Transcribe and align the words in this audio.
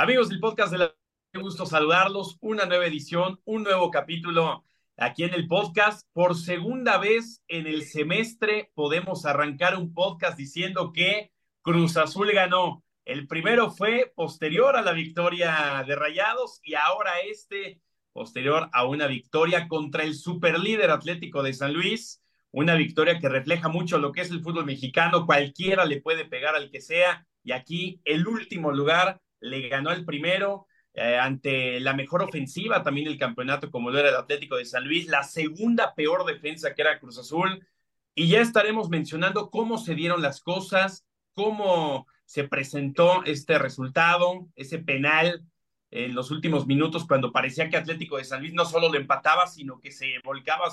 Amigos 0.00 0.28
del 0.28 0.38
podcast 0.38 0.70
de 0.70 0.78
la 0.78 0.94
Qué 1.32 1.40
gusto 1.40 1.66
saludarlos. 1.66 2.38
Una 2.40 2.66
nueva 2.66 2.86
edición, 2.86 3.40
un 3.44 3.64
nuevo 3.64 3.90
capítulo 3.90 4.64
aquí 4.96 5.24
en 5.24 5.34
el 5.34 5.48
podcast. 5.48 6.06
Por 6.12 6.36
segunda 6.36 6.98
vez 6.98 7.42
en 7.48 7.66
el 7.66 7.82
semestre 7.82 8.70
podemos 8.76 9.26
arrancar 9.26 9.76
un 9.76 9.92
podcast 9.92 10.38
diciendo 10.38 10.92
que 10.92 11.32
Cruz 11.62 11.96
Azul 11.96 12.30
ganó. 12.30 12.84
El 13.04 13.26
primero 13.26 13.72
fue 13.72 14.12
posterior 14.14 14.76
a 14.76 14.82
la 14.82 14.92
victoria 14.92 15.82
de 15.84 15.96
Rayados 15.96 16.60
y 16.62 16.74
ahora 16.74 17.14
este 17.28 17.80
posterior 18.12 18.70
a 18.72 18.86
una 18.86 19.08
victoria 19.08 19.66
contra 19.66 20.04
el 20.04 20.14
superlíder 20.14 20.92
Atlético 20.92 21.42
de 21.42 21.54
San 21.54 21.72
Luis. 21.72 22.22
Una 22.52 22.76
victoria 22.76 23.18
que 23.18 23.28
refleja 23.28 23.68
mucho 23.68 23.98
lo 23.98 24.12
que 24.12 24.20
es 24.20 24.30
el 24.30 24.42
fútbol 24.42 24.64
mexicano. 24.64 25.26
Cualquiera 25.26 25.84
le 25.84 26.00
puede 26.00 26.24
pegar 26.24 26.54
al 26.54 26.70
que 26.70 26.80
sea. 26.80 27.26
Y 27.42 27.50
aquí 27.50 28.00
el 28.04 28.28
último 28.28 28.70
lugar 28.70 29.20
le 29.40 29.68
ganó 29.68 29.90
el 29.90 30.04
primero 30.04 30.66
eh, 30.94 31.16
ante 31.16 31.78
la 31.80 31.94
mejor 31.94 32.22
ofensiva 32.22 32.82
también 32.82 33.06
del 33.06 33.18
campeonato, 33.18 33.70
como 33.70 33.90
lo 33.90 33.98
era 33.98 34.08
el 34.08 34.16
Atlético 34.16 34.56
de 34.56 34.64
San 34.64 34.84
Luis, 34.84 35.06
la 35.06 35.22
segunda 35.22 35.94
peor 35.94 36.24
defensa 36.24 36.74
que 36.74 36.82
era 36.82 36.98
Cruz 36.98 37.18
Azul. 37.18 37.66
Y 38.14 38.28
ya 38.28 38.40
estaremos 38.40 38.88
mencionando 38.88 39.50
cómo 39.50 39.78
se 39.78 39.94
dieron 39.94 40.22
las 40.22 40.40
cosas, 40.40 41.06
cómo 41.34 42.06
se 42.24 42.44
presentó 42.44 43.22
este 43.24 43.58
resultado, 43.58 44.48
ese 44.56 44.80
penal 44.80 45.44
en 45.90 46.14
los 46.14 46.30
últimos 46.30 46.66
minutos, 46.66 47.06
cuando 47.06 47.32
parecía 47.32 47.70
que 47.70 47.76
Atlético 47.76 48.16
de 48.16 48.24
San 48.24 48.40
Luis 48.40 48.52
no 48.52 48.64
solo 48.64 48.90
lo 48.90 48.98
empataba, 48.98 49.46
sino 49.46 49.80
que 49.80 49.92
se 49.92 50.18
volcaba 50.24 50.68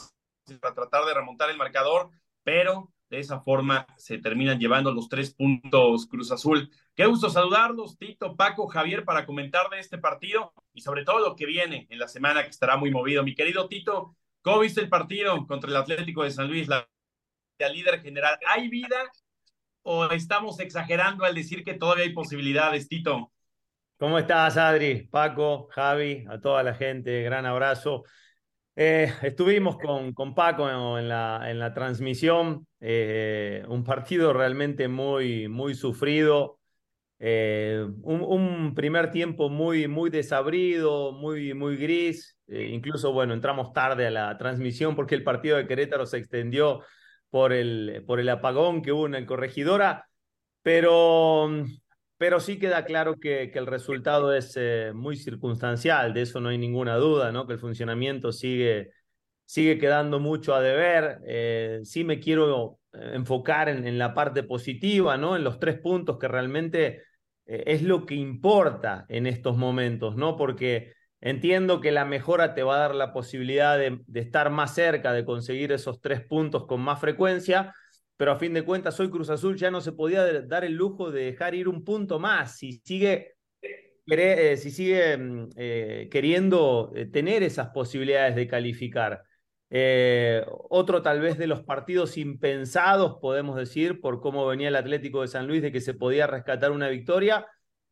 para 0.60 0.74
tratar 0.74 1.06
de 1.06 1.14
remontar 1.14 1.50
el 1.50 1.58
marcador, 1.58 2.10
pero 2.44 2.92
de 3.10 3.20
esa 3.20 3.40
forma 3.40 3.86
se 3.98 4.18
terminan 4.18 4.60
llevando 4.60 4.92
los 4.92 5.08
tres 5.10 5.34
puntos 5.34 6.08
Cruz 6.08 6.32
Azul. 6.32 6.72
Qué 6.96 7.06
gusto 7.06 7.30
saludarlos, 7.30 7.98
Tito, 7.98 8.36
Paco, 8.36 8.68
Javier, 8.68 9.06
para 9.06 9.26
comentar 9.26 9.70
de 9.70 9.80
este 9.80 9.98
partido 9.98 10.54
y 10.74 10.82
sobre 10.82 11.04
todo 11.04 11.20
lo 11.20 11.36
que 11.36 11.46
viene 11.46 11.88
en 11.90 12.00
la 12.00 12.08
semana 12.08 12.44
que 12.44 12.50
estará 12.50 12.78
muy 12.78 12.92
movido. 12.92 13.24
Mi 13.24 13.36
querido 13.36 13.68
Tito, 13.68 14.16
¿cómo 14.42 14.60
viste 14.60 14.82
el 14.82 14.90
partido 14.90 15.46
contra 15.46 15.70
el 15.70 15.76
Atlético 15.76 16.24
de 16.24 16.32
San 16.32 16.48
Luis, 16.48 16.68
la, 16.68 16.88
líder 17.72 18.02
general? 18.02 18.38
¿Hay 18.48 18.68
vida 18.70 18.98
o 19.84 20.06
estamos 20.10 20.60
exagerando 20.60 21.26
al 21.26 21.36
decir 21.36 21.64
que 21.64 21.76
todavía 21.76 22.06
hay 22.06 22.14
posibilidades, 22.14 22.88
Tito? 22.88 23.32
¿Cómo 23.98 24.20
estás, 24.20 24.58
Adri? 24.58 25.04
Paco, 25.04 25.70
Javi, 25.72 26.26
a 26.30 26.40
toda 26.40 26.64
la 26.64 26.74
gente, 26.74 27.22
gran 27.22 27.46
abrazo. 27.46 28.04
Eh, 28.78 29.10
estuvimos 29.22 29.78
con, 29.78 30.14
con 30.14 30.36
Paco 30.36 30.68
en 31.00 31.08
la, 31.08 31.50
en 31.50 31.60
la 31.60 31.74
transmisión, 31.74 32.68
eh, 32.82 33.64
un 33.70 33.86
partido 33.86 34.34
realmente 34.34 34.90
muy, 34.90 35.48
muy 35.48 35.76
sufrido, 35.76 36.60
eh, 37.20 37.88
un, 38.02 38.74
primer 38.76 39.12
tiempo 39.12 39.50
muy, 39.50 39.88
muy 39.88 40.10
desabrido, 40.10 41.14
muy, 41.14 41.54
muy 41.54 41.78
gris, 41.78 42.38
incluso, 42.48 43.14
bueno, 43.14 43.34
entramos 43.34 43.72
tarde 43.72 44.08
a 44.08 44.12
la 44.12 44.38
transmisión 44.38 44.94
porque 44.94 45.16
el 45.16 45.24
partido 45.24 45.56
de 45.56 45.68
Querétaro 45.68 46.06
se 46.06 46.18
extendió 46.18 46.82
por 47.30 47.54
el, 47.54 48.04
por 48.06 48.20
el 48.20 48.28
apagón 48.28 48.82
que 48.82 48.92
hubo 48.92 49.06
en 49.06 49.16
el 49.16 49.26
Corregidora, 49.26 50.10
pero 50.62 51.50
pero 52.18 52.40
sí 52.40 52.58
queda 52.60 52.86
claro 52.86 53.20
que, 53.20 53.52
el 53.54 53.68
resultado 53.68 54.34
es 54.34 54.54
eh, 54.56 54.92
muy 54.94 55.18
circunstancial, 55.18 56.14
de 56.14 56.22
eso 56.22 56.40
no 56.40 56.50
hay 56.50 56.58
ninguna 56.58 56.96
duda, 56.96 57.32
¿no? 57.32 57.46
Que 57.46 57.54
el 57.54 57.60
funcionamiento 57.60 58.32
sigue, 58.32 58.92
sigue 59.46 59.78
quedando 59.78 60.20
mucho 60.20 60.56
a 60.56 60.62
deber. 60.62 61.20
Eh, 61.28 61.82
sí 61.84 62.04
me 62.04 62.20
quiero 62.20 62.80
eh, 62.94 63.12
enfocar 63.16 63.70
en, 63.70 63.98
la 63.98 64.14
parte 64.14 64.44
positiva, 64.44 65.18
¿no? 65.18 65.36
En 65.36 65.44
los 65.44 65.60
tres 65.60 65.80
puntos 65.80 66.18
que 66.18 66.28
realmente 66.28 67.04
es 67.48 67.84
lo 67.84 68.08
que 68.08 68.16
importa 68.16 69.06
en 69.08 69.28
estos 69.28 69.56
momentos, 69.56 70.16
¿no? 70.16 70.36
Porque 70.36 70.94
entiendo 71.22 71.80
que 71.80 71.92
la 71.92 72.06
mejora 72.06 72.56
te 72.56 72.64
va 72.64 72.76
a 72.76 72.80
dar 72.80 72.96
la 72.96 73.14
posibilidad 73.14 73.78
de 73.78 74.20
estar 74.20 74.50
más 74.50 74.74
cerca, 74.74 75.14
de 75.14 75.26
conseguir 75.26 75.72
esos 75.72 76.02
tres 76.02 76.22
puntos 76.22 76.66
con 76.66 76.82
más 76.82 77.00
frecuencia 77.00 77.74
pero 78.18 78.32
a 78.32 78.40
fin 78.40 78.54
de 78.54 78.64
cuentas 78.64 79.00
hoy 79.00 79.10
Cruz 79.10 79.30
Azul 79.30 79.58
ya 79.58 79.72
no 79.72 79.82
se 79.82 79.92
podía 79.92 80.42
dar 80.44 80.64
el 80.64 80.74
lujo 80.74 81.12
de 81.12 81.26
dejar 81.26 81.56
ir 81.56 81.68
un 81.68 81.84
punto 81.84 82.20
más. 82.20 82.58
Si 82.58 82.82
sigue, 82.84 83.36
eh, 84.08 84.58
si 84.58 84.72
sigue 84.72 85.18
mm, 85.18 85.50
eh, 85.58 86.08
queriendo 86.10 86.92
eh, 86.96 87.08
tener 87.08 87.44
esas 87.44 87.70
posibilidades 87.70 88.36
de 88.36 88.48
calificar. 88.48 89.24
otro 90.70 91.02
tal 91.02 91.20
vez 91.20 91.38
de 91.38 91.48
los 91.48 91.64
partidos 91.64 92.18
impensados, 92.18 93.18
podemos 93.22 93.58
decir, 93.58 94.00
por 94.00 94.22
cómo 94.22 94.48
venía 94.48 94.70
el 94.70 94.76
Atlético 94.76 95.22
de 95.22 95.28
San 95.28 95.48
Luis, 95.48 95.62
de 95.62 95.72
que 95.72 95.82
se 95.82 95.94
podía 95.94 96.28
rescatar 96.28 96.72
una 96.72 96.88
victoria, 96.88 97.46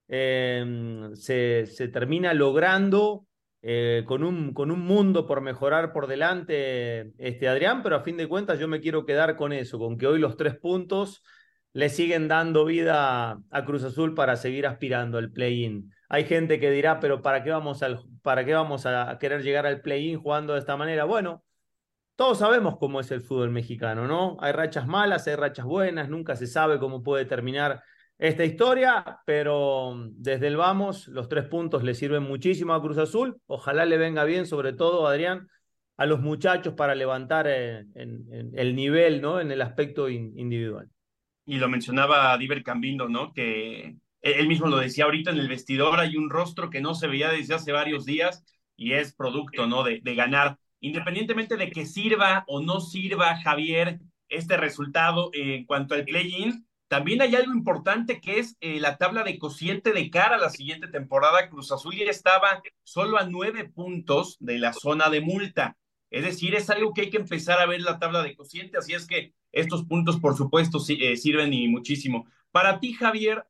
se, 0.07 1.65
se 1.65 1.87
termina 1.89 2.33
logrando 2.33 3.25
eh, 3.65 4.03
con, 4.05 4.25
un, 4.25 4.53
con 4.53 4.71
un 4.71 4.81
mundo 4.81 5.25
por 5.25 5.39
mejorar 5.39 5.93
por 5.93 6.07
delante, 6.07 7.13
este, 7.17 7.47
Adrián, 7.47 7.81
pero 7.81 7.95
a 7.95 8.01
fin 8.01 8.17
de 8.17 8.27
cuentas 8.27 8.59
yo 8.59 8.67
me 8.67 8.81
quiero 8.81 9.05
quedar 9.05 9.37
con 9.37 9.53
eso, 9.53 9.79
con 9.79 9.97
que 9.97 10.05
hoy 10.05 10.19
los 10.19 10.35
tres 10.35 10.55
puntos 10.55 11.23
le 11.71 11.87
siguen 11.87 12.27
dando 12.27 12.65
vida 12.65 13.39
a 13.49 13.65
Cruz 13.65 13.85
Azul 13.85 14.13
para 14.15 14.35
seguir 14.35 14.67
aspirando 14.67 15.17
al 15.17 15.31
play-in. 15.31 15.93
Hay 16.09 16.25
gente 16.25 16.59
que 16.59 16.71
dirá, 16.71 16.99
pero 16.99 17.21
¿para 17.21 17.41
qué 17.41 17.51
vamos, 17.51 17.83
al, 17.83 18.01
para 18.21 18.43
qué 18.43 18.53
vamos 18.53 18.85
a 18.85 19.17
querer 19.17 19.41
llegar 19.43 19.65
al 19.65 19.79
play-in 19.79 20.19
jugando 20.19 20.53
de 20.53 20.59
esta 20.59 20.75
manera? 20.75 21.05
Bueno, 21.05 21.45
todos 22.17 22.39
sabemos 22.39 22.77
cómo 22.77 22.99
es 22.99 23.09
el 23.11 23.21
fútbol 23.21 23.49
mexicano, 23.49 24.07
¿no? 24.07 24.35
Hay 24.41 24.51
rachas 24.51 24.87
malas, 24.87 25.25
hay 25.27 25.35
rachas 25.35 25.65
buenas, 25.65 26.09
nunca 26.09 26.35
se 26.35 26.47
sabe 26.47 26.79
cómo 26.79 27.01
puede 27.01 27.23
terminar 27.23 27.81
esta 28.23 28.45
historia, 28.45 29.19
pero 29.25 30.07
desde 30.11 30.47
el 30.47 30.55
vamos, 30.55 31.09
los 31.09 31.27
tres 31.27 31.43
puntos 31.43 31.83
le 31.83 31.93
sirven 31.93 32.23
muchísimo 32.23 32.73
a 32.73 32.81
Cruz 32.81 32.97
Azul. 32.97 33.35
Ojalá 33.47 33.83
le 33.83 33.97
venga 33.97 34.23
bien, 34.23 34.47
sobre 34.47 34.71
todo, 34.71 35.05
Adrián, 35.07 35.49
a 35.97 36.05
los 36.05 36.21
muchachos 36.21 36.73
para 36.73 36.95
levantar 36.95 37.47
eh, 37.49 37.83
el 37.95 38.75
nivel, 38.77 39.21
¿no? 39.21 39.41
En 39.41 39.51
el 39.51 39.61
aspecto 39.61 40.09
individual. 40.09 40.89
Y 41.45 41.57
lo 41.57 41.67
mencionaba 41.67 42.37
Diver 42.37 42.63
Cambindo, 42.63 43.09
¿no? 43.09 43.33
Que 43.33 43.97
él 44.21 44.47
mismo 44.47 44.67
lo 44.67 44.77
decía 44.77 45.03
ahorita 45.03 45.31
en 45.31 45.39
el 45.39 45.49
vestidor, 45.49 45.99
hay 45.99 46.15
un 46.15 46.29
rostro 46.29 46.69
que 46.69 46.79
no 46.79 46.95
se 46.95 47.07
veía 47.07 47.29
desde 47.29 47.55
hace 47.55 47.73
varios 47.73 48.05
días 48.05 48.45
y 48.77 48.93
es 48.93 49.13
producto, 49.13 49.67
¿no? 49.67 49.83
De, 49.83 49.99
de 50.01 50.15
ganar. 50.15 50.57
Independientemente 50.79 51.57
de 51.57 51.69
que 51.69 51.85
sirva 51.85 52.45
o 52.47 52.61
no 52.61 52.79
sirva, 52.79 53.35
Javier, 53.41 53.99
este 54.29 54.55
resultado 54.55 55.29
en 55.33 55.65
cuanto 55.65 55.93
al 55.93 56.05
play-in, 56.05 56.65
también 56.93 57.23
hay 57.23 57.35
algo 57.35 57.53
importante 57.53 58.21
que 58.21 58.37
es 58.37 58.55
eh, 58.61 58.79
la 58.79 58.97
tabla 58.97 59.23
de 59.23 59.39
cociente 59.39 59.93
de 59.93 60.11
cara 60.11 60.35
a 60.35 60.39
la 60.39 60.51
siguiente 60.51 60.87
temporada. 60.87 61.49
Cruz 61.49 61.71
Azul 61.71 61.95
ya 61.95 62.05
estaba 62.05 62.61
solo 62.83 63.17
a 63.17 63.25
nueve 63.25 63.67
puntos 63.67 64.37
de 64.39 64.59
la 64.59 64.73
zona 64.73 65.09
de 65.09 65.19
multa. 65.19 65.75
Es 66.11 66.23
decir, 66.23 66.53
es 66.53 66.69
algo 66.69 66.93
que 66.93 67.01
hay 67.01 67.09
que 67.09 67.17
empezar 67.17 67.59
a 67.59 67.65
ver 67.65 67.81
la 67.81 67.97
tabla 67.97 68.21
de 68.21 68.35
cociente. 68.35 68.77
Así 68.77 68.93
es 68.93 69.07
que 69.07 69.33
estos 69.51 69.85
puntos, 69.85 70.19
por 70.19 70.37
supuesto, 70.37 70.77
eh, 70.87 71.17
sirven 71.17 71.51
y 71.51 71.67
muchísimo. 71.67 72.27
Para 72.51 72.79
ti, 72.79 72.93
Javier, 72.93 73.43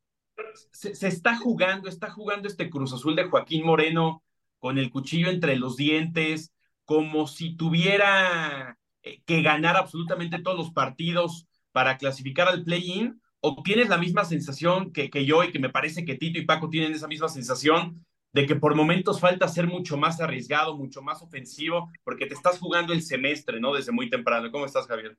se, 0.71 0.95
se, 0.95 1.09
está 1.09 1.35
jugando, 1.35 1.89
está 1.89 2.09
jugando 2.11 2.47
este 2.47 2.69
Cruz 2.69 2.93
Azul 2.93 3.17
de 3.17 3.25
Joaquín 3.25 3.65
Moreno 3.65 4.23
con 4.57 4.77
el 4.77 4.89
cuchillo 4.89 5.29
entre 5.29 5.57
los 5.57 5.75
dientes, 5.75 6.53
como 6.85 7.27
si 7.27 7.57
tuviera 7.57 8.79
eh, 9.01 9.21
que 9.25 9.41
ganar 9.41 9.75
absolutamente 9.75 10.39
todos 10.39 10.57
los 10.57 10.71
partidos 10.71 11.45
para 11.73 11.97
clasificar 11.97 12.47
al 12.47 12.63
play-in 12.63 13.19
o 13.45 13.61
tienes 13.61 13.89
la 13.89 13.97
misma 13.97 14.23
sensación 14.23 14.93
que, 14.93 15.09
que 15.09 15.25
yo 15.25 15.43
y 15.43 15.51
que 15.51 15.59
me 15.59 15.69
parece 15.69 16.05
que 16.05 16.15
Tito 16.15 16.39
y 16.39 16.45
Paco 16.45 16.69
tienen 16.69 16.93
esa 16.93 17.09
misma 17.09 17.27
sensación 17.27 18.05
de 18.31 18.45
que 18.45 18.55
por 18.55 18.73
momentos 18.73 19.19
falta 19.19 19.49
ser 19.49 19.67
mucho 19.67 19.97
más 19.97 20.21
arriesgado, 20.21 20.77
mucho 20.77 21.01
más 21.01 21.21
ofensivo, 21.21 21.91
porque 22.05 22.25
te 22.25 22.35
estás 22.35 22.57
jugando 22.57 22.93
el 22.93 23.01
semestre, 23.01 23.59
¿no? 23.59 23.73
Desde 23.73 23.91
muy 23.91 24.09
temprano. 24.09 24.49
¿Cómo 24.49 24.65
estás, 24.65 24.87
Javier? 24.87 25.17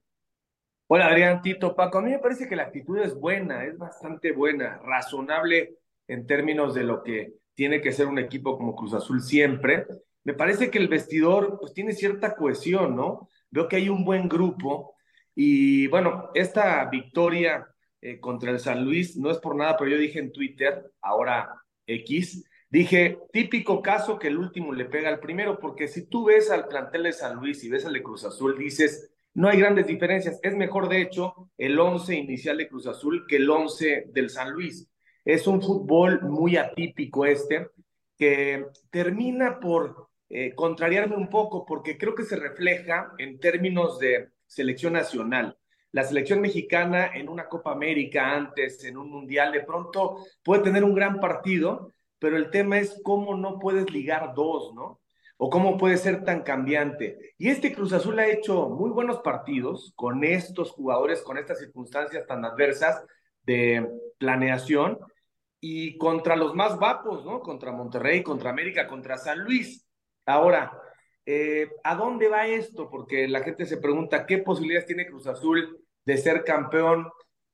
Hola, 0.87 1.09
Adrián, 1.09 1.43
Tito, 1.43 1.77
Paco. 1.77 1.99
A 1.99 2.03
mí 2.03 2.13
me 2.13 2.19
parece 2.19 2.49
que 2.49 2.57
la 2.57 2.63
actitud 2.63 2.99
es 2.99 3.15
buena, 3.15 3.67
es 3.67 3.77
bastante 3.77 4.33
buena, 4.33 4.79
razonable 4.79 5.77
en 6.09 6.27
términos 6.27 6.75
de 6.75 6.85
lo 6.85 7.03
que 7.03 7.35
tiene 7.55 7.83
que 7.83 7.93
ser 7.93 8.07
un 8.07 8.19
equipo 8.19 8.57
como 8.57 8.75
Cruz 8.75 8.95
Azul 8.95 9.21
siempre. 9.21 9.87
Me 10.25 10.33
parece 10.33 10.71
que 10.71 10.79
el 10.79 10.89
vestidor 10.89 11.59
pues 11.61 11.75
tiene 11.75 11.93
cierta 11.93 12.35
cohesión, 12.35 12.97
¿no? 12.97 13.29
Veo 13.51 13.69
que 13.69 13.77
hay 13.77 13.91
un 13.91 14.03
buen 14.03 14.31
grupo 14.31 14.95
y 15.35 15.89
bueno, 15.89 16.31
esta 16.35 16.87
victoria 16.87 17.69
eh, 18.05 18.21
contra 18.21 18.51
el 18.51 18.61
San 18.61 18.85
Luis, 18.85 19.17
no 19.17 19.31
es 19.31 19.39
por 19.39 19.57
nada, 19.57 19.79
pero 19.79 19.91
yo 19.91 19.97
dije 19.97 20.19
en 20.19 20.31
Twitter, 20.31 20.93
ahora 21.01 21.49
X, 21.87 22.45
dije, 22.69 23.19
típico 23.33 23.81
caso 23.81 24.19
que 24.19 24.29
el 24.29 24.37
último 24.37 24.75
le 24.75 24.85
pega 24.85 25.09
al 25.09 25.21
primero, 25.21 25.59
porque 25.59 25.89
si 25.89 26.05
tú 26.05 26.27
ves 26.27 26.51
al 26.51 26.69
plantel 26.69 27.05
de 27.05 27.15
San 27.15 27.37
Luis 27.37 27.65
y 27.65 27.71
ves 27.71 27.87
al 27.87 27.95
de 27.95 28.03
Cruz 28.03 28.25
Azul, 28.25 28.59
dices, 28.59 29.11
no 29.33 29.49
hay 29.49 29.59
grandes 29.59 29.87
diferencias. 29.87 30.39
Es 30.43 30.55
mejor, 30.55 30.91
de 30.91 31.01
hecho, 31.01 31.51
el 31.57 31.81
11 31.81 32.15
inicial 32.15 32.59
de 32.59 32.69
Cruz 32.69 32.87
Azul 32.87 33.25
que 33.27 33.37
el 33.37 33.49
11 33.49 34.11
del 34.13 34.29
San 34.29 34.53
Luis. 34.53 34.87
Es 35.25 35.47
un 35.47 35.63
fútbol 35.63 36.21
muy 36.25 36.59
atípico 36.59 37.25
este, 37.25 37.69
que 38.19 38.67
termina 38.91 39.59
por 39.61 40.11
eh, 40.29 40.55
contrariarme 40.55 41.17
un 41.17 41.31
poco, 41.31 41.65
porque 41.65 41.97
creo 41.97 42.15
que 42.15 42.25
se 42.25 42.37
refleja 42.37 43.15
en 43.17 43.41
términos 43.41 43.99
de 43.99 44.29
selección 44.47 44.93
nacional 44.93 45.57
la 45.95 46.03
selección 46.03 46.41
mexicana 46.41 47.07
en 47.15 47.29
una 47.29 47.49
Copa 47.49 47.71
América 47.71 48.33
antes, 48.33 48.83
en 48.83 48.97
un 48.97 49.09
Mundial, 49.09 49.53
de 49.53 49.61
pronto 49.61 50.27
puede 50.43 50.65
tener 50.65 50.83
un 50.83 50.93
gran 50.93 51.21
partido, 51.21 51.93
pero 52.19 52.37
el 52.37 52.51
tema 52.51 52.81
es 52.81 53.01
cómo 53.05 53.37
no 53.37 53.61
puedes 53.61 53.89
ligar 53.93 54.35
dos, 54.35 54.75
¿no? 54.75 55.01
O 55.37 55.49
cómo 55.51 55.79
puede 55.79 55.97
ser 55.97 56.25
tan 56.25 56.43
cambiante. 56.43 57.35
Y 57.39 57.49
este 57.49 57.73
Cruz 57.73 57.93
Azul 57.93 58.19
ha 58.19 58.27
hecho 58.27 58.69
muy 58.71 58.91
buenos 58.91 59.21
partidos 59.21 59.93
con 59.95 60.25
estos 60.25 60.73
jugadores, 60.73 61.23
con 61.23 61.39
estas 61.39 61.61
circunstancias 61.61 62.27
tan 62.27 62.45
adversas 62.45 63.05
de 63.45 63.89
planeación 64.19 64.99
y 65.61 65.97
contra 65.97 66.35
los 66.35 66.57
más 66.57 66.77
vapos, 66.77 67.25
¿no? 67.25 67.39
Contra 67.39 67.71
Monterrey, 67.71 68.25
contra 68.25 68.51
América, 68.51 68.89
contra 68.89 69.17
San 69.17 69.45
Luis. 69.45 69.87
Ahora, 70.27 70.77
eh, 71.25 71.69
¿a 71.85 71.95
dónde 71.95 72.27
va 72.27 72.49
esto? 72.49 72.91
Porque 72.91 73.29
la 73.29 73.45
gente 73.45 73.65
se 73.65 73.77
pregunta 73.77 74.27
qué 74.27 74.39
posibilidades 74.39 74.87
tiene 74.87 75.07
Cruz 75.07 75.29
Azul 75.29 75.84
de 76.05 76.17
ser 76.17 76.45
campeón, 76.45 77.09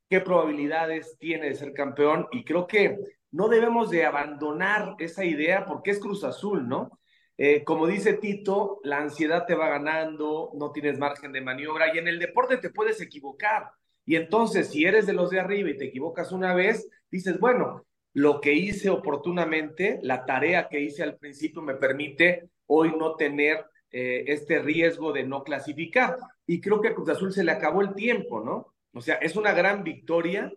qué 0.09 0.21
probabilidades 0.21 1.17
tiene 1.19 1.49
de 1.49 1.55
ser 1.55 1.73
campeón 1.73 2.27
y 2.33 2.45
creo 2.45 2.67
que 2.67 2.99
no 3.31 3.49
debemos 3.49 3.91
de 3.91 4.05
abandonar 4.05 4.97
esa 4.99 5.25
idea 5.25 5.65
porque 5.65 5.93
es 5.93 6.01
Cruz 6.01 6.25
Azul, 6.25 6.69
¿no? 6.69 6.99
Eh, 7.39 7.65
como 7.65 7.87
dice 7.87 8.15
Tito, 8.15 8.81
la 8.83 8.99
ansiedad 8.99 9.47
te 9.47 9.55
va 9.55 9.69
ganando, 9.69 10.51
no 10.55 10.73
tienes 10.73 10.99
margen 10.99 11.33
de 11.33 11.41
maniobra 11.41 11.95
y 11.95 11.99
en 11.99 12.09
el 12.09 12.19
deporte 12.19 12.59
te 12.59 12.71
puedes 12.71 13.01
equivocar. 13.01 13.71
Y 14.05 14.17
entonces, 14.17 14.69
si 14.69 14.85
eres 14.85 15.07
de 15.07 15.13
los 15.13 15.31
de 15.31 15.41
arriba 15.41 15.71
y 15.71 15.77
te 15.77 15.87
equivocas 15.87 16.33
una 16.33 16.53
vez, 16.53 16.89
dices, 17.11 17.39
bueno, 17.39 17.87
lo 18.13 18.41
que 18.41 18.53
hice 18.53 18.91
oportunamente, 18.91 20.01
la 20.03 20.27
tarea 20.27 20.69
que 20.69 20.81
hice 20.81 21.03
al 21.03 21.17
principio 21.17 21.63
me 21.63 21.77
permite 21.77 22.51
hoy 22.67 22.93
no 22.99 23.15
tener 23.15 23.65
eh, 23.93 24.25
este 24.29 24.61
riesgo 24.61 25.13
de 25.13 25.25
no 25.25 25.43
clasificar. 25.43 26.17
Y 26.47 26.61
creo 26.61 26.81
que 26.81 26.89
a 26.89 26.95
Cruz 26.95 27.09
Azul 27.09 27.33
se 27.33 27.45
le 27.45 27.53
acabó 27.53 27.83
el 27.83 27.95
tiempo, 27.95 28.41
¿no? 28.41 28.75
O 28.93 29.01
sea, 29.01 29.17
es 29.17 29.37
una 29.37 29.53
gran 29.53 29.85
victoria, 29.85 30.53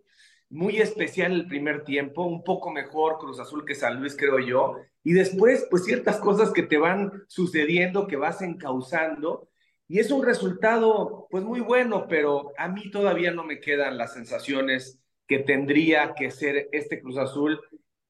muy 0.50 0.78
especial 0.78 1.32
el 1.32 1.46
primer 1.46 1.84
tiempo, 1.84 2.24
un 2.24 2.44
poco 2.44 2.70
mejor 2.70 3.18
Cruz 3.18 3.40
Azul 3.40 3.64
que 3.64 3.74
San 3.74 4.00
Luis, 4.00 4.16
creo 4.16 4.38
yo. 4.38 4.76
Y 5.02 5.12
después, 5.12 5.66
pues 5.70 5.84
ciertas 5.84 6.18
cosas 6.18 6.52
que 6.52 6.62
te 6.62 6.78
van 6.78 7.24
sucediendo, 7.28 8.06
que 8.06 8.16
vas 8.16 8.40
encauzando. 8.42 9.48
Y 9.88 9.98
es 9.98 10.10
un 10.10 10.24
resultado, 10.24 11.26
pues 11.30 11.44
muy 11.44 11.60
bueno, 11.60 12.06
pero 12.08 12.52
a 12.56 12.68
mí 12.68 12.90
todavía 12.90 13.32
no 13.32 13.44
me 13.44 13.60
quedan 13.60 13.98
las 13.98 14.14
sensaciones 14.14 15.00
que 15.26 15.40
tendría 15.40 16.14
que 16.14 16.30
ser 16.30 16.68
este 16.72 17.00
Cruz 17.00 17.16
Azul 17.16 17.60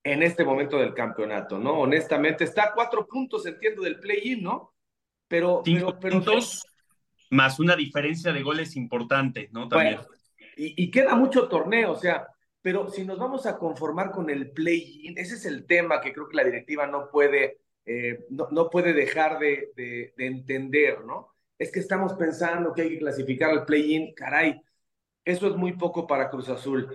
en 0.03 0.23
este 0.23 0.45
momento 0.45 0.79
del 0.79 0.93
campeonato, 0.93 1.59
¿no? 1.59 1.81
Honestamente, 1.81 2.45
está 2.45 2.65
a 2.65 2.75
cuatro 2.75 3.07
puntos, 3.07 3.47
entiendo, 3.47 3.83
del 3.83 3.99
play-in, 3.99 4.43
¿no? 4.43 4.74
Pero, 5.29 5.63
Cinco 5.65 5.99
pero, 6.01 6.17
puntos 6.17 6.65
más 7.31 7.59
una 7.59 7.75
diferencia 7.75 8.33
de 8.33 8.43
goles 8.43 8.77
importante, 8.77 9.49
¿no? 9.53 9.69
También. 9.69 9.99
y, 10.57 10.91
queda 10.91 11.15
mucho 11.15 11.49
torneo, 11.49 11.93
o 11.93 11.97
sea, 11.97 12.29
pero 12.63 12.89
si 12.89 13.05
nos 13.05 13.19
vamos 13.19 13.47
a 13.47 13.59
conformar 13.59 14.11
con 14.11 14.31
el 14.31 14.51
play-in, 14.53 15.19
ese 15.19 15.35
es 15.35 15.47
el 15.47 15.67
tema 15.67 16.01
que 16.01 16.13
creo 16.13 16.29
que 16.29 16.37
la 16.37 16.45
directiva 16.45 16.87
no 16.87 17.11
puede, 17.11 17.59
eh, 17.85 18.27
no, 18.31 18.49
no, 18.51 18.71
puede 18.71 18.93
dejar 18.93 19.39
de, 19.39 19.73
de, 19.75 20.15
de 20.17 20.27
entender, 20.27 21.05
¿no? 21.05 21.35
Es 21.59 21.73
que 21.73 21.81
estamos 21.81 22.15
pensando 22.15 22.73
que 22.73 22.83
hay 22.83 22.91
que 22.91 22.99
clasificar 22.99 23.51
al 23.51 23.65
play-in, 23.65 24.15
caray, 24.15 24.61
eso 25.25 25.49
es 25.49 25.57
muy 25.57 25.73
poco 25.73 26.07
para 26.07 26.29
Cruz 26.29 26.49
Azul. 26.49 26.89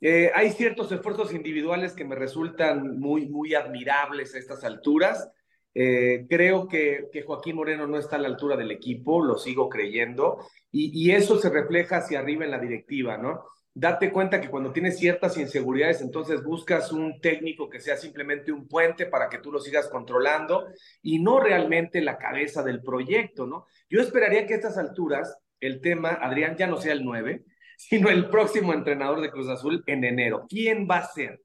Eh, 0.00 0.30
hay 0.34 0.50
ciertos 0.50 0.90
esfuerzos 0.92 1.32
individuales 1.34 1.92
que 1.92 2.04
me 2.04 2.14
resultan 2.14 2.98
muy, 2.98 3.26
muy 3.26 3.54
admirables 3.54 4.34
a 4.34 4.38
estas 4.38 4.64
alturas. 4.64 5.30
Eh, 5.74 6.26
creo 6.28 6.66
que, 6.66 7.06
que, 7.12 7.22
Joaquín 7.22 7.56
Moreno 7.56 7.86
no 7.86 7.96
está 7.98 8.16
a 8.16 8.18
la 8.18 8.28
altura 8.28 8.56
del 8.56 8.72
equipo, 8.72 9.24
lo 9.24 9.38
sigo 9.38 9.68
creyendo, 9.68 10.38
y, 10.70 10.90
y, 10.92 11.12
eso 11.12 11.38
se 11.38 11.48
refleja 11.48 11.98
hacia 11.98 12.18
arriba 12.18 12.44
en 12.44 12.50
la 12.50 12.58
directiva, 12.58 13.16
¿no? 13.18 13.44
Date 13.72 14.10
cuenta 14.10 14.40
que 14.40 14.50
cuando 14.50 14.72
tienes 14.72 14.98
ciertas 14.98 15.36
inseguridades, 15.38 16.00
entonces 16.00 16.42
buscas 16.42 16.90
un 16.90 17.20
técnico 17.20 17.70
que 17.70 17.78
sea 17.78 17.96
simplemente 17.96 18.50
un 18.50 18.66
puente 18.66 19.06
para 19.06 19.28
que 19.28 19.38
tú 19.38 19.52
lo 19.52 19.60
sigas 19.60 19.88
controlando 19.88 20.66
y 21.02 21.20
no 21.20 21.38
realmente 21.38 22.00
la 22.00 22.18
cabeza 22.18 22.64
del 22.64 22.82
proyecto, 22.82 23.46
¿no? 23.46 23.66
Yo 23.88 24.00
esperaría 24.00 24.44
que 24.46 24.54
a 24.54 24.56
estas 24.56 24.76
alturas 24.76 25.38
el 25.60 25.80
tema, 25.80 26.10
Adrián, 26.10 26.56
ya 26.56 26.66
no 26.66 26.78
sea 26.78 26.92
el 26.92 27.04
9, 27.04 27.44
sino 27.76 28.08
el 28.08 28.28
próximo 28.28 28.74
entrenador 28.74 29.20
de 29.20 29.30
Cruz 29.30 29.48
Azul 29.48 29.84
en 29.86 30.04
enero. 30.04 30.46
¿Quién 30.48 30.88
va 30.90 30.96
a 30.98 31.06
ser? 31.06 31.40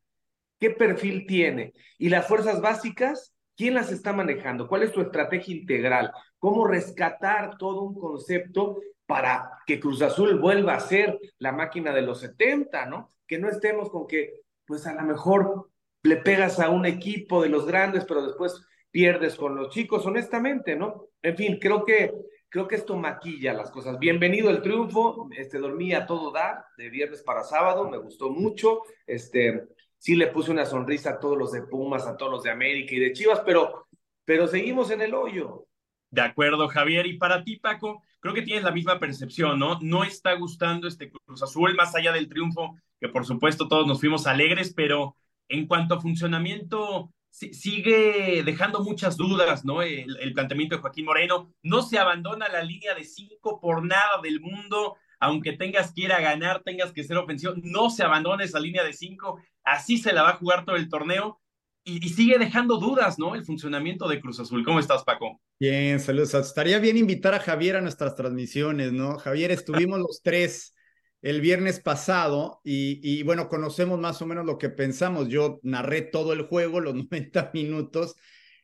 ¿Qué 0.60 0.72
perfil 0.72 1.28
tiene? 1.28 1.74
¿Y 2.00 2.10
las 2.10 2.28
fuerzas 2.28 2.60
básicas? 2.60 3.35
¿Quién 3.56 3.74
las 3.74 3.92
está 3.92 4.14
manejando? 4.14 4.68
¿Cuál 4.68 4.84
es 4.84 4.92
tu 4.92 5.02
estrategia 5.02 5.56
integral? 5.56 6.12
¿Cómo 6.40 6.68
rescatar 6.68 7.58
todo 7.58 7.82
un 7.84 7.96
concepto 7.96 8.80
para 9.06 9.52
que 9.66 9.80
Cruz 9.80 10.02
Azul 10.02 10.40
vuelva 10.40 10.76
a 10.76 10.80
ser 10.80 11.20
la 11.40 11.52
máquina 11.52 11.94
de 11.94 12.02
los 12.02 12.20
70, 12.20 12.86
¿no? 12.88 13.14
Que 13.28 13.38
no 13.38 13.50
estemos 13.50 13.90
con 13.90 14.08
que, 14.08 14.42
pues 14.66 14.86
a 14.88 14.94
lo 14.94 15.04
mejor 15.04 15.70
le 16.04 16.18
pegas 16.18 16.60
a 16.60 16.70
un 16.70 16.86
equipo 16.86 17.42
de 17.42 17.50
los 17.50 17.66
grandes, 17.66 18.06
pero 18.06 18.26
después 18.26 18.66
pierdes 18.92 19.36
con 19.36 19.56
los 19.56 19.70
chicos, 19.70 20.06
honestamente, 20.06 20.76
¿no? 20.76 21.08
En 21.22 21.36
fin, 21.36 21.58
creo 21.60 21.84
que 21.84 22.14
creo 22.56 22.70
que 22.70 22.76
esto 22.76 22.96
maquilla 22.96 23.52
las 23.52 23.70
cosas. 23.70 24.00
Bienvenido 24.00 24.50
el 24.50 24.62
triunfo, 24.62 25.28
este, 25.36 25.58
dormí 25.58 25.94
a 25.94 26.06
todo 26.06 26.32
dar, 26.32 26.64
de 26.78 26.90
viernes 26.90 27.22
para 27.22 27.44
sábado, 27.44 27.90
me 27.90 27.98
gustó 27.98 28.30
mucho, 28.30 28.84
este, 29.06 29.68
sí 30.06 30.16
le 30.16 30.28
puse 30.28 30.52
una 30.52 30.68
sonrisa 30.68 31.10
a 31.10 31.20
todos 31.20 31.36
los 31.36 31.52
de 31.52 31.64
Pumas, 31.64 32.06
a 32.06 32.16
todos 32.16 32.32
los 32.32 32.44
de 32.44 32.52
América 32.52 32.94
y 32.94 33.00
de 33.00 33.12
Chivas, 33.12 33.42
pero, 33.44 33.88
pero 34.24 34.48
seguimos 34.48 34.92
en 34.92 35.02
el 35.02 35.16
hoyo. 35.16 35.66
De 36.12 36.22
acuerdo, 36.22 36.68
Javier. 36.68 37.08
Y 37.08 37.18
para 37.18 37.44
ti, 37.44 37.56
Paco, 37.56 38.04
creo 38.20 38.36
que 38.36 38.44
tienes 38.44 38.64
la 38.64 38.70
misma 38.70 39.00
percepción, 39.00 39.58
¿no? 39.58 39.80
No 39.82 40.04
está 40.04 40.34
gustando 40.34 40.88
este 40.88 41.10
Cruz 41.10 41.42
Azul, 41.42 41.74
más 41.74 41.96
allá 41.96 42.12
del 42.12 42.30
triunfo, 42.30 42.76
que 43.00 43.10
por 43.10 43.26
supuesto 43.26 43.68
todos 43.68 43.88
nos 43.88 44.00
fuimos 44.00 44.28
alegres, 44.28 44.76
pero 44.76 45.16
en 45.50 45.66
cuanto 45.66 45.96
a 45.96 46.02
funcionamiento, 46.02 47.12
sigue 47.32 48.44
dejando 48.46 48.84
muchas 48.84 49.18
dudas, 49.18 49.66
¿no? 49.66 49.82
El, 49.82 50.34
planteamiento 50.36 50.76
de 50.76 50.84
Joaquín 50.84 51.06
Moreno. 51.06 51.52
No 51.64 51.82
se 51.82 51.98
abandona 51.98 52.48
la 52.48 52.62
línea 52.62 52.94
de 52.94 53.06
cinco 53.06 53.60
por 53.60 53.84
nada 53.84 54.22
del 54.22 54.40
mundo, 54.40 54.98
aunque 55.20 55.54
tengas 55.54 55.94
que 55.94 56.02
ir 56.04 56.14
a 56.14 56.22
ganar, 56.22 56.64
tengas 56.64 56.92
que 56.92 57.04
ser 57.04 57.18
ofensivo, 57.18 57.54
no 57.64 57.90
se 57.90 58.04
abandona 58.04 58.44
esa 58.44 58.60
línea 58.60 58.84
de 58.84 58.94
cinco, 58.94 59.40
así 59.64 59.98
se 59.98 60.14
la 60.14 60.24
va 60.24 60.30
a 60.32 60.38
jugar 60.38 60.66
todo 60.66 60.76
el 60.76 60.90
torneo. 60.90 61.40
Y, 61.88 62.04
y, 62.04 62.10
sigue 62.10 62.40
dejando 62.40 62.78
dudas, 62.78 63.20
¿no? 63.20 63.36
El 63.36 63.46
funcionamiento 63.46 64.08
de 64.08 64.20
Cruz 64.20 64.40
Azul. 64.40 64.66
¿Cómo 64.66 64.80
estás, 64.80 65.04
Paco? 65.04 65.40
Bien, 65.60 66.00
saludos. 66.00 66.34
Estaría 66.34 66.80
bien 66.80 66.98
invitar 66.98 67.36
a 67.36 67.40
Javier 67.40 67.76
a 67.76 67.82
nuestras 67.82 68.16
transmisiones, 68.16 68.92
¿no? 68.92 69.20
Javier, 69.20 69.52
estuvimos 69.52 70.00
los 70.00 70.22
tres 70.24 70.76
el 71.26 71.42
viernes 71.42 71.80
pasado 71.80 72.62
y, 72.64 73.24
bueno, 73.24 73.50
conocemos 73.50 74.00
más 74.00 74.22
o 74.22 74.28
menos 74.28 74.46
lo 74.46 74.60
que 74.60 74.70
pensamos. 74.70 75.28
Yo 75.28 75.60
narré 75.64 76.04
todo 76.04 76.34
el 76.34 76.44
juego, 76.44 76.82
los 76.82 76.94
90 77.10 77.50
minutos. 77.52 78.16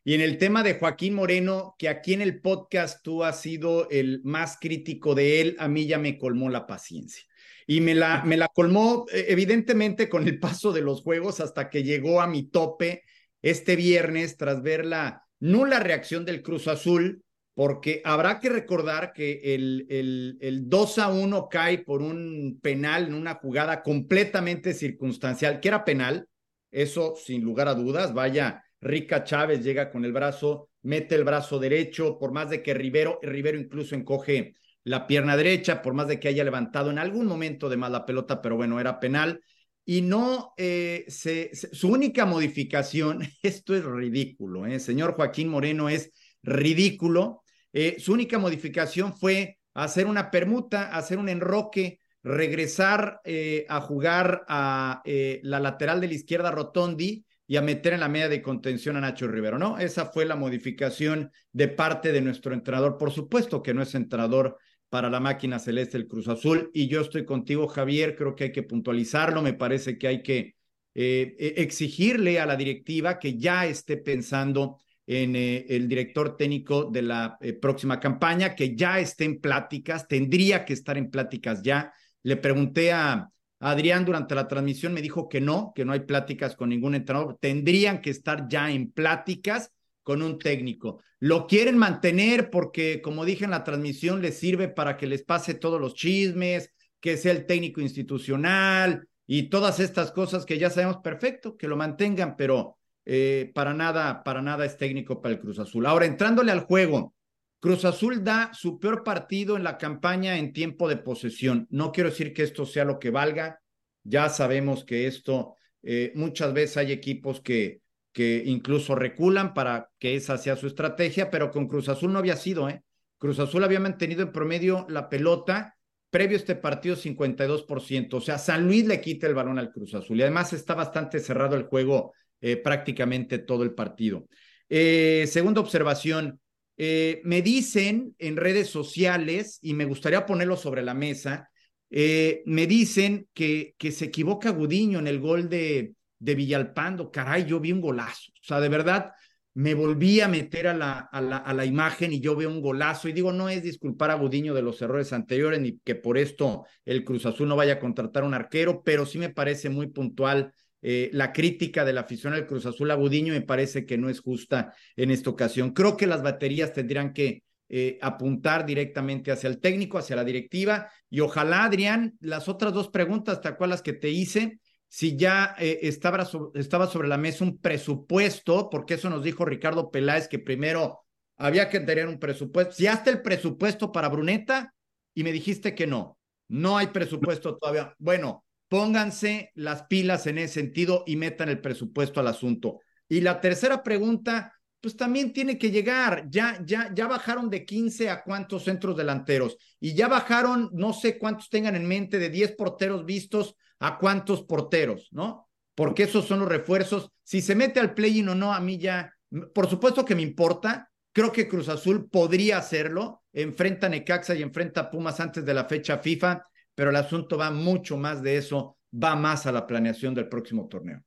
Y 0.03 0.15
en 0.15 0.21
el 0.21 0.39
tema 0.39 0.63
de 0.63 0.79
Joaquín 0.79 1.13
Moreno, 1.13 1.75
que 1.77 1.87
aquí 1.87 2.13
en 2.13 2.21
el 2.21 2.41
podcast 2.41 3.03
tú 3.03 3.23
has 3.23 3.41
sido 3.41 3.87
el 3.91 4.21
más 4.23 4.57
crítico 4.59 5.13
de 5.13 5.41
él, 5.41 5.55
a 5.59 5.67
mí 5.67 5.85
ya 5.85 5.99
me 5.99 6.17
colmó 6.17 6.49
la 6.49 6.65
paciencia. 6.65 7.23
Y 7.67 7.81
me 7.81 7.93
la, 7.93 8.23
me 8.23 8.35
la 8.35 8.47
colmó 8.47 9.05
e, 9.11 9.27
evidentemente 9.29 10.09
con 10.09 10.27
el 10.27 10.39
paso 10.39 10.73
de 10.73 10.81
los 10.81 11.03
juegos 11.03 11.39
hasta 11.39 11.69
que 11.69 11.83
llegó 11.83 12.19
a 12.19 12.27
mi 12.27 12.43
tope 12.49 13.03
este 13.43 13.75
viernes 13.75 14.37
tras 14.37 14.63
ver 14.63 14.85
la 14.85 15.23
nula 15.39 15.79
reacción 15.79 16.25
del 16.25 16.41
Cruz 16.41 16.67
Azul, 16.67 17.23
porque 17.53 18.01
habrá 18.03 18.39
que 18.39 18.49
recordar 18.49 19.13
que 19.13 19.53
el, 19.53 19.85
el, 19.89 20.37
el 20.41 20.67
2 20.67 20.97
a 20.97 21.09
1 21.09 21.47
cae 21.47 21.77
por 21.77 22.01
un 22.01 22.59
penal 22.59 23.05
en 23.05 23.13
una 23.13 23.35
jugada 23.35 23.83
completamente 23.83 24.73
circunstancial, 24.73 25.59
que 25.59 25.67
era 25.67 25.85
penal, 25.85 26.27
eso 26.71 27.13
sin 27.15 27.43
lugar 27.43 27.67
a 27.67 27.75
dudas, 27.75 28.15
vaya, 28.15 28.63
Rica 28.81 29.23
Chávez 29.23 29.63
llega 29.63 29.89
con 29.91 30.03
el 30.05 30.11
brazo, 30.11 30.69
mete 30.81 31.15
el 31.15 31.23
brazo 31.23 31.59
derecho, 31.59 32.17
por 32.19 32.31
más 32.31 32.49
de 32.49 32.61
que 32.61 32.73
Rivero, 32.73 33.19
Rivero 33.21 33.57
incluso 33.57 33.95
encoge 33.95 34.55
la 34.83 35.05
pierna 35.07 35.37
derecha, 35.37 35.81
por 35.81 35.93
más 35.93 36.07
de 36.07 36.19
que 36.19 36.27
haya 36.27 36.43
levantado 36.43 36.89
en 36.89 36.97
algún 36.97 37.27
momento 37.27 37.69
de 37.69 37.77
más 37.77 37.91
la 37.91 38.05
pelota, 38.05 38.41
pero 38.41 38.55
bueno, 38.55 38.79
era 38.79 38.99
penal. 38.99 39.41
Y 39.85 40.01
no, 40.01 40.53
eh, 40.57 41.05
su 41.07 41.89
única 41.89 42.25
modificación, 42.25 43.21
esto 43.43 43.75
es 43.75 43.83
ridículo, 43.83 44.65
¿eh? 44.65 44.79
señor 44.79 45.13
Joaquín 45.13 45.47
Moreno, 45.47 45.89
es 45.89 46.11
ridículo. 46.43 47.43
Eh, 47.73 47.97
su 47.99 48.13
única 48.13 48.37
modificación 48.39 49.15
fue 49.15 49.57
hacer 49.73 50.07
una 50.07 50.31
permuta, 50.31 50.95
hacer 50.95 51.17
un 51.17 51.29
enroque, 51.29 51.99
regresar 52.23 53.21
eh, 53.23 53.65
a 53.69 53.81
jugar 53.81 54.43
a 54.47 55.01
eh, 55.05 55.39
la 55.43 55.59
lateral 55.59 56.01
de 56.01 56.07
la 56.07 56.13
izquierda 56.13 56.51
Rotondi 56.51 57.25
y 57.51 57.57
a 57.57 57.61
meter 57.61 57.91
en 57.91 57.99
la 57.99 58.07
media 58.07 58.29
de 58.29 58.41
contención 58.41 58.95
a 58.95 59.01
Nacho 59.01 59.27
Rivero, 59.27 59.59
¿no? 59.59 59.77
Esa 59.77 60.05
fue 60.05 60.23
la 60.23 60.37
modificación 60.37 61.33
de 61.51 61.67
parte 61.67 62.13
de 62.13 62.21
nuestro 62.21 62.53
entrenador. 62.53 62.97
Por 62.97 63.11
supuesto 63.11 63.61
que 63.61 63.73
no 63.73 63.81
es 63.81 63.93
entrenador 63.93 64.57
para 64.87 65.09
la 65.09 65.19
máquina 65.19 65.59
celeste 65.59 65.97
el 65.97 66.07
Cruz 66.07 66.29
Azul 66.29 66.71
y 66.73 66.87
yo 66.87 67.01
estoy 67.01 67.25
contigo, 67.25 67.67
Javier, 67.67 68.15
creo 68.15 68.37
que 68.37 68.45
hay 68.45 68.51
que 68.53 68.63
puntualizarlo, 68.63 69.41
me 69.41 69.51
parece 69.51 69.97
que 69.97 70.07
hay 70.07 70.23
que 70.23 70.55
exigirle 70.93 72.39
a 72.39 72.45
la 72.45 72.55
directiva 72.55 73.19
que 73.19 73.37
ya 73.37 73.65
esté 73.65 73.97
pensando 73.97 74.77
en 75.05 75.35
eh, 75.35 75.65
el 75.67 75.89
director 75.89 76.37
técnico 76.37 76.85
de 76.85 77.01
la 77.01 77.37
eh, 77.41 77.51
próxima 77.51 77.99
campaña, 77.99 78.55
que 78.55 78.77
ya 78.77 79.01
esté 79.01 79.25
en 79.25 79.41
pláticas, 79.41 80.07
tendría 80.07 80.63
que 80.63 80.71
estar 80.71 80.97
en 80.97 81.11
pláticas 81.11 81.61
ya. 81.61 81.93
Le 82.23 82.37
pregunté 82.37 82.93
a, 82.93 83.29
Adrián 83.61 84.05
durante 84.05 84.33
la 84.33 84.47
transmisión 84.47 84.93
me 84.93 85.01
dijo 85.01 85.29
que 85.29 85.39
no, 85.39 85.71
que 85.75 85.85
no 85.85 85.93
hay 85.93 86.01
pláticas 86.01 86.55
con 86.55 86.69
ningún 86.69 86.95
entrenador. 86.95 87.37
Tendrían 87.39 88.01
que 88.01 88.09
estar 88.09 88.47
ya 88.49 88.71
en 88.71 88.91
pláticas 88.91 89.71
con 90.01 90.23
un 90.23 90.39
técnico. 90.39 90.99
Lo 91.19 91.45
quieren 91.45 91.77
mantener 91.77 92.49
porque, 92.49 93.01
como 93.03 93.23
dije 93.23 93.45
en 93.45 93.51
la 93.51 93.63
transmisión, 93.63 94.21
les 94.23 94.39
sirve 94.39 94.67
para 94.67 94.97
que 94.97 95.05
les 95.05 95.23
pase 95.23 95.53
todos 95.53 95.79
los 95.79 95.93
chismes, 95.93 96.73
que 96.99 97.17
sea 97.17 97.31
el 97.33 97.45
técnico 97.45 97.81
institucional 97.81 99.07
y 99.27 99.43
todas 99.43 99.79
estas 99.79 100.11
cosas 100.11 100.43
que 100.43 100.57
ya 100.57 100.71
sabemos 100.71 100.97
perfecto, 100.97 101.55
que 101.55 101.67
lo 101.67 101.77
mantengan, 101.77 102.35
pero 102.35 102.79
eh, 103.05 103.51
para 103.53 103.75
nada, 103.75 104.23
para 104.23 104.41
nada 104.41 104.65
es 104.65 104.75
técnico 104.75 105.21
para 105.21 105.35
el 105.35 105.39
Cruz 105.39 105.59
Azul. 105.59 105.85
Ahora, 105.85 106.07
entrándole 106.07 106.51
al 106.51 106.61
juego, 106.61 107.13
Cruz 107.61 107.85
Azul 107.85 108.23
da 108.23 108.51
su 108.55 108.79
peor 108.79 109.03
partido 109.03 109.55
en 109.55 109.63
la 109.63 109.77
campaña 109.77 110.39
en 110.39 110.51
tiempo 110.51 110.89
de 110.89 110.97
posesión. 110.97 111.67
No 111.69 111.91
quiero 111.91 112.09
decir 112.09 112.33
que 112.33 112.41
esto 112.41 112.65
sea 112.65 112.85
lo 112.85 112.97
que 112.97 113.11
valga. 113.11 113.61
Ya 114.03 114.29
sabemos 114.29 114.83
que 114.83 115.05
esto, 115.05 115.55
eh, 115.83 116.11
muchas 116.15 116.53
veces 116.53 116.77
hay 116.77 116.91
equipos 116.91 117.39
que, 117.39 117.81
que 118.11 118.41
incluso 118.47 118.95
reculan 118.95 119.53
para 119.53 119.91
que 119.99 120.15
esa 120.15 120.39
sea 120.39 120.55
su 120.55 120.65
estrategia, 120.65 121.29
pero 121.29 121.51
con 121.51 121.67
Cruz 121.67 121.87
Azul 121.87 122.11
no 122.11 122.17
había 122.17 122.35
sido, 122.35 122.67
¿eh? 122.67 122.81
Cruz 123.19 123.37
Azul 123.37 123.63
había 123.63 123.79
mantenido 123.79 124.23
en 124.23 124.31
promedio 124.31 124.87
la 124.89 125.07
pelota 125.07 125.77
previo 126.09 126.37
a 126.37 126.39
este 126.39 126.55
partido 126.55 126.95
52%. 126.95 128.17
O 128.17 128.21
sea, 128.21 128.39
San 128.39 128.65
Luis 128.65 128.87
le 128.87 128.99
quita 128.99 129.27
el 129.27 129.35
balón 129.35 129.59
al 129.59 129.71
Cruz 129.71 129.93
Azul 129.93 130.17
y 130.17 130.23
además 130.23 130.51
está 130.53 130.73
bastante 130.73 131.19
cerrado 131.19 131.55
el 131.55 131.65
juego 131.65 132.13
eh, 132.41 132.57
prácticamente 132.57 133.37
todo 133.37 133.61
el 133.61 133.75
partido. 133.75 134.27
Eh, 134.67 135.25
segunda 135.27 135.61
observación, 135.61 136.40
eh, 136.83 137.21
me 137.25 137.43
dicen 137.43 138.15
en 138.17 138.37
redes 138.37 138.67
sociales, 138.69 139.59
y 139.61 139.75
me 139.75 139.85
gustaría 139.85 140.25
ponerlo 140.25 140.57
sobre 140.57 140.81
la 140.81 140.95
mesa, 140.95 141.51
eh, 141.91 142.41
me 142.47 142.65
dicen 142.65 143.27
que, 143.35 143.75
que 143.77 143.91
se 143.91 144.05
equivoca 144.05 144.49
Gudiño 144.49 144.97
en 144.97 145.05
el 145.05 145.19
gol 145.19 145.47
de, 145.47 145.93
de 146.17 146.35
Villalpando. 146.35 147.11
Caray, 147.11 147.45
yo 147.45 147.59
vi 147.59 147.71
un 147.71 147.81
golazo. 147.81 148.31
O 148.31 148.43
sea, 148.43 148.59
de 148.59 148.69
verdad, 148.69 149.11
me 149.53 149.75
volví 149.75 150.21
a 150.21 150.27
meter 150.27 150.65
a 150.65 150.73
la, 150.73 150.97
a 151.11 151.21
la, 151.21 151.37
a 151.37 151.53
la 151.53 151.65
imagen 151.65 152.13
y 152.13 152.19
yo 152.19 152.35
veo 152.35 152.49
un 152.49 152.61
golazo. 152.61 153.07
Y 153.07 153.13
digo, 153.13 153.31
no 153.31 153.47
es 153.47 153.61
disculpar 153.61 154.09
a 154.09 154.15
Gudiño 154.15 154.55
de 154.55 154.63
los 154.63 154.81
errores 154.81 155.13
anteriores, 155.13 155.59
ni 155.59 155.77
que 155.83 155.93
por 155.93 156.17
esto 156.17 156.65
el 156.83 157.03
Cruz 157.03 157.27
Azul 157.27 157.47
no 157.47 157.55
vaya 157.55 157.73
a 157.73 157.79
contratar 157.79 158.23
un 158.23 158.33
arquero, 158.33 158.81
pero 158.83 159.05
sí 159.05 159.19
me 159.19 159.29
parece 159.29 159.69
muy 159.69 159.85
puntual 159.85 160.51
eh, 160.81 161.09
la 161.13 161.31
crítica 161.31 161.85
de 161.85 161.93
la 161.93 162.01
afición 162.01 162.33
al 162.33 162.47
Cruz 162.47 162.65
Azul 162.65 162.91
Agudiño 162.91 163.33
me 163.33 163.41
parece 163.41 163.85
que 163.85 163.97
no 163.97 164.09
es 164.09 164.19
justa 164.19 164.73
en 164.95 165.11
esta 165.11 165.29
ocasión. 165.29 165.71
Creo 165.71 165.95
que 165.95 166.07
las 166.07 166.23
baterías 166.23 166.73
tendrían 166.73 167.13
que 167.13 167.43
eh, 167.69 167.97
apuntar 168.01 168.65
directamente 168.65 169.31
hacia 169.31 169.47
el 169.47 169.59
técnico, 169.59 169.97
hacia 169.97 170.15
la 170.15 170.25
directiva 170.25 170.91
y 171.09 171.21
ojalá, 171.21 171.63
Adrián, 171.63 172.17
las 172.19 172.49
otras 172.49 172.73
dos 172.73 172.89
preguntas, 172.89 173.39
tal 173.41 173.55
cual 173.55 173.69
las 173.69 173.81
que 173.81 173.93
te 173.93 174.09
hice, 174.09 174.59
si 174.87 175.15
ya 175.15 175.55
eh, 175.57 175.79
estaba, 175.83 176.27
estaba 176.55 176.87
sobre 176.87 177.07
la 177.07 177.17
mesa 177.17 177.45
un 177.45 177.59
presupuesto, 177.59 178.69
porque 178.69 178.95
eso 178.95 179.09
nos 179.09 179.23
dijo 179.23 179.45
Ricardo 179.45 179.89
Peláez 179.89 180.27
que 180.27 180.37
primero 180.37 181.05
había 181.37 181.69
que 181.69 181.79
tener 181.79 182.07
un 182.07 182.19
presupuesto. 182.19 182.73
Si 182.73 182.87
hasta 182.87 183.09
el 183.09 183.21
presupuesto 183.21 183.91
para 183.91 184.09
Bruneta 184.09 184.73
y 185.13 185.23
me 185.23 185.31
dijiste 185.31 185.73
que 185.73 185.87
no, 185.87 186.17
no 186.49 186.77
hay 186.77 186.87
presupuesto 186.87 187.57
todavía. 187.57 187.95
Bueno, 187.99 188.43
pónganse 188.71 189.51
las 189.55 189.83
pilas 189.83 190.27
en 190.27 190.37
ese 190.37 190.53
sentido 190.53 191.03
y 191.05 191.17
metan 191.17 191.49
el 191.49 191.59
presupuesto 191.59 192.21
al 192.21 192.27
asunto. 192.27 192.79
Y 193.09 193.19
la 193.19 193.41
tercera 193.41 193.83
pregunta, 193.83 194.53
pues 194.79 194.95
también 194.95 195.33
tiene 195.33 195.57
que 195.57 195.71
llegar. 195.71 196.27
Ya, 196.29 196.57
ya, 196.65 196.89
ya 196.95 197.05
bajaron 197.05 197.49
de 197.49 197.65
15 197.65 198.09
a 198.09 198.23
cuántos 198.23 198.63
centros 198.63 198.95
delanteros 198.95 199.57
y 199.77 199.93
ya 199.93 200.07
bajaron, 200.07 200.69
no 200.71 200.93
sé 200.93 201.17
cuántos 201.17 201.49
tengan 201.49 201.75
en 201.75 201.85
mente, 201.85 202.17
de 202.17 202.29
10 202.29 202.53
porteros 202.53 203.03
vistos 203.03 203.57
a 203.79 203.97
cuántos 203.97 204.43
porteros, 204.43 205.09
¿no? 205.11 205.49
Porque 205.75 206.03
esos 206.03 206.25
son 206.25 206.39
los 206.39 206.47
refuerzos. 206.47 207.09
Si 207.23 207.41
se 207.41 207.55
mete 207.55 207.81
al 207.81 207.93
play-in 207.93 208.29
o 208.29 208.35
no, 208.35 208.53
a 208.53 208.61
mí 208.61 208.77
ya, 208.77 209.13
por 209.53 209.69
supuesto 209.69 210.05
que 210.05 210.15
me 210.15 210.21
importa. 210.21 210.89
Creo 211.11 211.33
que 211.33 211.49
Cruz 211.49 211.67
Azul 211.67 212.09
podría 212.09 212.59
hacerlo. 212.59 213.21
Enfrenta 213.33 213.87
a 213.87 213.89
Necaxa 213.89 214.33
y 214.33 214.41
enfrenta 214.41 214.79
a 214.79 214.89
Pumas 214.89 215.19
antes 215.19 215.43
de 215.43 215.53
la 215.53 215.65
fecha 215.65 215.97
FIFA 215.97 216.41
pero 216.75 216.89
el 216.89 216.95
asunto 216.95 217.37
va 217.37 217.51
mucho 217.51 217.97
más 217.97 218.21
de 218.21 218.37
eso, 218.37 218.77
va 218.91 219.15
más 219.15 219.45
a 219.45 219.51
la 219.51 219.67
planeación 219.67 220.13
del 220.13 220.29
próximo 220.29 220.67
torneo. 220.67 221.03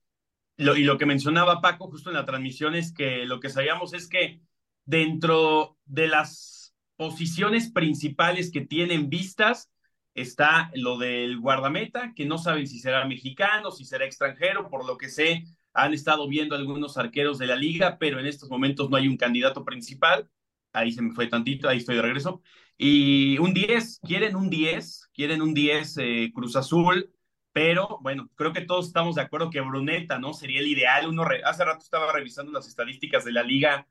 Y 0.56 0.84
lo 0.84 0.98
que 0.98 1.06
mencionaba 1.06 1.60
Paco 1.60 1.90
justo 1.90 2.10
en 2.10 2.16
la 2.16 2.24
transmisión 2.24 2.74
es 2.74 2.92
que 2.92 3.26
lo 3.26 3.40
que 3.40 3.50
sabíamos 3.50 3.92
es 3.92 4.08
que 4.08 4.40
dentro 4.84 5.78
de 5.84 6.06
las 6.06 6.74
posiciones 6.96 7.70
principales 7.72 8.52
que 8.52 8.60
tienen 8.60 9.08
vistas 9.08 9.70
está 10.14 10.70
lo 10.74 10.96
del 10.96 11.40
guardameta, 11.40 12.12
que 12.14 12.24
no 12.24 12.38
saben 12.38 12.68
si 12.68 12.78
será 12.78 13.04
mexicano, 13.04 13.72
si 13.72 13.84
será 13.84 14.04
extranjero, 14.04 14.70
por 14.70 14.86
lo 14.86 14.96
que 14.96 15.08
sé, 15.08 15.44
han 15.72 15.92
estado 15.92 16.28
viendo 16.28 16.54
algunos 16.54 16.96
arqueros 16.96 17.38
de 17.38 17.48
la 17.48 17.56
liga, 17.56 17.98
pero 17.98 18.20
en 18.20 18.26
estos 18.26 18.48
momentos 18.48 18.88
no 18.88 18.96
hay 18.96 19.08
un 19.08 19.16
candidato 19.16 19.64
principal. 19.64 20.30
Ahí 20.74 20.92
se 20.92 21.02
me 21.02 21.12
fue 21.12 21.28
tantito, 21.28 21.68
ahí 21.68 21.78
estoy 21.78 21.96
de 21.96 22.02
regreso. 22.02 22.42
Y 22.76 23.38
un 23.38 23.54
10, 23.54 24.00
quieren 24.02 24.36
un 24.36 24.50
10, 24.50 25.10
quieren 25.14 25.40
un 25.40 25.54
10 25.54 25.96
eh, 25.98 26.32
Cruz 26.34 26.56
Azul, 26.56 27.14
pero 27.52 27.98
bueno, 28.02 28.28
creo 28.34 28.52
que 28.52 28.62
todos 28.62 28.88
estamos 28.88 29.14
de 29.14 29.22
acuerdo 29.22 29.50
que 29.50 29.60
Bruneta, 29.60 30.18
¿no? 30.18 30.34
Sería 30.34 30.60
el 30.60 30.66
ideal. 30.66 31.08
Uno 31.08 31.24
hace 31.44 31.64
rato 31.64 31.84
estaba 31.84 32.12
revisando 32.12 32.52
las 32.52 32.66
estadísticas 32.66 33.24
de 33.24 33.32
la 33.32 33.44
liga 33.44 33.86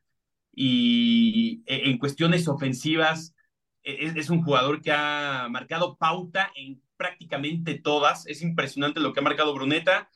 y 0.54 1.64
e, 1.66 1.90
en 1.90 1.98
cuestiones 1.98 2.48
ofensivas 2.48 3.34
e, 3.84 4.06
es, 4.06 4.16
es 4.18 4.30
un 4.30 4.44
jugador 4.44 4.82
que 4.82 4.92
ha 4.92 5.48
marcado 5.50 5.98
pauta 5.98 6.52
en 6.56 6.82
prácticamente 6.98 7.80
todas. 7.80 8.28
Es 8.28 8.42
impresionante 8.42 9.00
lo 9.00 9.14
que 9.14 9.22
ha 9.22 9.24
marcado 9.24 9.54
Bruneta 9.54 10.10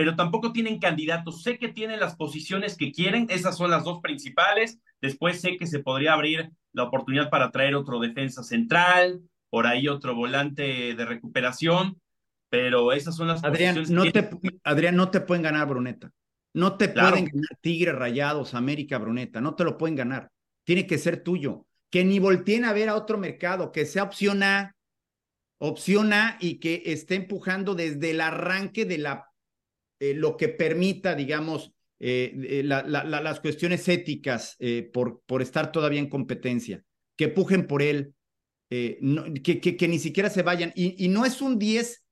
pero 0.00 0.16
tampoco 0.16 0.50
tienen 0.50 0.78
candidatos. 0.78 1.42
Sé 1.42 1.58
que 1.58 1.68
tienen 1.68 2.00
las 2.00 2.16
posiciones 2.16 2.74
que 2.74 2.90
quieren, 2.90 3.26
esas 3.28 3.54
son 3.54 3.70
las 3.70 3.84
dos 3.84 4.00
principales. 4.00 4.78
Después 5.02 5.42
sé 5.42 5.58
que 5.58 5.66
se 5.66 5.80
podría 5.80 6.14
abrir 6.14 6.52
la 6.72 6.84
oportunidad 6.84 7.28
para 7.28 7.50
traer 7.50 7.74
otro 7.74 8.00
defensa 8.00 8.42
central, 8.42 9.20
por 9.50 9.66
ahí 9.66 9.88
otro 9.88 10.14
volante 10.14 10.94
de 10.94 11.04
recuperación, 11.04 12.00
pero 12.48 12.92
esas 12.92 13.14
son 13.14 13.28
las 13.28 13.44
Adrián, 13.44 13.74
posiciones. 13.74 14.06
No 14.06 14.10
te, 14.10 14.30
Adrián, 14.64 14.96
no 14.96 15.10
te 15.10 15.20
pueden 15.20 15.42
ganar, 15.42 15.68
Bruneta. 15.68 16.10
No 16.54 16.78
te 16.78 16.88
pueden 16.88 17.26
ganar 17.26 17.58
Tigre 17.60 17.92
Rayados, 17.92 18.54
América, 18.54 18.96
Bruneta. 18.96 19.42
No 19.42 19.54
te 19.56 19.64
lo 19.64 19.76
pueden 19.76 19.96
ganar. 19.96 20.30
Tiene 20.64 20.86
que 20.86 20.96
ser 20.96 21.22
tuyo. 21.22 21.66
Que 21.90 22.06
ni 22.06 22.20
volteen 22.20 22.64
a 22.64 22.72
ver 22.72 22.88
a 22.88 22.94
otro 22.94 23.18
mercado, 23.18 23.70
que 23.70 23.84
sea 23.84 24.04
opción 24.04 24.42
A, 24.44 24.74
opción 25.58 26.14
A 26.14 26.38
y 26.40 26.54
que 26.54 26.84
esté 26.86 27.16
empujando 27.16 27.74
desde 27.74 28.12
el 28.12 28.22
arranque 28.22 28.86
de 28.86 28.96
la 28.96 29.29
eh, 30.00 30.14
lo 30.14 30.36
que 30.36 30.48
permita, 30.48 31.14
digamos, 31.14 31.72
eh, 32.00 32.62
la, 32.64 32.82
la, 32.82 33.04
las 33.04 33.40
cuestiones 33.40 33.86
éticas 33.86 34.56
eh, 34.58 34.90
por, 34.92 35.22
por 35.26 35.42
estar 35.42 35.70
todavía 35.70 36.00
en 36.00 36.08
competencia, 36.08 36.82
que 37.16 37.28
pujen 37.28 37.66
por 37.66 37.82
él, 37.82 38.14
que, 38.70 39.86
ni 39.88 39.98
siquiera 39.98 40.30
se 40.30 40.42
vayan. 40.42 40.72
Y, 40.74 41.04
y 41.04 41.08
no 41.08 41.24
es 41.24 41.42
un 41.42 41.58
10 41.58 42.02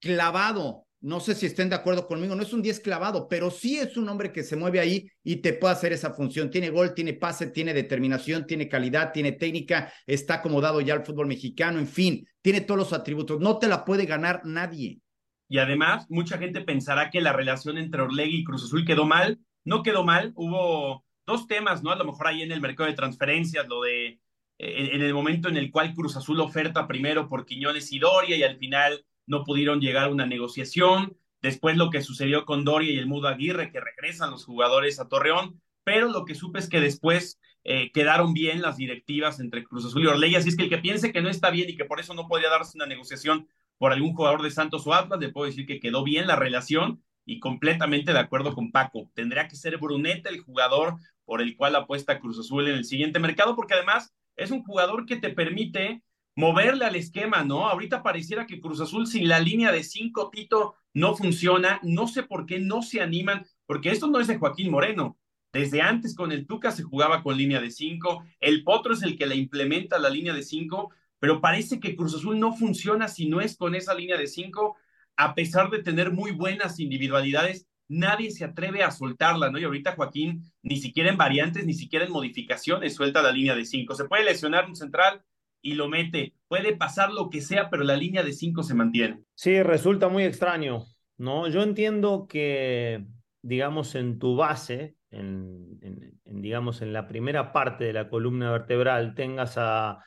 clavado, 0.00 0.86
no 1.04 1.20
sé 1.20 1.34
si 1.34 1.44
estén 1.44 1.68
de 1.68 1.74
acuerdo 1.74 2.06
conmigo, 2.06 2.34
no 2.34 2.42
es 2.42 2.54
un 2.54 2.62
10 2.62 2.80
clavado, 2.80 3.28
pero 3.28 3.50
sí 3.50 3.78
es 3.78 3.98
un 3.98 4.08
hombre 4.08 4.32
que 4.32 4.42
se 4.42 4.56
mueve 4.56 4.80
ahí 4.80 5.06
y 5.22 5.36
te 5.36 5.52
puede 5.52 5.74
hacer 5.74 5.92
esa 5.92 6.14
función. 6.14 6.50
Tiene 6.50 6.70
gol, 6.70 6.94
tiene 6.94 7.12
pase, 7.12 7.48
tiene 7.48 7.74
determinación, 7.74 8.46
tiene 8.46 8.70
calidad, 8.70 9.12
tiene 9.12 9.32
técnica, 9.32 9.92
está 10.06 10.36
acomodado 10.36 10.80
ya 10.80 10.94
al 10.94 11.04
fútbol 11.04 11.26
mexicano, 11.26 11.78
en 11.78 11.88
fin, 11.88 12.26
tiene 12.40 12.62
todos 12.62 12.78
los 12.78 12.92
atributos. 12.94 13.38
No 13.38 13.58
te 13.58 13.68
la 13.68 13.84
puede 13.84 14.06
ganar 14.06 14.40
nadie. 14.46 15.00
Y 15.48 15.58
además, 15.58 16.06
mucha 16.08 16.38
gente 16.38 16.60
pensará 16.62 17.10
que 17.10 17.20
la 17.20 17.32
relación 17.32 17.78
entre 17.78 18.02
Orlegui 18.02 18.38
y 18.38 18.44
Cruz 18.44 18.64
Azul 18.64 18.84
quedó 18.84 19.06
mal. 19.06 19.40
No 19.64 19.82
quedó 19.82 20.04
mal, 20.04 20.32
hubo 20.34 21.04
dos 21.26 21.46
temas, 21.46 21.82
¿no? 21.82 21.90
A 21.90 21.96
lo 21.96 22.04
mejor 22.04 22.26
ahí 22.26 22.42
en 22.42 22.52
el 22.52 22.60
mercado 22.60 22.88
de 22.88 22.96
transferencias, 22.96 23.66
lo 23.66 23.82
de 23.82 24.20
eh, 24.58 24.90
en 24.92 25.02
el 25.02 25.14
momento 25.14 25.48
en 25.48 25.56
el 25.56 25.70
cual 25.70 25.94
Cruz 25.94 26.16
Azul 26.16 26.40
oferta 26.40 26.86
primero 26.86 27.28
por 27.28 27.44
Quiñones 27.44 27.92
y 27.92 27.98
Doria 27.98 28.36
y 28.36 28.42
al 28.42 28.58
final 28.58 29.04
no 29.26 29.44
pudieron 29.44 29.80
llegar 29.80 30.04
a 30.04 30.10
una 30.10 30.26
negociación. 30.26 31.16
Después 31.40 31.76
lo 31.76 31.90
que 31.90 32.02
sucedió 32.02 32.44
con 32.44 32.64
Doria 32.64 32.92
y 32.92 32.98
el 32.98 33.06
Mudo 33.06 33.28
Aguirre, 33.28 33.70
que 33.70 33.80
regresan 33.80 34.30
los 34.30 34.44
jugadores 34.44 35.00
a 35.00 35.08
Torreón. 35.08 35.60
Pero 35.82 36.08
lo 36.08 36.24
que 36.24 36.34
supe 36.34 36.58
es 36.58 36.68
que 36.68 36.80
después 36.80 37.38
eh, 37.64 37.90
quedaron 37.92 38.32
bien 38.32 38.62
las 38.62 38.76
directivas 38.76 39.40
entre 39.40 39.64
Cruz 39.64 39.84
Azul 39.84 40.04
y 40.04 40.06
Orlegui. 40.06 40.36
Así 40.36 40.48
es 40.48 40.56
que 40.56 40.64
el 40.64 40.70
que 40.70 40.78
piense 40.78 41.12
que 41.12 41.20
no 41.20 41.28
está 41.28 41.50
bien 41.50 41.68
y 41.68 41.76
que 41.76 41.84
por 41.84 42.00
eso 42.00 42.14
no 42.14 42.28
podía 42.28 42.48
darse 42.48 42.78
una 42.78 42.86
negociación 42.86 43.48
por 43.84 43.92
algún 43.92 44.14
jugador 44.14 44.40
de 44.40 44.50
Santos 44.50 44.86
o 44.86 44.94
Atlas, 44.94 45.20
le 45.20 45.28
puedo 45.28 45.44
decir 45.44 45.66
que 45.66 45.78
quedó 45.78 46.02
bien 46.02 46.26
la 46.26 46.36
relación 46.36 47.02
y 47.26 47.38
completamente 47.38 48.14
de 48.14 48.18
acuerdo 48.18 48.54
con 48.54 48.72
Paco. 48.72 49.10
Tendría 49.12 49.46
que 49.46 49.56
ser 49.56 49.76
Bruneta 49.76 50.30
el 50.30 50.40
jugador 50.40 50.94
por 51.26 51.42
el 51.42 51.54
cual 51.54 51.76
apuesta 51.76 52.18
Cruz 52.18 52.38
Azul 52.38 52.66
en 52.66 52.76
el 52.76 52.86
siguiente 52.86 53.18
mercado, 53.18 53.54
porque 53.54 53.74
además 53.74 54.14
es 54.36 54.50
un 54.50 54.64
jugador 54.64 55.04
que 55.04 55.16
te 55.16 55.28
permite 55.28 56.02
moverle 56.34 56.86
al 56.86 56.96
esquema, 56.96 57.44
¿no? 57.44 57.68
Ahorita 57.68 58.02
pareciera 58.02 58.46
que 58.46 58.58
Cruz 58.58 58.80
Azul 58.80 59.06
sin 59.06 59.28
la 59.28 59.38
línea 59.38 59.70
de 59.70 59.84
cinco, 59.84 60.30
Tito, 60.30 60.76
no 60.94 61.14
funciona. 61.14 61.78
No 61.82 62.08
sé 62.08 62.22
por 62.22 62.46
qué 62.46 62.60
no 62.60 62.80
se 62.80 63.02
animan, 63.02 63.44
porque 63.66 63.90
esto 63.90 64.06
no 64.06 64.18
es 64.18 64.28
de 64.28 64.38
Joaquín 64.38 64.70
Moreno. 64.70 65.18
Desde 65.52 65.82
antes 65.82 66.16
con 66.16 66.32
el 66.32 66.46
Tuca 66.46 66.70
se 66.70 66.84
jugaba 66.84 67.22
con 67.22 67.36
línea 67.36 67.60
de 67.60 67.70
cinco. 67.70 68.24
El 68.40 68.64
Potro 68.64 68.94
es 68.94 69.02
el 69.02 69.18
que 69.18 69.26
la 69.26 69.34
implementa 69.34 69.98
la 69.98 70.08
línea 70.08 70.32
de 70.32 70.42
cinco, 70.42 70.88
pero 71.24 71.40
parece 71.40 71.80
que 71.80 71.96
Cruz 71.96 72.14
Azul 72.14 72.38
no 72.38 72.52
funciona 72.52 73.08
si 73.08 73.30
no 73.30 73.40
es 73.40 73.56
con 73.56 73.74
esa 73.74 73.94
línea 73.94 74.18
de 74.18 74.26
cinco. 74.26 74.76
a 75.16 75.34
pesar 75.34 75.70
de 75.70 75.82
tener 75.82 76.12
muy 76.12 76.32
buenas 76.32 76.78
individualidades, 76.78 77.66
nadie 77.88 78.30
se 78.30 78.44
atreve 78.44 78.82
a 78.82 78.90
soltarla, 78.90 79.50
¿no? 79.50 79.58
Y 79.58 79.64
ahorita 79.64 79.94
Joaquín, 79.96 80.44
ni 80.62 80.76
siquiera 80.76 81.08
en 81.08 81.16
variantes, 81.16 81.64
ni 81.64 81.72
siquiera 81.72 82.04
en 82.04 82.12
modificaciones, 82.12 82.94
suelta 82.94 83.22
la 83.22 83.32
línea 83.32 83.56
de 83.56 83.64
cinco. 83.64 83.94
Se 83.94 84.04
puede 84.04 84.22
lesionar 84.22 84.66
un 84.66 84.76
central 84.76 85.22
y 85.62 85.76
lo 85.76 85.88
mete. 85.88 86.34
Puede 86.46 86.76
pasar 86.76 87.10
lo 87.10 87.30
que 87.30 87.40
sea, 87.40 87.70
pero 87.70 87.84
la 87.84 87.96
línea 87.96 88.22
de 88.22 88.34
cinco 88.34 88.62
se 88.62 88.74
mantiene. 88.74 89.20
Sí, 89.34 89.62
resulta 89.62 90.08
muy 90.08 90.24
extraño, 90.24 90.84
¿no? 91.16 91.48
Yo 91.48 91.62
entiendo 91.62 92.26
que, 92.28 93.06
digamos, 93.40 93.94
en 93.94 94.18
tu 94.18 94.36
base, 94.36 94.96
en, 95.08 95.78
en, 95.80 96.42
digamos, 96.42 96.82
en 96.82 96.92
la 96.92 97.08
primera 97.08 97.50
parte 97.50 97.84
de 97.84 97.94
la 97.94 98.10
columna 98.10 98.50
vertebral, 98.52 99.14
tengas 99.14 99.54
a 99.56 100.04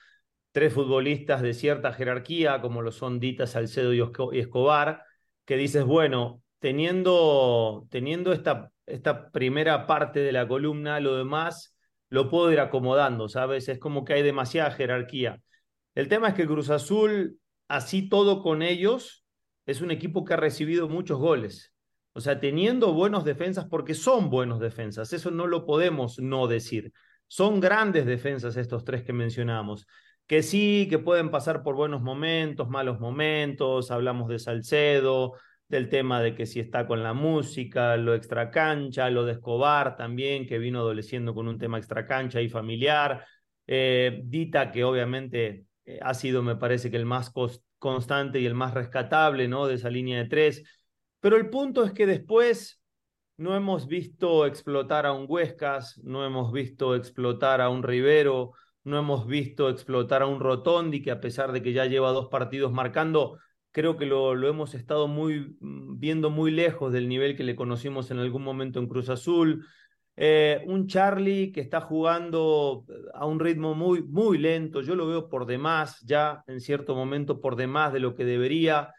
tres 0.58 0.74
futbolistas 0.74 1.44
de 1.44 1.54
cierta 1.54 1.94
jerarquía, 1.94 2.62
como 2.62 2.82
lo 2.82 2.92
son 2.92 3.20
Dita, 3.20 3.46
Salcedo 3.46 3.94
y 3.94 4.40
Escobar, 4.40 5.04
que 5.46 5.56
dices, 5.56 5.86
bueno, 5.86 6.42
teniendo, 6.58 7.86
teniendo 7.92 8.34
esta, 8.34 8.72
esta 8.88 9.30
primera 9.30 9.86
parte 9.86 10.20
de 10.20 10.32
la 10.32 10.48
columna, 10.48 11.00
lo 11.00 11.16
demás 11.16 11.78
lo 12.10 12.32
puedo 12.32 12.52
ir 12.52 12.60
acomodando, 12.60 13.30
¿sabes? 13.30 13.70
Es 13.70 13.78
como 13.78 14.04
que 14.04 14.14
hay 14.14 14.24
demasiada 14.24 14.72
jerarquía. 14.72 15.40
El 15.94 16.08
tema 16.08 16.30
es 16.30 16.34
que 16.34 16.48
Cruz 16.48 16.72
Azul, 16.72 17.38
así 17.68 18.10
todo 18.10 18.42
con 18.42 18.64
ellos, 18.64 19.28
es 19.68 19.82
un 19.82 19.92
equipo 19.92 20.26
que 20.26 20.34
ha 20.34 20.38
recibido 20.38 20.90
muchos 20.90 21.20
goles. 21.20 21.72
O 22.14 22.20
sea, 22.20 22.40
teniendo 22.40 22.94
buenos 22.94 23.26
defensas, 23.26 23.68
porque 23.70 23.94
son 23.94 24.32
buenos 24.32 24.60
defensas, 24.60 25.14
eso 25.14 25.30
no 25.30 25.46
lo 25.46 25.68
podemos 25.68 26.18
no 26.18 26.48
decir. 26.48 26.94
Son 27.28 27.60
grandes 27.60 28.08
defensas 28.08 28.58
estos 28.58 28.84
tres 28.84 29.04
que 29.04 29.14
mencionamos 29.14 29.86
que 30.28 30.44
sí, 30.44 30.88
que 30.90 31.00
pueden 31.00 31.32
pasar 31.32 31.64
por 31.64 31.76
buenos 31.76 32.02
momentos, 32.02 32.70
malos 32.70 33.00
momentos, 33.00 33.92
hablamos 33.92 34.28
de 34.30 34.40
Salcedo, 34.40 35.34
del 35.70 35.90
tema 35.90 36.22
de 36.22 36.36
que 36.36 36.46
si 36.46 36.60
está 36.60 36.88
con 36.88 37.04
la 37.04 37.14
música, 37.14 37.98
lo 37.98 38.14
extracancha, 38.14 39.10
lo 39.10 39.26
de 39.26 39.34
Escobar 39.34 39.96
también, 39.96 40.46
que 40.46 40.60
vino 40.60 40.80
adoleciendo 40.80 41.34
con 41.34 41.48
un 41.48 41.58
tema 41.58 41.78
extracancha 41.78 42.42
y 42.42 42.50
familiar, 42.50 43.26
eh, 43.68 44.22
Dita, 44.26 44.72
que 44.72 44.84
obviamente 44.84 45.66
eh, 45.86 46.00
ha 46.02 46.14
sido, 46.14 46.44
me 46.44 46.56
parece 46.56 46.92
que 46.92 46.98
el 46.98 47.06
más 47.06 47.32
constante 47.80 48.40
y 48.40 48.46
el 48.46 48.54
más 48.54 48.74
rescatable, 48.74 49.48
¿no? 49.48 49.68
De 49.68 49.76
esa 49.76 49.90
línea 49.90 50.20
de 50.20 50.30
tres. 50.30 50.64
Pero 51.20 51.38
el 51.38 51.50
punto 51.50 51.84
es 51.84 51.94
que 51.94 52.06
después 52.06 52.82
no 53.38 53.56
hemos 53.56 53.88
visto 53.88 54.46
explotar 54.46 55.06
a 55.06 55.14
un 55.14 55.26
Huescas, 55.28 56.00
no 56.04 56.26
hemos 56.26 56.52
visto 56.52 56.96
explotar 56.96 57.62
a 57.62 57.70
un 57.70 57.84
Rivero, 57.84 58.54
no 58.88 58.98
hemos 58.98 59.28
visto 59.28 59.70
explotar 59.70 60.22
a 60.22 60.28
un 60.28 60.40
Rotondi 60.40 61.02
que 61.02 61.12
a 61.12 61.20
pesar 61.22 61.52
de 61.52 61.62
que 61.62 61.74
ya 61.74 61.86
lleva 61.86 62.12
dos 62.12 62.30
partidos 62.30 62.72
marcando, 62.72 63.38
creo 63.72 63.98
que 63.98 64.06
lo, 64.06 64.34
lo 64.34 64.48
hemos 64.48 64.74
estado 64.74 65.08
muy, 65.08 65.58
mm, 65.60 66.00
viendo 66.00 66.30
muy 66.30 66.52
lejos 66.52 66.94
del 66.94 67.08
nivel 67.10 67.36
que 67.36 67.44
le 67.44 67.56
conocimos 67.56 68.10
en 68.12 68.20
algún 68.20 68.44
momento 68.44 68.80
en 68.80 68.88
Cruz 68.88 69.10
Azul. 69.10 69.66
Eh, 70.16 70.64
un 70.66 70.88
Charlie 70.88 71.52
que 71.52 71.62
está 71.62 71.82
jugando 71.82 72.86
a 73.14 73.26
un 73.28 73.40
ritmo 73.40 73.76
muy, 73.76 74.02
muy 74.02 74.38
lento, 74.40 74.82
yo 74.82 74.96
lo 74.96 75.06
veo 75.06 75.30
por 75.30 75.46
demás, 75.46 76.02
ya 76.02 76.44
en 76.48 76.60
cierto 76.60 76.96
momento 76.96 77.40
por 77.40 77.56
demás 77.56 77.94
de 77.94 78.00
lo 78.00 78.16
que 78.16 78.26
debería. 78.26 78.94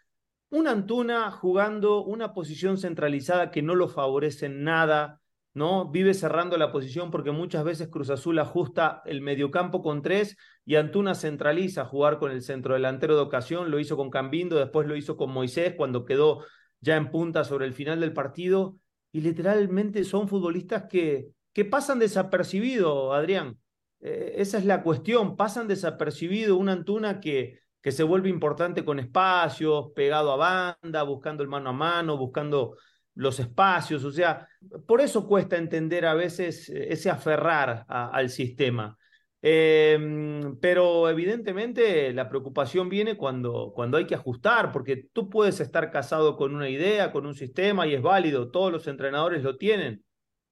Un 0.50 0.68
Antuna 0.68 1.30
jugando 1.30 2.04
una 2.04 2.32
posición 2.34 2.78
centralizada 2.78 3.50
que 3.50 3.62
no 3.62 3.74
lo 3.74 3.88
favorece 3.88 4.46
en 4.46 4.62
nada, 4.64 5.20
¿no? 5.58 5.90
Vive 5.90 6.14
cerrando 6.14 6.56
la 6.56 6.72
posición 6.72 7.10
porque 7.10 7.32
muchas 7.32 7.64
veces 7.64 7.88
Cruz 7.88 8.08
Azul 8.08 8.38
ajusta 8.38 9.02
el 9.04 9.20
mediocampo 9.20 9.82
con 9.82 10.00
tres 10.00 10.36
y 10.64 10.76
Antuna 10.76 11.14
centraliza 11.14 11.84
jugar 11.84 12.18
con 12.18 12.30
el 12.30 12.42
centro 12.42 12.74
delantero 12.74 13.16
de 13.16 13.22
ocasión, 13.22 13.70
lo 13.70 13.78
hizo 13.78 13.96
con 13.96 14.08
Cambindo, 14.10 14.56
después 14.56 14.86
lo 14.86 14.96
hizo 14.96 15.16
con 15.16 15.30
Moisés 15.30 15.74
cuando 15.76 16.04
quedó 16.04 16.44
ya 16.80 16.96
en 16.96 17.10
punta 17.10 17.44
sobre 17.44 17.66
el 17.66 17.74
final 17.74 18.00
del 18.00 18.12
partido 18.12 18.76
y 19.12 19.20
literalmente 19.20 20.04
son 20.04 20.28
futbolistas 20.28 20.84
que, 20.88 21.28
que 21.52 21.64
pasan 21.64 21.98
desapercibido, 21.98 23.12
Adrián. 23.12 23.58
Eh, 24.00 24.34
esa 24.36 24.58
es 24.58 24.64
la 24.64 24.82
cuestión, 24.82 25.36
pasan 25.36 25.66
desapercibido 25.66 26.56
una 26.56 26.72
Antuna 26.72 27.20
que, 27.20 27.58
que 27.82 27.92
se 27.92 28.04
vuelve 28.04 28.28
importante 28.28 28.84
con 28.84 28.98
espacios, 28.98 29.86
pegado 29.94 30.32
a 30.32 30.36
banda, 30.36 31.02
buscando 31.02 31.42
el 31.42 31.48
mano 31.48 31.70
a 31.70 31.72
mano, 31.72 32.16
buscando 32.16 32.76
los 33.18 33.40
espacios, 33.40 34.04
o 34.04 34.12
sea, 34.12 34.48
por 34.86 35.00
eso 35.00 35.26
cuesta 35.26 35.56
entender 35.56 36.06
a 36.06 36.14
veces 36.14 36.68
eh, 36.68 36.86
ese 36.90 37.10
aferrar 37.10 37.84
al 37.88 38.30
sistema. 38.30 38.96
Em, 39.42 40.56
pero 40.60 41.08
evidentemente 41.08 42.12
la 42.12 42.28
preocupación 42.28 42.88
viene 42.88 43.16
cuando, 43.16 43.72
cuando 43.74 43.96
hay 43.96 44.06
que 44.06 44.14
ajustar, 44.14 44.70
porque 44.70 45.08
tú 45.12 45.28
puedes 45.28 45.58
estar 45.58 45.90
casado 45.90 46.36
con 46.36 46.54
una 46.54 46.68
idea, 46.68 47.10
con 47.10 47.26
un 47.26 47.34
sistema 47.34 47.88
y 47.88 47.94
es 47.94 48.02
válido, 48.02 48.50
todos 48.52 48.70
los 48.70 48.86
entrenadores 48.86 49.42
lo 49.42 49.56
tienen, 49.56 50.04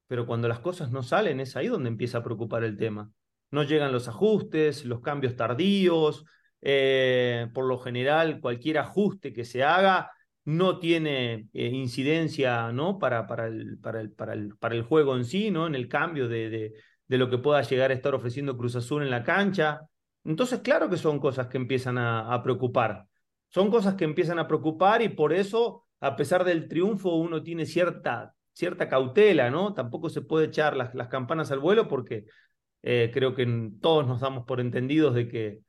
pero 0.08 0.26
cuando 0.26 0.48
las 0.48 0.58
cosas 0.58 0.90
no 0.90 1.04
salen 1.04 1.38
es 1.40 1.54
ahí 1.56 1.68
donde 1.68 1.88
empieza 1.88 2.18
a 2.18 2.24
preocupar 2.24 2.64
el 2.64 2.76
tema. 2.76 3.10
No 3.52 3.62
llegan 3.62 3.92
los 3.92 4.08
ajustes, 4.08 4.84
los 4.84 5.00
cambios 5.02 5.36
tardíos, 5.36 6.24
eh, 6.62 7.48
por 7.54 7.66
lo 7.66 7.78
general 7.78 8.40
cualquier 8.40 8.78
ajuste 8.78 9.32
que 9.32 9.44
se 9.44 9.62
haga 9.62 10.10
no 10.46 10.78
tiene 10.78 11.48
eh, 11.52 11.66
incidencia 11.66 12.72
¿no? 12.72 12.98
Para, 12.98 13.26
para, 13.26 13.48
el, 13.48 13.78
para, 13.78 14.00
el, 14.00 14.12
para, 14.12 14.32
el, 14.32 14.56
para 14.56 14.74
el 14.76 14.82
juego 14.82 15.16
en 15.16 15.24
sí, 15.24 15.50
¿no? 15.50 15.66
en 15.66 15.74
el 15.74 15.88
cambio 15.88 16.28
de, 16.28 16.72
de, 17.08 17.18
lo 17.18 17.28
que 17.28 17.38
pueda 17.38 17.62
llegar 17.62 17.90
a 17.90 17.94
estar 17.94 18.14
ofreciendo 18.14 18.56
Cruz 18.56 18.76
Azul 18.76 19.02
en 19.02 19.10
la 19.10 19.24
cancha. 19.24 19.80
Entonces, 20.24 20.60
claro 20.60 20.88
que 20.88 20.96
son 20.96 21.18
cosas 21.18 21.48
que 21.48 21.56
empiezan 21.56 21.98
a, 21.98 22.32
a 22.32 22.42
preocupar. 22.42 23.06
Son 23.48 23.70
cosas 23.70 23.94
que 23.94 24.04
empiezan 24.04 24.38
a 24.38 24.46
preocupar 24.46 25.02
y 25.02 25.08
por 25.08 25.32
eso, 25.32 25.84
a 26.00 26.14
pesar 26.16 26.44
del 26.44 26.68
triunfo, 26.68 27.14
uno 27.16 27.42
tiene 27.42 27.66
cierta, 27.66 28.34
cierta 28.52 28.88
cautela, 28.88 29.50
¿no? 29.50 29.74
Tampoco 29.74 30.10
se 30.10 30.22
puede 30.22 30.46
echar 30.46 30.76
las, 30.76 30.94
las 30.94 31.08
campanas 31.08 31.50
al 31.50 31.58
vuelo 31.58 31.88
porque 31.88 32.26
eh, 32.82 33.10
creo 33.12 33.34
que 33.34 33.72
todos 33.80 34.06
nos 34.06 34.20
damos 34.20 34.44
por 34.46 34.60
entendidos 34.60 35.14
de 35.14 35.28
que, 35.28 35.60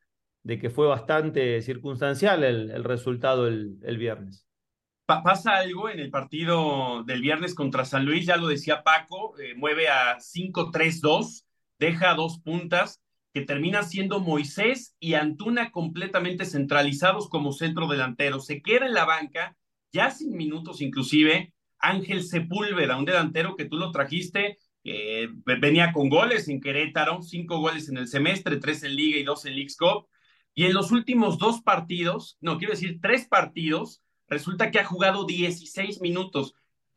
de 0.44 0.60
que 0.60 0.70
fue 0.70 0.88
bastante 0.88 1.62
circunstancial 1.64 2.44
el, 2.44 2.70
el 2.72 2.84
resultado 2.84 3.48
el, 3.48 3.78
el 3.84 3.98
viernes 3.98 4.47
pasa 5.08 5.56
algo 5.56 5.90
en 5.90 6.00
el 6.00 6.12
partido 6.12 7.04
del 7.04 7.22
viernes 7.22 7.56
contra 7.56 7.86
San 7.86 8.06
Luis, 8.06 8.26
ya 8.26 8.38
lo 8.38 8.48
decía 8.48 8.84
Paco, 8.84 9.38
eh, 9.40 9.56
mueve 9.56 9.88
a 9.88 10.20
5-3-2, 10.20 11.46
deja 11.80 12.14
dos 12.14 12.40
puntas 12.40 13.02
que 13.34 13.42
termina 13.42 13.84
siendo 13.84 14.20
Moisés 14.20 14.96
y 15.00 15.14
Antuna 15.14 15.72
completamente 15.72 16.46
centralizados 16.46 17.30
como 17.30 17.54
centro 17.54 17.88
delantero. 17.88 18.40
Se 18.40 18.62
queda 18.62 18.86
en 18.86 18.94
la 18.94 19.06
banca, 19.06 19.56
ya 19.92 20.12
sin 20.12 20.36
minutos 20.36 20.82
inclusive, 20.82 21.54
Ángel 21.80 22.24
Sepúlveda, 22.24 22.98
un 22.98 23.06
delantero 23.06 23.56
que 23.56 23.66
tú 23.66 23.78
lo 23.78 23.92
trajiste, 23.92 24.58
venía 25.46 25.92
con 25.92 26.10
goles 26.10 26.48
en 26.48 26.62
Querétaro, 26.62 27.22
cinco 27.22 27.60
goles 27.60 27.90
en 27.90 27.98
el 27.98 28.08
semestre, 28.08 28.58
tres 28.58 28.84
en 28.84 28.96
Liga 28.96 29.18
y 29.20 29.24
dos 29.24 29.46
en 29.46 29.56
Leagues 29.56 29.78
Cup. 29.78 30.08
Y 30.54 30.66
en 30.66 30.74
los 30.74 30.92
últimos 30.92 31.38
dos 31.38 31.62
partidos, 31.62 32.38
no, 32.42 32.58
quiero 32.58 32.74
decir 32.74 33.00
tres 33.02 33.28
partidos, 33.28 34.02
resulta 34.28 34.72
que 34.72 34.80
ha 34.80 34.86
jugado 34.86 35.26
16 35.26 36.02
minutos, 36.02 36.54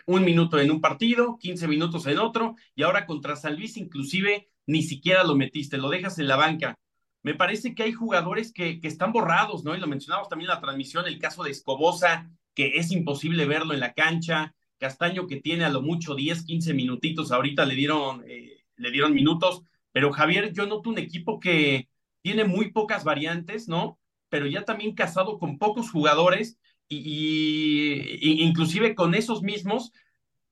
un 0.07 0.25
minuto 0.25 0.59
en 0.59 0.71
un 0.71 0.81
partido, 0.81 1.39
15 1.39 1.69
minutos 1.69 2.07
en 2.07 2.19
otro, 2.19 2.57
y 2.75 2.83
ahora 2.83 3.07
contra 3.07 3.37
San 3.37 3.57
Luis 3.57 3.77
inclusive 3.77 4.49
ni 4.67 4.83
siquiera 4.83 5.25
lo 5.25 5.35
metiste, 5.37 5.79
lo 5.79 5.89
dejas 5.89 6.19
en 6.19 6.29
la 6.29 6.37
banca. 6.37 6.79
Me 7.23 7.35
parece 7.35 7.75
que 7.75 7.83
hay 7.83 7.93
jugadores 7.93 8.53
que, 8.53 8.81
que 8.81 8.89
están 8.89 9.13
borrados, 9.13 9.65
¿no? 9.65 9.75
Y 9.75 9.81
lo 9.81 9.87
mencionamos 9.87 10.29
también 10.29 10.51
en 10.51 10.55
la 10.55 10.61
transmisión, 10.61 11.07
el 11.07 11.19
caso 11.19 11.43
de 11.43 11.51
Escobosa, 11.51 12.31
que 12.55 12.77
es 12.77 12.91
imposible 12.93 13.47
verlo 13.47 13.75
en 13.75 13.81
la 13.81 13.93
cancha, 13.93 14.55
Castaño 14.81 15.27
que 15.27 15.37
tiene 15.37 15.65
a 15.65 15.69
lo 15.69 15.83
mucho 15.83 16.15
10, 16.15 16.45
15 16.45 16.73
minutitos, 16.73 17.33
ahorita 17.33 17.67
le 17.67 17.75
dieron, 17.75 18.25
eh, 18.27 18.65
le 18.77 18.91
dieron 18.91 19.13
minutos, 19.13 19.63
pero 19.93 20.11
Javier, 20.11 20.55
yo 20.55 20.67
noto 20.67 20.89
un 20.89 20.99
equipo 20.99 21.39
que 21.39 21.91
tiene 22.23 22.45
muy 22.45 22.71
pocas 22.73 23.05
variantes, 23.05 23.69
¿no? 23.69 23.99
Pero 24.31 24.47
ya 24.47 24.65
también 24.65 24.95
casado 24.95 25.39
con 25.39 25.59
pocos 25.59 25.91
jugadores 25.91 26.59
y, 26.91 28.43
inclusive 28.43 28.95
con 28.95 29.15
esos 29.15 29.43
mismos 29.43 29.93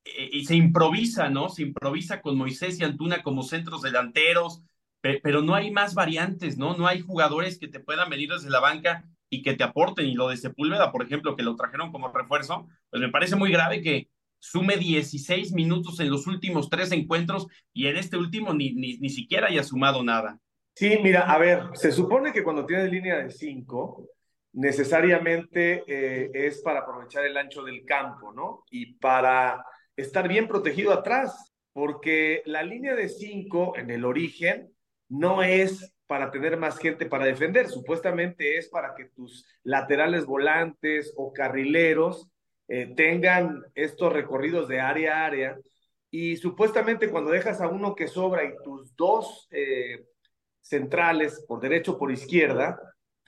eh, 0.05 0.31
y 0.33 0.45
se 0.45 0.55
improvisa, 0.55 1.29
¿no? 1.29 1.49
Se 1.49 1.63
improvisa 1.63 2.21
con 2.21 2.39
Moisés 2.39 2.79
y 2.79 2.85
Antuna 2.85 3.23
como 3.23 3.43
centros 3.43 3.83
delanteros, 3.83 4.63
pero 5.01 5.43
no 5.43 5.55
hay 5.55 5.71
más 5.71 5.95
variantes, 5.95 6.57
¿no? 6.57 6.77
No 6.77 6.87
hay 6.87 7.01
jugadores 7.01 7.59
que 7.59 7.69
te 7.69 7.81
puedan 7.81 8.09
venir 8.09 8.31
desde 8.31 8.51
la 8.51 8.61
banca 8.61 9.05
y 9.31 9.43
que 9.43 9.55
te 9.55 9.65
aporten. 9.65 10.07
Y 10.07 10.15
lo 10.15 10.29
de 10.29 10.37
Sepúlveda, 10.37 10.93
por 10.93 11.05
ejemplo, 11.05 11.37
que 11.37 11.43
lo 11.43 11.57
trajeron 11.57 11.93
como 11.93 12.13
refuerzo, 12.13 12.69
pues 12.91 13.01
me 13.01 13.11
parece 13.11 13.37
muy 13.37 13.51
grave 13.51 13.83
que 13.83 14.09
sume 14.39 14.77
16 14.77 15.53
minutos 15.53 15.99
en 15.99 16.11
los 16.11 16.27
últimos 16.29 16.71
tres 16.71 16.93
encuentros 16.93 17.49
y 17.73 17.87
en 17.89 17.97
este 17.97 18.17
último 18.17 18.55
ni, 18.55 18.73
ni, 18.75 18.99
ni 18.99 19.09
siquiera 19.09 19.49
haya 19.49 19.65
sumado 19.65 20.05
nada. 20.05 20.39
Sí, 20.75 20.99
mira, 21.03 21.23
a 21.23 21.39
ver, 21.39 21.65
se 21.75 21.91
supone 21.91 22.33
que 22.33 22.45
cuando 22.45 22.65
tienes 22.65 22.93
línea 22.93 23.17
de 23.17 23.31
cinco, 23.31 24.07
necesariamente 24.59 25.85
eh, 25.87 26.31
es 26.35 26.61
para 26.63 26.81
aprovechar 26.81 27.25
el 27.25 27.37
ancho 27.37 27.63
del 27.63 27.85
campo, 27.85 28.33
¿no? 28.33 28.65
Y 28.71 28.95
para 28.95 29.65
estar 29.95 30.27
bien 30.27 30.49
protegido 30.49 30.93
atrás, 30.93 31.55
porque 31.73 32.43
la 32.45 32.65
línea 32.65 32.97
de 32.97 33.09
cinco 33.09 33.77
en 33.77 33.89
el 33.91 34.05
origen 34.05 34.73
no 35.09 35.45
es 35.45 35.95
para 36.09 36.33
tener 36.33 36.57
más 36.57 36.77
gente 36.79 37.07
para 37.07 37.25
defender, 37.25 37.69
supuestamente 37.69 38.59
es 38.59 38.69
para 38.69 38.97
que 38.97 39.05
tus 39.05 39.47
laterales 39.63 40.27
volantes 40.27 41.15
o 41.17 41.33
carrileros 41.33 42.29
eh, 42.67 42.93
tengan 42.97 43.63
estos 43.77 44.13
recorridos 44.13 44.67
de 44.67 44.81
área 44.81 45.19
a 45.19 45.27
área 45.27 45.59
y 46.11 46.37
supuestamente 46.37 47.11
cuando 47.11 47.31
dejas 47.31 47.61
a 47.61 47.69
uno 47.69 47.95
que 47.95 48.09
sobra 48.09 48.43
y 48.43 48.57
tus 48.65 48.97
dos 48.97 49.47
eh, 49.53 50.05
centrales, 50.61 51.45
por 51.47 51.61
derecho 51.61 51.93
o 51.93 51.99
por 51.99 52.11
izquierda, 52.11 52.77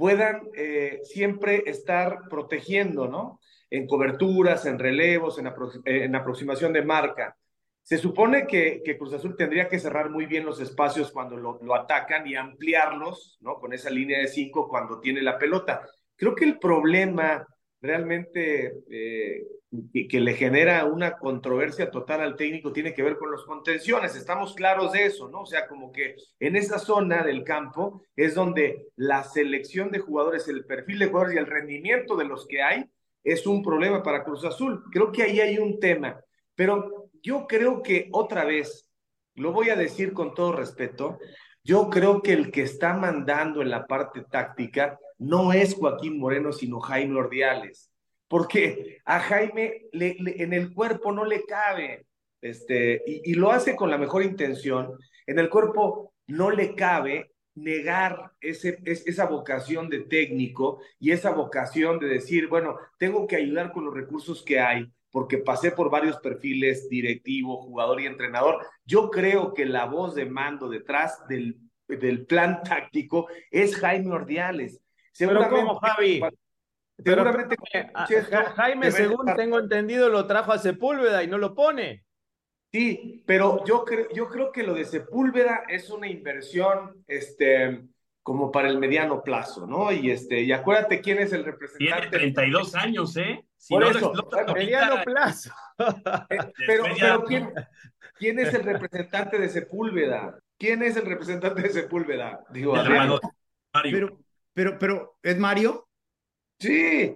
puedan 0.00 0.48
eh, 0.54 1.00
siempre 1.04 1.62
estar 1.66 2.20
protegiendo, 2.30 3.06
¿no? 3.06 3.38
En 3.68 3.86
coberturas, 3.86 4.64
en 4.64 4.78
relevos, 4.78 5.38
en, 5.38 5.52
en 5.84 6.14
aproximación 6.16 6.72
de 6.72 6.80
marca. 6.80 7.36
Se 7.82 7.98
supone 7.98 8.46
que, 8.46 8.80
Cruz 8.98 9.12
Azul 9.12 9.36
tendría 9.36 9.68
que 9.68 9.78
cerrar 9.78 10.08
muy 10.08 10.24
bien 10.24 10.46
los 10.46 10.58
espacios 10.58 11.12
cuando 11.12 11.36
lo, 11.36 11.58
lo, 11.62 11.74
atacan 11.74 12.26
y 12.26 12.34
ampliarlos, 12.34 13.36
¿no? 13.42 13.56
Con 13.56 13.74
esa 13.74 13.90
línea 13.90 14.20
de 14.20 14.28
cinco 14.28 14.70
cuando 14.70 15.00
tiene 15.00 15.20
la 15.20 15.36
pelota. 15.36 15.86
Creo 16.16 16.34
que 16.34 16.46
el 16.46 16.58
problema 16.58 17.46
realmente 17.82 18.72
eh, 18.90 19.42
que, 19.92 20.20
le 20.20 20.34
genera 20.34 20.84
una 20.84 21.16
controversia 21.16 21.90
total 21.90 22.20
al 22.22 22.36
técnico 22.36 22.72
tiene 22.72 22.92
que 22.92 23.02
ver 23.02 23.16
con 23.16 23.30
los 23.30 23.44
contenciones. 23.44 24.16
Estamos 24.16 24.54
claros 24.54 24.92
de 24.92 25.06
eso, 25.06 25.28
¿no? 25.28 25.42
O 25.42 25.46
sea, 25.46 25.68
como 25.68 25.92
que 25.92 26.16
en 26.40 26.56
esa 26.56 26.78
zona 26.78 27.22
del 27.22 27.44
campo 27.44 28.02
es 28.16 28.34
donde 28.34 28.88
la 28.96 29.22
selección 29.22 29.90
de 29.90 30.00
jugadores, 30.00 30.48
el 30.48 30.64
perfil 30.64 30.98
de 30.98 31.06
jugadores 31.06 31.36
y 31.36 31.38
el 31.38 31.46
rendimiento 31.46 32.16
de 32.16 32.24
los 32.24 32.46
que 32.46 32.62
hay 32.62 32.84
es 33.22 33.46
un 33.46 33.62
problema 33.62 34.02
para 34.02 34.24
Cruz 34.24 34.44
Azul. 34.44 34.82
Creo 34.90 35.12
que 35.12 35.22
ahí 35.22 35.40
hay 35.40 35.58
un 35.58 35.78
tema. 35.78 36.20
Pero 36.54 37.10
yo 37.22 37.46
creo 37.46 37.82
que 37.82 38.08
otra 38.12 38.44
vez, 38.44 38.90
lo 39.34 39.52
voy 39.52 39.70
a 39.70 39.76
decir 39.76 40.12
con 40.12 40.34
todo 40.34 40.52
respeto, 40.52 41.18
yo 41.62 41.90
creo 41.90 42.22
que 42.22 42.32
el 42.32 42.50
que 42.50 42.62
está 42.62 42.94
mandando 42.94 43.62
en 43.62 43.70
la 43.70 43.86
parte 43.86 44.24
táctica 44.28 44.98
no 45.18 45.52
es 45.52 45.74
Joaquín 45.74 46.18
Moreno, 46.18 46.52
sino 46.52 46.80
Jaime 46.80 47.18
Ordiales, 47.18 47.89
porque 48.30 48.98
a 49.06 49.18
Jaime 49.18 49.88
le, 49.90 50.14
le, 50.20 50.40
en 50.40 50.52
el 50.52 50.72
cuerpo 50.72 51.10
no 51.10 51.24
le 51.24 51.44
cabe, 51.46 52.06
este, 52.40 53.02
y, 53.04 53.32
y 53.32 53.34
lo 53.34 53.50
hace 53.50 53.74
con 53.74 53.90
la 53.90 53.98
mejor 53.98 54.22
intención, 54.22 54.92
en 55.26 55.40
el 55.40 55.50
cuerpo 55.50 56.14
no 56.28 56.52
le 56.52 56.76
cabe 56.76 57.32
negar 57.56 58.30
ese, 58.40 58.78
es, 58.84 59.04
esa 59.04 59.26
vocación 59.26 59.88
de 59.88 60.02
técnico 60.04 60.80
y 61.00 61.10
esa 61.10 61.32
vocación 61.32 61.98
de 61.98 62.06
decir, 62.06 62.46
bueno, 62.46 62.76
tengo 62.98 63.26
que 63.26 63.34
ayudar 63.34 63.72
con 63.72 63.84
los 63.84 63.94
recursos 63.94 64.44
que 64.44 64.60
hay, 64.60 64.88
porque 65.10 65.38
pasé 65.38 65.72
por 65.72 65.90
varios 65.90 66.16
perfiles, 66.18 66.88
directivo, 66.88 67.60
jugador 67.60 68.00
y 68.00 68.06
entrenador. 68.06 68.64
Yo 68.84 69.10
creo 69.10 69.54
que 69.54 69.66
la 69.66 69.86
voz 69.86 70.14
de 70.14 70.26
mando 70.26 70.68
detrás 70.68 71.26
del, 71.26 71.58
del 71.88 72.26
plan 72.26 72.62
táctico 72.62 73.26
es 73.50 73.74
Jaime 73.74 74.12
Ordiales. 74.12 74.80
Pero 75.18 75.48
¿cómo, 75.48 75.80
Javi? 75.80 76.22
Seguramente 77.04 77.56
pero, 78.08 78.44
Jaime, 78.56 78.90
según 78.90 79.28
estar... 79.28 79.36
tengo 79.36 79.58
entendido, 79.58 80.08
lo 80.08 80.26
trajo 80.26 80.52
a 80.52 80.58
Sepúlveda 80.58 81.22
y 81.22 81.26
no 81.26 81.38
lo 81.38 81.54
pone. 81.54 82.04
Sí, 82.72 83.24
pero 83.26 83.64
yo 83.64 83.84
creo, 83.84 84.08
yo 84.14 84.28
creo 84.28 84.52
que 84.52 84.62
lo 84.62 84.74
de 84.74 84.84
Sepúlveda 84.84 85.64
es 85.68 85.90
una 85.90 86.08
inversión, 86.08 87.02
este, 87.08 87.82
como 88.22 88.52
para 88.52 88.68
el 88.68 88.78
mediano 88.78 89.22
plazo, 89.22 89.66
¿no? 89.66 89.90
Y 89.90 90.10
este, 90.10 90.42
y 90.42 90.52
acuérdate 90.52 91.00
quién 91.00 91.18
es 91.18 91.32
el 91.32 91.44
representante. 91.44 92.08
Tiene 92.10 92.32
32 92.32 92.74
años, 92.76 93.16
¿eh? 93.16 93.44
Si 93.56 93.74
Por 93.74 93.82
no 93.82 93.90
eso, 93.90 94.14
explota, 94.14 94.54
mediano 94.54 95.02
plazo. 95.04 95.50
Eh, 96.30 96.38
pero, 96.66 96.84
pero 96.98 97.24
¿quién, 97.24 97.52
¿quién, 98.18 98.38
es 98.38 98.54
el 98.54 98.62
representante 98.64 99.38
de 99.38 99.48
Sepúlveda? 99.48 100.38
¿Quién 100.56 100.82
es 100.82 100.96
el 100.96 101.06
representante 101.06 101.62
de 101.62 101.70
Sepúlveda? 101.70 102.44
Digo, 102.50 102.74
Mario. 102.74 103.20
Pero, 103.82 104.18
pero, 104.52 104.78
pero, 104.78 105.18
¿es 105.22 105.38
Mario? 105.38 105.89
Sí. 106.60 107.14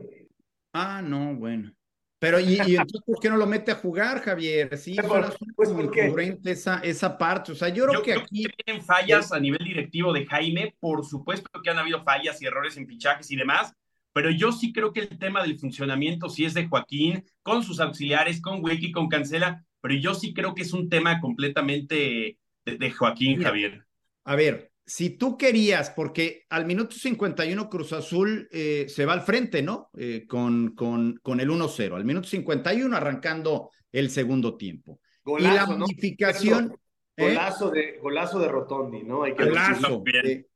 Ah, 0.72 1.00
no, 1.02 1.35
bueno. 1.37 1.72
Pero, 2.18 2.40
¿y, 2.40 2.54
y 2.66 2.76
entonces 2.76 3.02
por 3.04 3.20
qué 3.20 3.28
no 3.28 3.37
lo 3.37 3.46
mete 3.46 3.70
a 3.70 3.74
jugar, 3.74 4.20
Javier? 4.22 4.78
Sí, 4.78 4.96
pues, 4.96 5.37
pues 5.54 5.68
incongruente 5.68 6.52
esa, 6.52 6.78
esa 6.78 7.18
parte. 7.18 7.52
O 7.52 7.54
sea, 7.54 7.68
yo 7.68 7.85
creo 7.85 7.98
yo 7.98 8.02
que 8.02 8.12
creo 8.12 8.22
aquí. 8.22 8.44
Que 8.44 8.64
tienen 8.64 8.83
fallas 8.83 9.30
a 9.30 9.38
nivel 9.38 9.62
directivo 9.62 10.11
de 10.12 10.24
Jaime. 10.24 10.74
Por 10.80 11.04
supuesto 11.04 11.50
que 11.62 11.68
han 11.68 11.78
habido 11.78 12.02
fallas 12.02 12.40
y 12.40 12.46
errores 12.46 12.78
en 12.78 12.88
fichajes 12.88 13.30
y 13.30 13.37
demás. 13.37 13.74
Pero 14.14 14.30
yo 14.30 14.52
sí 14.52 14.72
creo 14.72 14.92
que 14.92 15.00
el 15.00 15.18
tema 15.18 15.42
del 15.42 15.59
funcionamiento 15.59 16.30
sí 16.30 16.46
es 16.46 16.54
de 16.54 16.66
Joaquín, 16.66 17.24
con 17.42 17.62
sus 17.62 17.78
auxiliares, 17.80 18.40
con 18.40 18.64
Wiki, 18.64 18.90
con 18.90 19.09
Cancela. 19.09 19.62
Pero 19.83 19.94
yo 19.96 20.14
sí 20.14 20.33
creo 20.33 20.54
que 20.54 20.62
es 20.62 20.72
un 20.72 20.88
tema 20.88 21.20
completamente 21.20 22.38
de, 22.64 22.78
de 22.78 22.90
Joaquín, 22.90 23.38
Mira, 23.38 23.50
Javier. 23.50 23.87
A 24.24 24.35
ver, 24.35 24.72
si 24.87 25.11
tú 25.11 25.37
querías, 25.37 25.90
porque 25.90 26.44
al 26.51 26.66
minuto 26.66 26.94
51 26.94 27.70
Cruz 27.70 27.92
Azul 27.92 28.49
eh, 28.53 28.87
se 28.88 29.07
va 29.07 29.14
al 29.14 29.23
frente, 29.23 29.62
¿no? 29.62 29.90
Eh, 29.97 30.27
con, 30.29 30.75
con, 30.75 31.18
con 31.23 31.40
el 31.40 31.49
1-0, 31.51 31.94
al 31.94 32.05
minuto 32.05 32.29
51 32.29 32.97
arrancando 32.97 33.70
el 33.92 34.11
segundo 34.11 34.57
tiempo. 34.57 35.01
Golazo, 35.25 35.53
y 35.53 35.57
la 35.57 35.66
¿no? 35.66 35.79
modificación... 35.79 36.77
Golazo, 37.16 37.70
de, 37.70 37.99
golazo 38.03 38.40
de 38.40 38.49
Rotondi, 38.49 39.05
¿no? 39.05 39.23
Hay 39.23 39.35
que 39.35 39.44
golazo. 39.44 40.03
Eh, 40.07 40.47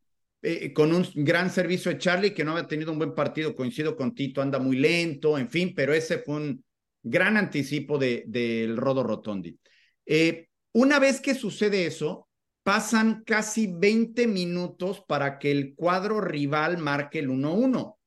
eh, 0.41 0.73
con 0.73 0.93
un 0.93 1.05
gran 1.15 1.51
servicio 1.51 1.91
de 1.91 1.99
Charlie, 1.99 2.35
que 2.35 2.45
no 2.45 2.53
había 2.53 2.67
tenido 2.67 2.93
un 2.93 2.99
buen 2.99 3.15
partido, 3.15 3.55
coincido 3.55 3.97
con 3.97 4.15
Tito, 4.15 4.41
anda 4.41 4.59
muy 4.59 4.77
lento, 4.77 5.37
en 5.39 5.49
fin, 5.49 5.73
pero 5.75 5.93
ese 5.93 6.19
fue 6.19 6.37
un 6.37 6.65
gran 7.03 7.37
anticipo 7.37 7.99
del 7.99 8.25
de, 8.27 8.67
de 8.67 8.77
Rodo 8.77 9.03
Rotondi. 9.03 9.59
Eh, 10.07 10.49
una 10.73 10.99
vez 10.99 11.21
que 11.21 11.35
sucede 11.35 11.87
eso, 11.87 12.28
pasan 12.63 13.23
casi 13.25 13.67
20 13.67 14.27
minutos 14.27 15.03
para 15.07 15.39
que 15.39 15.51
el 15.51 15.75
cuadro 15.75 16.21
rival 16.21 16.79
marque 16.79 17.19
el 17.21 17.29
1-1. 17.31 17.99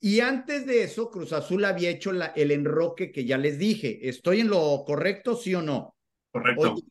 Y 0.00 0.20
antes 0.20 0.66
de 0.66 0.84
eso, 0.84 1.10
Cruz 1.10 1.32
Azul 1.32 1.64
había 1.64 1.90
hecho 1.90 2.12
la, 2.12 2.26
el 2.26 2.50
enroque 2.50 3.10
que 3.10 3.24
ya 3.24 3.38
les 3.38 3.58
dije. 3.58 4.08
¿Estoy 4.08 4.40
en 4.40 4.48
lo 4.48 4.84
correcto, 4.86 5.36
sí 5.36 5.54
o 5.54 5.62
no? 5.62 5.96
Correcto. 6.30 6.74
Oye, 6.74 6.82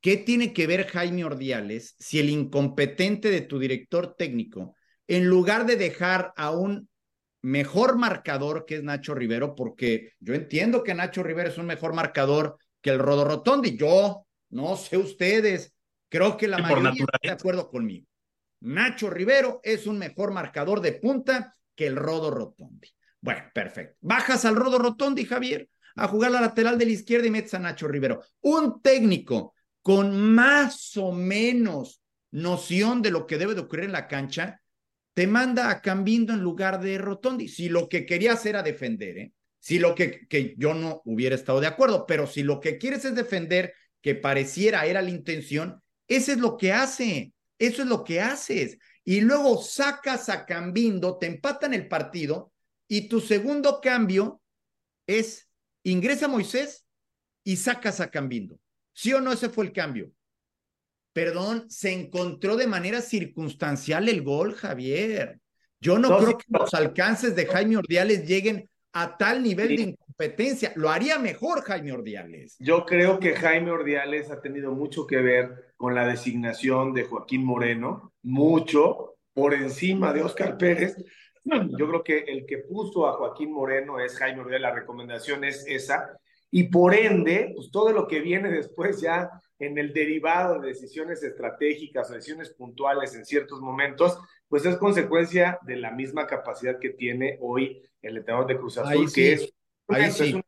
¿Qué 0.00 0.16
tiene 0.16 0.52
que 0.54 0.66
ver 0.66 0.86
Jaime 0.86 1.24
Ordiales 1.24 1.94
si 1.98 2.18
el 2.18 2.30
incompetente 2.30 3.30
de 3.30 3.42
tu 3.42 3.58
director 3.58 4.14
técnico, 4.16 4.74
en 5.06 5.26
lugar 5.26 5.66
de 5.66 5.76
dejar 5.76 6.32
a 6.36 6.50
un 6.50 6.88
mejor 7.42 7.98
marcador 7.98 8.64
que 8.66 8.76
es 8.76 8.82
Nacho 8.82 9.14
Rivero, 9.14 9.54
porque 9.54 10.12
yo 10.20 10.34
entiendo 10.34 10.82
que 10.82 10.94
Nacho 10.94 11.22
Rivero 11.22 11.50
es 11.50 11.58
un 11.58 11.66
mejor 11.66 11.94
marcador 11.94 12.56
que 12.80 12.90
el 12.90 12.98
Rodo 12.98 13.24
Rotondi, 13.24 13.76
yo 13.76 14.26
no 14.50 14.76
sé 14.76 14.96
ustedes, 14.96 15.74
Creo 16.10 16.36
que 16.36 16.48
la 16.48 16.58
Sí, 16.58 16.62
mayoría 16.64 16.90
está 16.90 17.18
de 17.22 17.30
acuerdo 17.30 17.70
conmigo. 17.70 18.06
Nacho 18.60 19.08
Rivero 19.08 19.60
es 19.62 19.86
un 19.86 19.98
mejor 19.98 20.32
marcador 20.32 20.82
de 20.82 20.92
punta 20.92 21.56
que 21.74 21.86
el 21.86 21.96
Rodo 21.96 22.30
Rotondi. 22.30 22.88
Bueno, 23.22 23.44
perfecto. 23.54 23.96
Bajas 24.02 24.44
al 24.44 24.56
Rodo 24.56 24.78
Rotondi, 24.78 25.24
Javier, 25.24 25.68
a 25.96 26.08
jugar 26.08 26.32
la 26.32 26.42
lateral 26.42 26.76
de 26.76 26.84
la 26.84 26.92
izquierda 26.92 27.26
y 27.26 27.30
metes 27.30 27.54
a 27.54 27.58
Nacho 27.58 27.88
Rivero. 27.88 28.22
Un 28.42 28.82
técnico 28.82 29.54
con 29.82 30.34
más 30.34 30.96
o 30.96 31.12
menos 31.12 32.02
noción 32.32 33.02
de 33.02 33.10
lo 33.10 33.26
que 33.26 33.38
debe 33.38 33.54
de 33.54 33.62
ocurrir 33.62 33.86
en 33.86 33.92
la 33.92 34.08
cancha, 34.08 34.60
te 35.14 35.26
manda 35.26 35.70
a 35.70 35.80
Cambindo 35.80 36.32
en 36.32 36.40
lugar 36.40 36.80
de 36.80 36.98
Rotondi. 36.98 37.48
Si 37.48 37.68
lo 37.68 37.88
que 37.88 38.04
querías 38.04 38.44
era 38.46 38.62
defender, 38.62 39.18
¿eh? 39.18 39.32
Si 39.58 39.78
lo 39.78 39.94
que, 39.94 40.26
que 40.26 40.54
yo 40.56 40.74
no 40.74 41.02
hubiera 41.04 41.34
estado 41.34 41.60
de 41.60 41.66
acuerdo, 41.66 42.06
pero 42.06 42.26
si 42.26 42.42
lo 42.42 42.60
que 42.60 42.78
quieres 42.78 43.04
es 43.04 43.14
defender, 43.14 43.74
que 44.00 44.14
pareciera 44.14 44.86
era 44.86 45.02
la 45.02 45.10
intención, 45.10 45.82
eso 46.10 46.32
es 46.32 46.38
lo 46.38 46.58
que 46.58 46.72
hace, 46.74 47.32
eso 47.58 47.82
es 47.82 47.88
lo 47.88 48.04
que 48.04 48.20
haces. 48.20 48.76
Y 49.04 49.22
luego 49.22 49.62
sacas 49.62 50.28
a 50.28 50.44
Cambindo, 50.44 51.16
te 51.16 51.26
empatan 51.26 51.72
el 51.72 51.88
partido 51.88 52.52
y 52.88 53.08
tu 53.08 53.20
segundo 53.20 53.80
cambio 53.80 54.42
es 55.06 55.48
ingresa 55.84 56.28
Moisés 56.28 56.84
y 57.44 57.56
sacas 57.56 58.00
a 58.00 58.10
Cambindo. 58.10 58.58
¿Sí 58.92 59.12
o 59.14 59.20
no 59.22 59.32
ese 59.32 59.48
fue 59.48 59.64
el 59.64 59.72
cambio? 59.72 60.12
Perdón, 61.12 61.68
se 61.70 61.92
encontró 61.92 62.56
de 62.56 62.66
manera 62.66 63.00
circunstancial 63.00 64.08
el 64.08 64.22
gol, 64.22 64.54
Javier. 64.54 65.40
Yo 65.80 65.98
no, 65.98 66.08
No, 66.10 66.18
creo 66.18 66.30
sí, 66.30 66.36
que 66.38 66.44
no. 66.48 66.58
los 66.60 66.74
alcances 66.74 67.34
de 67.34 67.46
Jaime 67.46 67.76
Ordiales 67.78 68.26
lleguen 68.26 68.68
a 68.92 69.16
tal 69.16 69.42
nivel 69.42 69.68
Sí. 69.68 69.76
de 69.76 69.82
incompetencia. 70.20 70.72
Lo 70.76 70.90
haría 70.90 71.18
mejor 71.18 71.62
Jaime 71.62 71.92
Ordiales. 71.92 72.56
Yo 72.58 72.84
creo 72.84 73.18
que 73.18 73.34
Jaime 73.34 73.70
Ordiales 73.70 74.30
ha 74.30 74.40
tenido 74.40 74.72
mucho 74.72 75.06
que 75.06 75.16
ver 75.16 75.72
con 75.76 75.94
la 75.94 76.06
designación 76.06 76.92
de 76.92 77.04
Joaquín 77.04 77.44
Moreno, 77.44 78.12
mucho 78.22 79.16
por 79.32 79.54
encima 79.54 80.12
de 80.12 80.22
Oscar 80.22 80.58
Pérez. 80.58 80.96
Yo 81.44 81.88
creo 81.88 82.04
que 82.04 82.18
el 82.18 82.44
que 82.46 82.58
puso 82.58 83.06
a 83.06 83.14
Joaquín 83.14 83.52
Moreno 83.52 83.98
es 83.98 84.16
Jaime 84.16 84.40
Ordiales, 84.40 84.62
la 84.62 84.74
recomendación 84.74 85.44
es 85.44 85.64
esa, 85.66 86.18
y 86.50 86.64
por 86.64 86.94
ende, 86.94 87.52
pues 87.54 87.70
todo 87.70 87.92
lo 87.92 88.06
que 88.06 88.20
viene 88.20 88.50
después 88.50 89.00
ya 89.00 89.30
en 89.58 89.78
el 89.78 89.92
derivado 89.92 90.58
de 90.58 90.68
decisiones 90.68 91.22
estratégicas 91.22 92.10
o 92.10 92.14
decisiones 92.14 92.50
puntuales 92.50 93.14
en 93.14 93.24
ciertos 93.24 93.60
momentos, 93.60 94.18
pues 94.48 94.64
es 94.66 94.76
consecuencia 94.76 95.58
de 95.62 95.76
la 95.76 95.92
misma 95.92 96.26
capacidad 96.26 96.78
que 96.78 96.90
tiene 96.90 97.38
hoy 97.40 97.82
el 98.02 98.16
entrenador 98.16 98.48
de 98.48 98.58
Cruz 98.58 98.78
Azul, 98.78 99.12
que 99.12 99.32
es, 99.34 99.54
ahí 99.90 100.04
es, 100.04 100.20
un, 100.20 100.42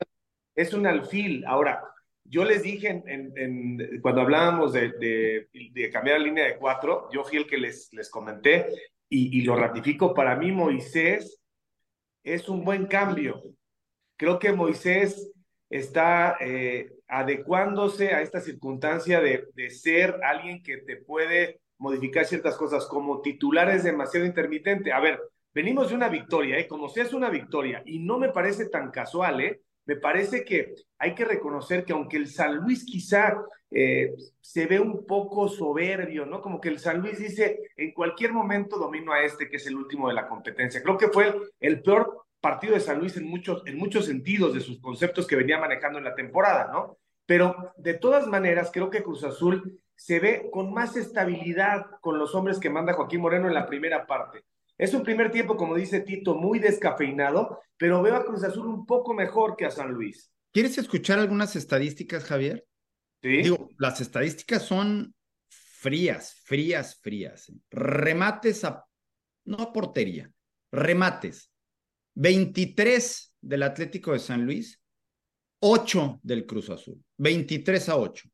es 0.54 0.74
un 0.74 0.86
alfil. 0.86 1.44
Ahora, 1.46 1.82
yo 2.24 2.44
les 2.44 2.62
dije 2.62 2.88
en, 2.88 3.32
en, 3.36 4.00
cuando 4.00 4.22
hablábamos 4.22 4.72
de, 4.72 4.92
de, 4.92 5.48
de, 5.72 5.90
cambiar 5.90 6.18
la 6.18 6.26
línea 6.26 6.46
de 6.46 6.56
cuatro, 6.56 7.08
yo 7.12 7.24
fui 7.24 7.38
el 7.38 7.46
que 7.46 7.58
les, 7.58 7.92
les 7.92 8.08
comenté 8.08 8.66
y, 9.08 9.38
y 9.38 9.42
lo 9.42 9.56
ratifico. 9.56 10.14
Para 10.14 10.36
mí, 10.36 10.52
Moisés 10.52 11.40
es 12.22 12.48
un 12.48 12.64
buen 12.64 12.86
cambio. 12.86 13.42
Creo 14.16 14.38
que 14.38 14.52
Moisés 14.52 15.30
está 15.68 16.36
eh, 16.40 16.90
adecuándose 17.08 18.14
a 18.14 18.20
esta 18.20 18.40
circunstancia 18.40 19.20
de, 19.20 19.48
de, 19.54 19.70
ser 19.70 20.20
alguien 20.22 20.62
que 20.62 20.78
te 20.78 20.96
puede 20.96 21.60
modificar 21.78 22.24
ciertas 22.24 22.56
cosas. 22.56 22.86
Como 22.86 23.20
titular 23.20 23.68
es 23.70 23.82
demasiado 23.82 24.26
intermitente. 24.26 24.92
A 24.92 25.00
ver, 25.00 25.20
venimos 25.54 25.88
de 25.88 25.94
una 25.94 26.08
victoria, 26.08 26.58
¿eh? 26.58 26.66
como 26.66 26.88
si 26.88 27.00
es 27.00 27.12
una 27.12 27.30
victoria, 27.30 27.82
y 27.84 27.98
no 27.98 28.18
me 28.18 28.30
parece 28.30 28.66
tan 28.66 28.90
casual, 28.90 29.40
¿eh? 29.40 29.60
me 29.84 29.96
parece 29.96 30.44
que 30.44 30.74
hay 30.98 31.14
que 31.14 31.24
reconocer 31.24 31.84
que 31.84 31.92
aunque 31.92 32.16
el 32.16 32.28
San 32.28 32.56
Luis 32.56 32.84
quizá 32.84 33.36
eh, 33.70 34.14
se 34.40 34.66
ve 34.66 34.78
un 34.78 35.06
poco 35.06 35.48
soberbio, 35.48 36.24
¿no? 36.24 36.40
Como 36.40 36.60
que 36.60 36.68
el 36.68 36.78
San 36.78 37.00
Luis 37.00 37.18
dice, 37.18 37.58
en 37.76 37.92
cualquier 37.92 38.32
momento 38.32 38.78
domino 38.78 39.12
a 39.12 39.22
este 39.22 39.48
que 39.48 39.56
es 39.56 39.66
el 39.66 39.76
último 39.76 40.08
de 40.08 40.14
la 40.14 40.28
competencia. 40.28 40.82
Creo 40.82 40.98
que 40.98 41.08
fue 41.08 41.28
el, 41.28 41.34
el 41.58 41.82
peor 41.82 42.26
partido 42.40 42.74
de 42.74 42.80
San 42.80 42.98
Luis 42.98 43.16
en 43.16 43.26
muchos, 43.26 43.62
en 43.66 43.76
muchos 43.76 44.06
sentidos 44.06 44.54
de 44.54 44.60
sus 44.60 44.80
conceptos 44.80 45.26
que 45.26 45.36
venía 45.36 45.58
manejando 45.58 45.98
en 45.98 46.04
la 46.04 46.14
temporada, 46.14 46.70
¿no? 46.72 46.98
Pero 47.26 47.72
de 47.76 47.94
todas 47.94 48.26
maneras, 48.26 48.70
creo 48.72 48.90
que 48.90 49.02
Cruz 49.02 49.24
Azul 49.24 49.80
se 49.94 50.20
ve 50.20 50.48
con 50.50 50.72
más 50.72 50.96
estabilidad 50.96 51.86
con 52.00 52.18
los 52.18 52.34
hombres 52.34 52.58
que 52.58 52.70
manda 52.70 52.92
Joaquín 52.92 53.20
Moreno 53.20 53.48
en 53.48 53.54
la 53.54 53.66
primera 53.66 54.06
parte. 54.06 54.44
Es 54.78 54.94
un 54.94 55.02
primer 55.02 55.30
tiempo, 55.30 55.56
como 55.56 55.76
dice 55.76 56.00
Tito, 56.00 56.34
muy 56.34 56.58
descafeinado, 56.58 57.60
pero 57.76 58.02
veo 58.02 58.16
a 58.16 58.24
Cruz 58.24 58.42
Azul 58.44 58.66
un 58.66 58.86
poco 58.86 59.14
mejor 59.14 59.56
que 59.56 59.66
a 59.66 59.70
San 59.70 59.92
Luis. 59.92 60.32
¿Quieres 60.52 60.76
escuchar 60.78 61.18
algunas 61.18 61.56
estadísticas, 61.56 62.24
Javier? 62.24 62.66
Sí. 63.22 63.42
Digo, 63.42 63.68
las 63.78 64.00
estadísticas 64.00 64.62
son 64.62 65.14
frías, 65.48 66.40
frías, 66.44 67.00
frías. 67.00 67.52
Remates 67.70 68.64
a, 68.64 68.84
no 69.44 69.58
a 69.58 69.72
portería, 69.72 70.30
remates. 70.70 71.50
23 72.14 73.34
del 73.40 73.62
Atlético 73.62 74.12
de 74.12 74.18
San 74.18 74.44
Luis, 74.44 74.80
8 75.60 76.20
del 76.22 76.44
Cruz 76.46 76.68
Azul, 76.70 77.02
23 77.18 77.88
a 77.88 77.96
8. 77.96 78.28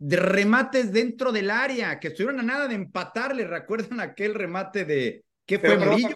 De 0.00 0.16
remates 0.16 0.92
dentro 0.92 1.32
del 1.32 1.50
área, 1.50 1.98
que 1.98 2.08
estuvieron 2.08 2.40
a 2.40 2.42
nada 2.42 2.68
de 2.68 2.74
empatarle. 2.74 3.46
¿Recuerdan 3.46 4.00
aquel 4.00 4.34
remate 4.34 4.84
de, 4.84 5.24
¿Qué 5.48 5.58
fue 5.58 5.70
pero, 5.70 5.90
Murillo? 5.90 6.14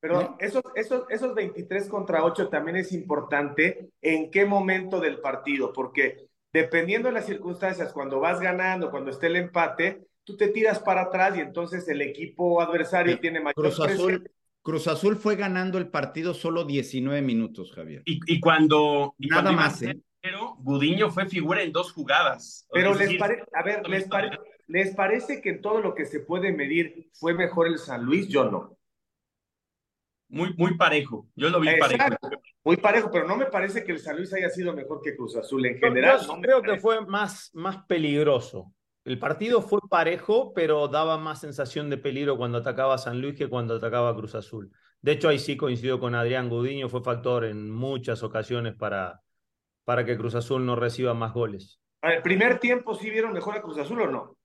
Pero 0.00 0.36
esos, 0.40 0.62
esos, 0.74 1.04
esos 1.10 1.34
23 1.34 1.90
contra 1.90 2.24
8 2.24 2.48
también 2.48 2.78
es 2.78 2.90
importante 2.92 3.90
en 4.00 4.30
qué 4.30 4.46
momento 4.46 4.98
del 4.98 5.20
partido, 5.20 5.74
porque 5.74 6.24
dependiendo 6.54 7.08
de 7.08 7.14
las 7.14 7.26
circunstancias, 7.26 7.92
cuando 7.92 8.18
vas 8.18 8.40
ganando, 8.40 8.90
cuando 8.90 9.10
esté 9.10 9.26
el 9.26 9.36
empate, 9.36 10.06
tú 10.24 10.38
te 10.38 10.48
tiras 10.48 10.78
para 10.78 11.02
atrás 11.02 11.36
y 11.36 11.40
entonces 11.40 11.86
el 11.88 12.00
equipo 12.00 12.62
adversario 12.62 13.20
tiene 13.20 13.40
mayor 13.40 13.56
Cruz 13.56 13.78
Azul, 13.78 14.30
Cruz 14.62 14.88
Azul 14.88 15.16
fue 15.16 15.36
ganando 15.36 15.76
el 15.76 15.88
partido 15.88 16.32
solo 16.32 16.64
19 16.64 17.20
minutos, 17.20 17.72
Javier. 17.72 18.00
Y, 18.06 18.20
y 18.26 18.40
cuando... 18.40 19.14
Y 19.18 19.26
Nada 19.26 19.42
cuando 19.42 19.60
más, 19.60 19.82
¿eh? 19.82 20.00
Pero 20.22 20.54
Gudiño 20.60 21.10
fue 21.10 21.26
figura 21.26 21.62
en 21.62 21.72
dos 21.72 21.92
jugadas. 21.92 22.66
Pero 22.72 22.94
les 22.94 23.18
parece, 23.18 23.42
a 23.52 23.62
ver, 23.64 23.86
les, 23.88 24.08
pare 24.08 24.30
¿les 24.72 24.94
parece 24.94 25.42
que 25.42 25.50
en 25.50 25.60
todo 25.60 25.80
lo 25.80 25.94
que 25.94 26.06
se 26.06 26.20
puede 26.20 26.50
medir 26.50 27.10
fue 27.12 27.34
mejor 27.34 27.66
el 27.66 27.76
San 27.78 28.04
Luis? 28.04 28.26
Yo 28.28 28.50
no. 28.50 28.78
Muy, 30.28 30.54
muy 30.56 30.78
parejo. 30.78 31.28
Yo 31.36 31.50
lo 31.50 31.60
vi 31.60 31.68
Exacto. 31.68 32.16
parejo. 32.20 32.42
Muy 32.64 32.76
parejo, 32.78 33.10
pero 33.12 33.28
no 33.28 33.36
me 33.36 33.46
parece 33.46 33.84
que 33.84 33.92
el 33.92 33.98
San 33.98 34.16
Luis 34.16 34.32
haya 34.32 34.48
sido 34.48 34.72
mejor 34.72 35.02
que 35.02 35.14
Cruz 35.14 35.36
Azul 35.36 35.66
en 35.66 35.78
general. 35.78 36.20
Yo 36.20 36.36
no 36.36 36.40
creo 36.40 36.60
parece. 36.60 36.76
que 36.76 36.80
fue 36.80 37.04
más, 37.04 37.50
más 37.52 37.84
peligroso. 37.86 38.72
El 39.04 39.18
partido 39.18 39.60
fue 39.60 39.80
parejo, 39.90 40.54
pero 40.54 40.88
daba 40.88 41.18
más 41.18 41.40
sensación 41.40 41.90
de 41.90 41.98
peligro 41.98 42.38
cuando 42.38 42.58
atacaba 42.58 42.94
a 42.94 42.98
San 42.98 43.20
Luis 43.20 43.34
que 43.34 43.48
cuando 43.48 43.76
atacaba 43.76 44.08
a 44.10 44.14
Cruz 44.14 44.34
Azul. 44.34 44.72
De 45.02 45.12
hecho, 45.12 45.28
ahí 45.28 45.38
sí 45.38 45.58
coincido 45.58 46.00
con 46.00 46.14
Adrián 46.14 46.48
Gudiño, 46.48 46.88
fue 46.88 47.02
factor 47.02 47.44
en 47.44 47.70
muchas 47.70 48.22
ocasiones 48.22 48.74
para, 48.74 49.20
para 49.84 50.06
que 50.06 50.16
Cruz 50.16 50.34
Azul 50.34 50.64
no 50.64 50.76
reciba 50.76 51.12
más 51.12 51.34
goles. 51.34 51.78
¿El 52.00 52.22
primer 52.22 52.58
tiempo 52.58 52.94
sí 52.94 53.10
vieron 53.10 53.32
mejor 53.32 53.56
a 53.56 53.60
Cruz 53.62 53.76
Azul 53.76 54.00
o 54.00 54.06
no? 54.10 54.36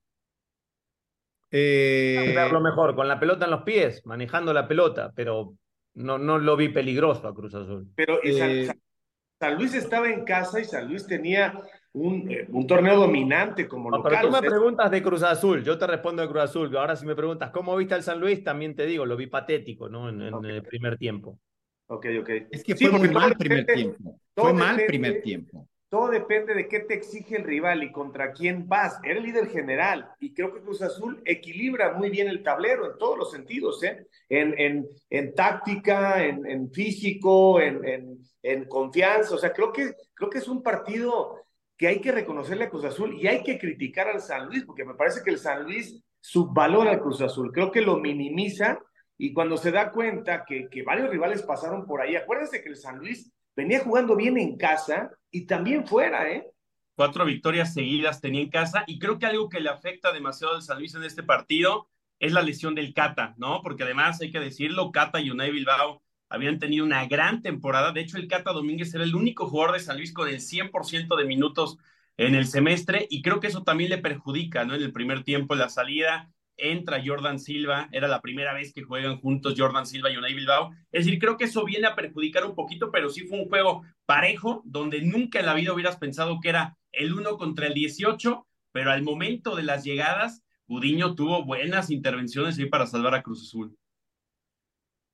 Eh, 1.50 2.32
Verlo 2.34 2.60
mejor, 2.60 2.94
con 2.94 3.08
la 3.08 3.18
pelota 3.18 3.44
en 3.46 3.50
los 3.52 3.62
pies, 3.62 4.04
manejando 4.04 4.52
la 4.52 4.68
pelota, 4.68 5.12
pero 5.14 5.54
no, 5.94 6.18
no 6.18 6.38
lo 6.38 6.56
vi 6.56 6.68
peligroso 6.68 7.26
a 7.26 7.34
Cruz 7.34 7.54
Azul. 7.54 7.86
Pero 7.94 8.18
y 8.22 8.32
San, 8.32 8.50
Eh, 8.50 8.66
San- 8.66 8.80
San 9.40 9.54
Luis 9.56 9.72
estaba 9.74 10.08
en 10.10 10.24
casa 10.24 10.60
y 10.60 10.64
San 10.64 10.88
Luis 10.88 11.06
tenía 11.06 11.54
un, 11.92 12.30
eh, 12.30 12.44
un 12.50 12.66
torneo 12.66 12.96
dominante 12.96 13.66
como 13.68 13.90
No, 13.90 13.98
local. 13.98 14.12
pero 14.20 14.28
tú 14.28 14.32
me 14.42 14.48
preguntas 14.48 14.90
de 14.90 15.02
Cruz 15.02 15.22
Azul, 15.22 15.62
yo 15.64 15.78
te 15.78 15.86
respondo 15.86 16.22
de 16.22 16.28
Cruz 16.28 16.42
Azul. 16.42 16.76
Ahora 16.76 16.96
si 16.96 17.06
me 17.06 17.14
preguntas 17.16 17.50
cómo 17.50 17.76
viste 17.76 17.94
al 17.94 18.02
San 18.02 18.20
Luis, 18.20 18.42
también 18.44 18.74
te 18.74 18.84
digo, 18.84 19.06
lo 19.06 19.16
vi 19.16 19.26
patético, 19.26 19.88
¿no? 19.88 20.08
En, 20.08 20.20
el 20.44 20.62
primer 20.64 20.98
tiempo. 20.98 21.38
Ok, 21.86 22.06
ok. 22.20 22.28
es 22.50 22.62
que 22.64 22.76
Sí, 22.76 22.86
fue 22.86 22.98
muy 22.98 23.08
mal 23.08 23.34
primer 23.36 23.64
depende- 23.64 23.94
tiempo. 23.94 24.18
Fue 24.36 24.52
mal 24.52 24.76
depende- 24.76 24.86
primer 24.86 25.22
tiempo. 25.22 25.68
Todo 25.90 26.08
depende 26.08 26.52
de 26.52 26.68
qué 26.68 26.80
te 26.80 26.92
exige 26.92 27.36
el 27.36 27.44
rival 27.44 27.82
y 27.82 27.90
contra 27.90 28.32
quién 28.32 28.68
vas. 28.68 29.00
Era 29.02 29.18
el 29.18 29.24
líder 29.24 29.48
general 29.48 30.10
y 30.20 30.34
creo 30.34 30.52
que 30.52 30.60
Cruz 30.60 30.82
Azul 30.82 31.22
equilibra 31.24 31.94
muy 31.94 32.10
bien 32.10 32.28
el 32.28 32.42
tablero 32.42 32.84
en 32.90 32.98
todos 32.98 33.16
los 33.16 33.30
sentidos, 33.30 33.82
¿eh? 33.82 34.06
En, 34.28 34.58
en, 34.58 34.86
en 35.08 35.34
táctica, 35.34 36.22
en, 36.22 36.46
en 36.46 36.70
físico, 36.70 37.58
en, 37.60 38.18
confianza. 38.68 39.34
O 39.34 39.38
sea, 39.38 39.52
creo 39.52 39.72
que, 39.72 39.94
creo 40.12 40.28
que 40.28 40.38
es 40.38 40.48
un 40.48 40.62
partido 40.62 41.40
que 41.76 41.86
hay 41.86 42.00
que 42.00 42.12
reconocerle 42.12 42.64
a 42.64 42.70
Cruz 42.70 42.84
Azul 42.84 43.14
y 43.18 43.26
hay 43.26 43.42
que 43.42 43.58
criticar 43.58 44.08
al 44.08 44.20
San 44.20 44.46
Luis, 44.46 44.64
porque 44.64 44.84
me 44.84 44.94
parece 44.94 45.22
que 45.22 45.30
el 45.30 45.38
San 45.38 45.62
Luis 45.62 46.02
subvalora 46.20 46.90
al 46.90 47.00
Cruz 47.00 47.22
Azul. 47.22 47.50
Creo 47.50 47.70
que 47.70 47.80
lo 47.80 47.96
minimiza 47.96 48.78
y 49.16 49.32
cuando 49.32 49.56
se 49.56 49.70
da 49.70 49.90
cuenta 49.90 50.44
que, 50.44 50.68
que 50.68 50.82
varios 50.82 51.08
rivales 51.08 51.42
pasaron 51.42 51.86
por 51.86 52.02
ahí, 52.02 52.14
acuérdense 52.14 52.62
que 52.62 52.68
el 52.68 52.76
San 52.76 52.98
Luis 52.98 53.32
venía 53.56 53.80
jugando 53.80 54.16
bien 54.16 54.36
en 54.36 54.56
casa 54.56 55.10
y 55.30 55.46
también 55.46 55.86
fuera, 55.86 56.30
¿eh? 56.30 56.50
Cuatro 56.94 57.24
victorias 57.24 57.74
seguidas 57.74 58.20
tenía 58.20 58.40
en 58.40 58.50
casa 58.50 58.84
y 58.86 58.98
creo 58.98 59.18
que 59.18 59.26
algo 59.26 59.48
que 59.48 59.60
le 59.60 59.68
afecta 59.68 60.12
demasiado 60.12 60.54
al 60.54 60.62
San 60.62 60.78
Luis 60.78 60.94
en 60.94 61.04
este 61.04 61.22
partido 61.22 61.88
es 62.18 62.32
la 62.32 62.42
lesión 62.42 62.74
del 62.74 62.92
Cata, 62.92 63.34
¿no? 63.38 63.62
Porque 63.62 63.84
además 63.84 64.20
hay 64.20 64.30
que 64.30 64.40
decirlo, 64.40 64.90
Cata 64.90 65.20
y 65.20 65.30
Unai 65.30 65.52
Bilbao 65.52 66.02
habían 66.28 66.58
tenido 66.58 66.84
una 66.84 67.06
gran 67.06 67.42
temporada. 67.42 67.92
De 67.92 68.00
hecho, 68.00 68.16
el 68.18 68.28
Cata 68.28 68.52
Domínguez 68.52 68.92
era 68.94 69.04
el 69.04 69.14
único 69.14 69.48
jugador 69.48 69.74
de 69.74 69.80
San 69.80 69.96
Luis 69.96 70.12
con 70.12 70.28
el 70.28 70.40
100% 70.40 71.16
de 71.16 71.24
minutos 71.24 71.78
en 72.16 72.34
el 72.34 72.46
semestre 72.46 73.06
y 73.10 73.22
creo 73.22 73.38
que 73.40 73.46
eso 73.46 73.62
también 73.62 73.90
le 73.90 73.98
perjudica, 73.98 74.64
¿no? 74.64 74.74
En 74.74 74.82
el 74.82 74.92
primer 74.92 75.22
tiempo, 75.22 75.54
la 75.54 75.68
salida, 75.68 76.32
entra 76.58 77.02
Jordan 77.04 77.38
Silva, 77.38 77.88
era 77.92 78.08
la 78.08 78.20
primera 78.20 78.52
vez 78.52 78.72
que 78.72 78.82
juegan 78.82 79.20
juntos 79.20 79.54
Jordan 79.56 79.86
Silva 79.86 80.10
y 80.10 80.16
Unai 80.16 80.34
Bilbao. 80.34 80.72
Es 80.92 81.06
decir, 81.06 81.18
creo 81.18 81.36
que 81.38 81.44
eso 81.44 81.64
viene 81.64 81.86
a 81.86 81.94
perjudicar 81.94 82.44
un 82.44 82.54
poquito, 82.54 82.90
pero 82.90 83.08
sí 83.08 83.26
fue 83.26 83.38
un 83.40 83.48
juego 83.48 83.84
parejo, 84.04 84.62
donde 84.66 85.00
nunca 85.02 85.40
en 85.40 85.46
la 85.46 85.54
vida 85.54 85.72
hubieras 85.72 85.96
pensado 85.96 86.40
que 86.40 86.50
era 86.50 86.76
el 86.92 87.14
1 87.14 87.38
contra 87.38 87.66
el 87.66 87.74
18, 87.74 88.46
pero 88.72 88.90
al 88.90 89.02
momento 89.02 89.56
de 89.56 89.62
las 89.62 89.84
llegadas, 89.84 90.42
Gudiño 90.66 91.14
tuvo 91.14 91.44
buenas 91.44 91.90
intervenciones 91.90 92.58
ahí 92.58 92.66
para 92.66 92.86
salvar 92.86 93.14
a 93.14 93.22
Cruz 93.22 93.42
Azul. 93.42 93.74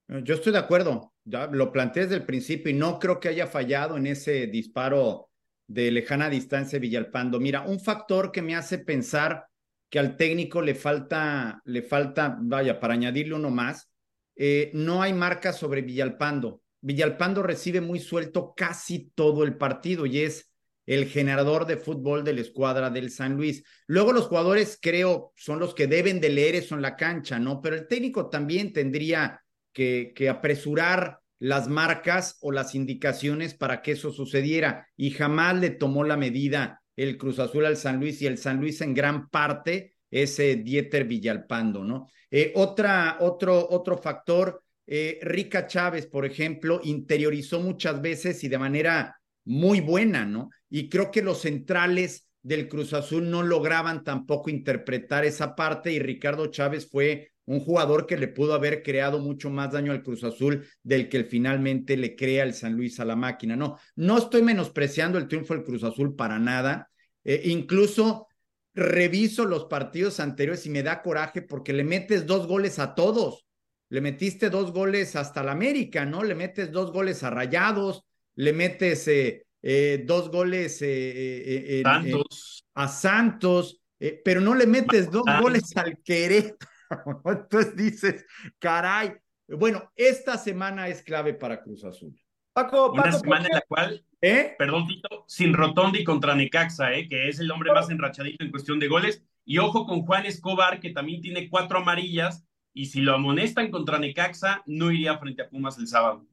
Yo 0.08 0.34
estoy 0.34 0.52
de 0.52 0.58
acuerdo, 0.58 1.12
ya 1.24 1.46
lo 1.46 1.72
planteé 1.72 2.04
desde 2.04 2.16
el 2.16 2.26
principio 2.26 2.70
y 2.70 2.74
no 2.74 2.98
creo 2.98 3.20
que 3.20 3.28
haya 3.28 3.46
fallado 3.46 3.96
en 3.96 4.06
ese 4.06 4.46
disparo 4.48 5.30
de 5.66 5.90
lejana 5.90 6.28
distancia 6.28 6.78
Villalpando. 6.78 7.40
Mira, 7.40 7.62
un 7.62 7.80
factor 7.80 8.30
que 8.30 8.42
me 8.42 8.54
hace 8.54 8.78
pensar 8.78 9.46
que 9.94 10.00
al 10.00 10.16
técnico 10.16 10.60
le 10.60 10.74
falta, 10.74 11.62
le 11.66 11.80
falta, 11.80 12.36
vaya, 12.40 12.80
para 12.80 12.94
añadirle 12.94 13.36
uno 13.36 13.50
más, 13.50 13.92
eh, 14.34 14.72
no 14.74 15.02
hay 15.02 15.12
marca 15.12 15.52
sobre 15.52 15.82
Villalpando. 15.82 16.62
Villalpando 16.80 17.44
recibe 17.44 17.80
muy 17.80 18.00
suelto 18.00 18.54
casi 18.56 19.12
todo 19.14 19.44
el 19.44 19.56
partido 19.56 20.04
y 20.04 20.22
es 20.22 20.50
el 20.84 21.06
generador 21.06 21.64
de 21.64 21.76
fútbol 21.76 22.24
de 22.24 22.32
la 22.32 22.40
escuadra 22.40 22.90
del 22.90 23.08
San 23.12 23.36
Luis. 23.36 23.62
Luego 23.86 24.12
los 24.12 24.26
jugadores 24.26 24.80
creo 24.82 25.32
son 25.36 25.60
los 25.60 25.76
que 25.76 25.86
deben 25.86 26.20
de 26.20 26.30
leer 26.30 26.56
eso 26.56 26.74
en 26.74 26.82
la 26.82 26.96
cancha, 26.96 27.38
¿no? 27.38 27.60
Pero 27.60 27.76
el 27.76 27.86
técnico 27.86 28.28
también 28.28 28.72
tendría 28.72 29.44
que, 29.72 30.12
que 30.16 30.28
apresurar 30.28 31.20
las 31.38 31.68
marcas 31.68 32.36
o 32.40 32.50
las 32.50 32.74
indicaciones 32.74 33.54
para 33.54 33.80
que 33.80 33.92
eso 33.92 34.10
sucediera 34.10 34.88
y 34.96 35.12
jamás 35.12 35.54
le 35.54 35.70
tomó 35.70 36.02
la 36.02 36.16
medida 36.16 36.82
el 36.96 37.16
Cruz 37.16 37.38
Azul 37.38 37.66
al 37.66 37.76
San 37.76 37.98
Luis 37.98 38.20
y 38.22 38.26
el 38.26 38.38
San 38.38 38.60
Luis 38.60 38.80
en 38.80 38.94
gran 38.94 39.28
parte 39.28 39.94
ese 40.10 40.56
Dieter 40.56 41.04
Villalpando, 41.04 41.84
¿no? 41.84 42.08
Eh, 42.30 42.52
otra, 42.54 43.18
otro, 43.20 43.68
otro 43.70 43.98
factor, 43.98 44.62
eh, 44.86 45.18
Rica 45.22 45.66
Chávez, 45.66 46.06
por 46.06 46.24
ejemplo, 46.24 46.80
interiorizó 46.84 47.60
muchas 47.60 48.00
veces 48.00 48.42
y 48.44 48.48
de 48.48 48.58
manera 48.58 49.20
muy 49.44 49.80
buena, 49.80 50.24
¿no? 50.24 50.50
Y 50.70 50.88
creo 50.88 51.10
que 51.10 51.22
los 51.22 51.40
centrales 51.40 52.28
del 52.42 52.68
Cruz 52.68 52.92
Azul 52.92 53.28
no 53.30 53.42
lograban 53.42 54.04
tampoco 54.04 54.50
interpretar 54.50 55.24
esa 55.24 55.56
parte 55.56 55.90
y 55.92 55.98
Ricardo 55.98 56.46
Chávez 56.48 56.88
fue 56.88 57.32
un 57.46 57.60
jugador 57.60 58.06
que 58.06 58.16
le 58.16 58.28
pudo 58.28 58.54
haber 58.54 58.82
creado 58.82 59.18
mucho 59.18 59.50
más 59.50 59.72
daño 59.72 59.92
al 59.92 60.02
Cruz 60.02 60.24
Azul 60.24 60.66
del 60.82 61.08
que 61.08 61.24
finalmente 61.24 61.96
le 61.96 62.16
crea 62.16 62.42
el 62.44 62.54
San 62.54 62.74
Luis 62.74 63.00
a 63.00 63.04
la 63.04 63.16
máquina. 63.16 63.56
No, 63.56 63.78
no 63.96 64.18
estoy 64.18 64.42
menospreciando 64.42 65.18
el 65.18 65.28
triunfo 65.28 65.54
del 65.54 65.64
Cruz 65.64 65.84
Azul 65.84 66.14
para 66.14 66.38
nada. 66.38 66.90
Eh, 67.22 67.42
incluso 67.44 68.28
reviso 68.74 69.44
los 69.44 69.66
partidos 69.66 70.20
anteriores 70.20 70.66
y 70.66 70.70
me 70.70 70.82
da 70.82 71.02
coraje 71.02 71.42
porque 71.42 71.72
le 71.72 71.84
metes 71.84 72.26
dos 72.26 72.46
goles 72.46 72.78
a 72.78 72.94
todos. 72.94 73.46
Le 73.90 74.00
metiste 74.00 74.48
dos 74.48 74.72
goles 74.72 75.14
hasta 75.14 75.42
la 75.42 75.52
América, 75.52 76.06
¿no? 76.06 76.22
Le 76.22 76.34
metes 76.34 76.72
dos 76.72 76.92
goles 76.92 77.22
a 77.22 77.30
Rayados, 77.30 78.04
le 78.34 78.52
metes 78.52 79.06
eh, 79.06 79.46
eh, 79.62 80.02
dos 80.04 80.30
goles 80.30 80.78
Santos. 80.78 82.64
a 82.74 82.88
Santos, 82.88 83.80
pero 84.24 84.40
no 84.40 84.54
le 84.54 84.66
metes 84.66 85.10
dos 85.10 85.24
goles 85.40 85.76
al 85.76 85.98
Querétaro. 86.02 86.73
Entonces 87.24 87.76
dices, 87.76 88.26
caray. 88.58 89.14
Bueno, 89.48 89.92
esta 89.96 90.38
semana 90.38 90.88
es 90.88 91.02
clave 91.02 91.34
para 91.34 91.62
Cruz 91.62 91.84
Azul. 91.84 92.18
Paco, 92.52 92.92
Una 92.92 93.12
semana 93.12 93.46
en 93.46 93.54
la 93.56 93.64
cual, 93.66 94.04
perdón, 94.20 94.86
Tito, 94.86 95.24
sin 95.26 95.52
Rotondi 95.52 96.04
contra 96.04 96.36
Necaxa, 96.36 96.90
que 97.08 97.28
es 97.28 97.40
el 97.40 97.50
hombre 97.50 97.72
más 97.72 97.90
enrachadito 97.90 98.44
en 98.44 98.50
cuestión 98.50 98.78
de 98.78 98.88
goles. 98.88 99.24
Y 99.44 99.58
ojo 99.58 99.86
con 99.86 100.06
Juan 100.06 100.24
Escobar, 100.24 100.80
que 100.80 100.90
también 100.90 101.20
tiene 101.20 101.50
cuatro 101.50 101.78
amarillas 101.78 102.46
y 102.72 102.86
si 102.86 103.00
lo 103.00 103.14
amonestan 103.14 103.70
contra 103.70 103.98
Necaxa, 103.98 104.62
no 104.66 104.90
iría 104.90 105.18
frente 105.18 105.42
a 105.42 105.48
Pumas 105.48 105.78
el 105.78 105.88
sábado. 105.88 106.26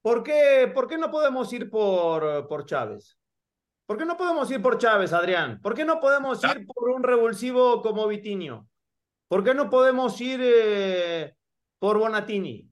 ¿Por 0.00 0.22
qué, 0.22 0.70
por 0.72 0.86
qué 0.86 0.96
no 0.96 1.10
podemos 1.10 1.52
ir 1.52 1.70
por, 1.70 2.46
por 2.46 2.66
Chávez? 2.66 3.18
¿Por 3.86 3.98
qué 3.98 4.04
no 4.04 4.16
podemos 4.16 4.50
ir 4.50 4.62
por 4.62 4.78
Chávez, 4.78 5.12
Adrián? 5.12 5.60
¿Por 5.60 5.74
qué 5.74 5.84
no 5.84 6.00
podemos 6.00 6.42
ir 6.44 6.66
por 6.66 6.90
un 6.90 7.02
revulsivo 7.02 7.82
como 7.82 8.06
Vitinho? 8.06 8.68
¿Por 9.28 9.44
qué 9.44 9.54
no 9.54 9.70
podemos 9.70 10.20
ir 10.20 10.40
eh, 10.42 11.34
por 11.78 11.98
Bonatini? 11.98 12.70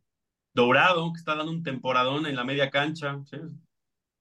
Dourado, 0.54 1.12
que 1.12 1.18
está 1.18 1.34
dando 1.34 1.52
un 1.52 1.62
temporadón 1.62 2.26
en 2.26 2.36
la 2.36 2.44
media 2.44 2.70
cancha. 2.70 3.20
¿sí? 3.24 3.36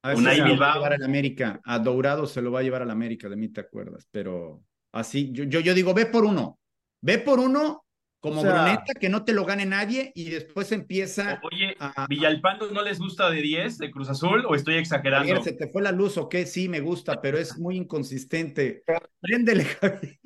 A 0.03 0.15
se 0.15 0.37
lo 0.37 0.57
va 0.57 0.71
a 0.71 0.75
llevar 0.75 0.93
al 0.93 1.03
América. 1.03 1.61
A 1.63 1.79
Dourado 1.79 2.25
se 2.25 2.41
lo 2.41 2.51
va 2.51 2.59
a 2.59 2.63
llevar 2.63 2.81
al 2.81 2.91
América, 2.91 3.29
de 3.29 3.35
mí 3.35 3.49
te 3.49 3.61
acuerdas. 3.61 4.07
Pero 4.11 4.63
así, 4.93 5.31
yo, 5.31 5.43
yo, 5.43 5.59
yo 5.59 5.73
digo, 5.73 5.93
ve 5.93 6.05
por 6.05 6.25
uno. 6.25 6.59
Ve 7.01 7.17
por 7.17 7.39
uno 7.39 7.83
como 8.21 8.43
Bruneta, 8.43 8.93
que 8.99 9.09
no 9.09 9.25
te 9.25 9.33
lo 9.33 9.45
gane 9.45 9.65
nadie 9.65 10.11
y 10.13 10.29
después 10.29 10.71
empieza. 10.71 11.41
Oye, 11.43 11.75
¿Villalpando 12.07 12.69
no 12.71 12.83
les 12.83 12.99
gusta 12.99 13.31
de 13.31 13.41
10 13.41 13.79
de 13.79 13.89
Cruz 13.89 14.09
Azul 14.09 14.45
o 14.47 14.53
estoy 14.53 14.75
exagerando? 14.75 15.43
se 15.43 15.53
te 15.53 15.67
fue 15.67 15.81
la 15.81 15.91
luz 15.91 16.17
o 16.17 16.29
qué? 16.29 16.45
Sí, 16.45 16.69
me 16.69 16.81
gusta, 16.81 17.19
pero 17.19 17.39
es 17.39 17.57
muy 17.57 17.77
inconsistente. 17.77 18.83
Préndele, 19.19 19.65
Javier. 19.65 20.19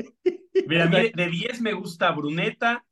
Mira, 0.68 0.88
de 0.88 1.28
10 1.30 1.62
me 1.62 1.74
gusta 1.74 2.12
Bruneta, 2.12 2.86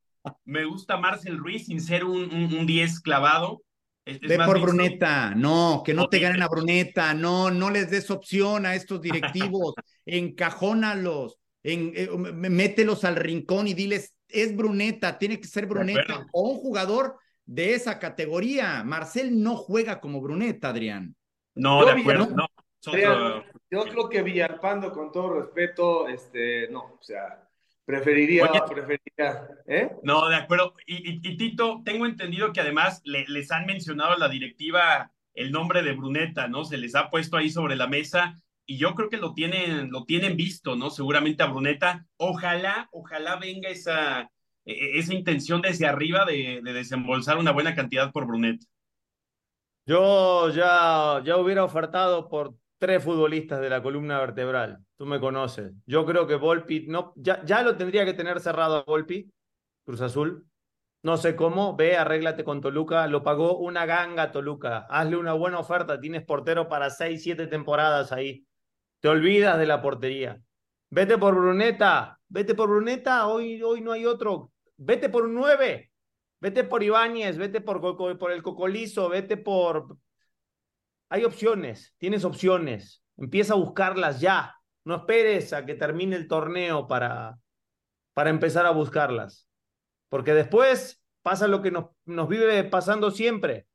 me 0.45 0.65
gusta 0.65 0.97
Marcel 0.97 1.37
Ruiz 1.37 1.65
sin 1.65 1.81
ser 1.81 2.05
un, 2.05 2.33
un, 2.33 2.65
10 2.65 2.99
clavado. 3.01 3.61
Ve 4.05 4.37
por 4.45 4.59
Bruneta, 4.59 5.33
no, 5.33 5.81
que 5.85 5.93
no 5.93 6.09
te 6.09 6.19
ganen 6.19 6.41
a 6.41 6.49
Bruneta, 6.49 7.13
no, 7.13 7.51
no 7.51 7.69
les 7.69 7.89
des 7.89 8.11
opción 8.11 8.65
a 8.65 8.75
estos 8.75 9.01
directivos, 9.01 9.73
encajónalos, 10.05 11.37
en, 11.63 11.93
eh, 11.95 12.09
mételos 12.09 13.05
al 13.05 13.15
rincón 13.15 13.67
y 13.67 13.73
diles, 13.73 14.13
es 14.27 14.55
Bruneta, 14.55 15.17
tiene 15.17 15.39
que 15.39 15.47
ser 15.47 15.67
Bruneta 15.67 16.25
o 16.33 16.49
un 16.49 16.57
jugador 16.57 17.17
de 17.45 17.75
esa 17.75 17.99
categoría. 17.99 18.83
Marcel 18.83 19.41
no 19.41 19.55
juega 19.55 20.01
como 20.01 20.21
Bruneta, 20.21 20.69
Adrián. 20.69 21.15
No, 21.55 21.85
de 21.85 21.91
acuerdo, 21.91 22.29
no. 22.31 22.47
yo 23.71 23.83
creo 23.83 24.09
que 24.09 24.21
Villalpando, 24.21 24.91
con 24.91 25.11
todo 25.11 25.41
respeto, 25.41 26.07
este, 26.09 26.67
no, 26.69 26.97
o 26.99 27.03
sea, 27.03 27.42
preferiría, 27.85 28.49
preferiría, 28.69 29.47
¿eh? 29.67 29.91
No, 30.03 30.27
de 30.29 30.35
acuerdo. 30.35 30.75
Y, 30.85 31.37
Tito, 31.37 31.81
tengo 31.83 32.05
entendido 32.05 32.53
que 32.53 32.61
además 32.61 33.01
les 33.05 33.51
han 33.51 33.65
mencionado 33.65 34.13
a 34.13 34.17
la 34.17 34.29
directiva 34.29 35.11
el 35.33 35.51
nombre 35.51 35.81
de 35.81 35.93
Bruneta, 35.93 36.47
¿no? 36.47 36.63
Se 36.63 36.77
les 36.77 36.95
ha 36.95 37.09
puesto 37.09 37.37
ahí 37.37 37.49
sobre 37.49 37.75
la 37.75 37.87
mesa 37.87 38.35
y 38.65 38.77
yo 38.77 38.95
creo 38.95 39.09
que 39.09 39.17
lo 39.17 39.33
tienen, 39.33 39.91
lo 39.91 40.05
tienen 40.05 40.37
visto, 40.37 40.75
¿no? 40.75 40.89
Seguramente 40.89 41.43
a 41.43 41.47
Bruneta. 41.47 42.05
Ojalá, 42.17 42.87
ojalá 42.91 43.35
venga 43.35 43.69
esa, 43.69 44.31
e, 44.65 44.73
e, 44.73 44.99
esa 44.99 45.13
intención 45.13 45.61
desde 45.61 45.85
arriba 45.85 46.25
de, 46.25 46.61
de 46.63 46.73
desembolsar 46.73 47.37
una 47.37 47.51
buena 47.51 47.75
cantidad 47.75 48.11
por 48.11 48.25
Bruneta. 48.25 48.65
Yo 49.85 50.49
ya, 50.49 51.21
ya 51.25 51.37
hubiera 51.37 51.63
ofertado 51.65 52.29
por 52.29 52.55
tres 52.83 53.01
futbolistas 53.01 53.61
de 53.61 53.69
la 53.69 53.81
columna 53.81 54.19
vertebral. 54.19 54.79
Tú 54.97 55.05
me 55.05 55.17
conoces. 55.17 55.71
Yo 55.85 56.05
creo 56.05 56.27
que 56.27 56.35
Volpi, 56.35 56.85
no, 56.85 57.13
ya, 57.15 57.41
ya 57.45 57.63
lo 57.63 57.77
tendría 57.77 58.03
que 58.03 58.13
tener 58.13 58.41
cerrado 58.41 58.75
a 58.75 58.83
Volpi, 58.83 59.31
Cruz 59.85 60.01
Azul. 60.01 60.45
No 61.01 61.15
sé 61.15 61.33
cómo, 61.37 61.77
ve, 61.77 61.95
arréglate 61.95 62.43
con 62.43 62.59
Toluca, 62.59 63.07
lo 63.07 63.23
pagó 63.23 63.57
una 63.57 63.85
ganga 63.85 64.33
Toluca, 64.33 64.79
hazle 64.89 65.15
una 65.15 65.31
buena 65.31 65.59
oferta, 65.59 66.01
tienes 66.01 66.25
portero 66.25 66.67
para 66.67 66.89
seis, 66.89 67.23
siete 67.23 67.47
temporadas 67.47 68.11
ahí. 68.11 68.45
Te 68.99 69.07
olvidas 69.07 69.57
de 69.57 69.65
la 69.65 69.81
portería. 69.81 70.41
Vete 70.89 71.17
por 71.17 71.35
Bruneta, 71.35 72.19
vete 72.27 72.53
por 72.53 72.67
Bruneta, 72.67 73.27
hoy, 73.27 73.63
hoy 73.63 73.79
no 73.79 73.93
hay 73.93 74.05
otro. 74.05 74.51
Vete 74.75 75.07
por 75.07 75.23
un 75.23 75.35
9, 75.35 75.89
vete 76.41 76.65
por 76.65 76.83
Ibáñez, 76.83 77.37
vete 77.37 77.61
por, 77.61 77.79
por 77.95 78.31
el 78.33 78.43
Cocolizo, 78.43 79.07
vete 79.07 79.37
por... 79.37 79.97
Hay 81.13 81.25
opciones, 81.25 81.93
tienes 81.99 82.25
opciones. 82.25 83.03
Empieza 83.17 83.53
a 83.53 83.57
buscarlas 83.57 84.19
ya. 84.19 84.55
No 84.83 84.95
esperes 84.95 85.53
a 85.53 85.63
que 85.63 85.75
termine 85.75 86.15
el 86.15 86.27
torneo 86.27 86.87
para, 86.87 87.37
para 88.15 88.31
empezar 88.31 88.65
a 88.65 88.71
buscarlas. 88.71 89.47
Porque 90.09 90.33
después 90.33 91.03
pasa 91.21 91.47
lo 91.47 91.61
que 91.61 91.69
nos, 91.69 91.91
nos 92.05 92.27
vive 92.27 92.63
pasando 92.63 93.11
siempre 93.11 93.67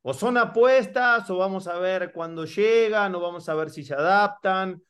o 0.00 0.14
son 0.14 0.38
apuestas, 0.38 1.28
o 1.28 1.36
vamos 1.36 1.66
a 1.66 1.78
ver 1.78 2.10
cuándo 2.10 2.46
llegan, 2.46 3.14
o 3.14 3.20
vamos 3.20 3.46
a 3.50 3.54
ver 3.54 3.68
si 3.68 3.84
se 3.84 3.92
adaptan. 3.92 4.82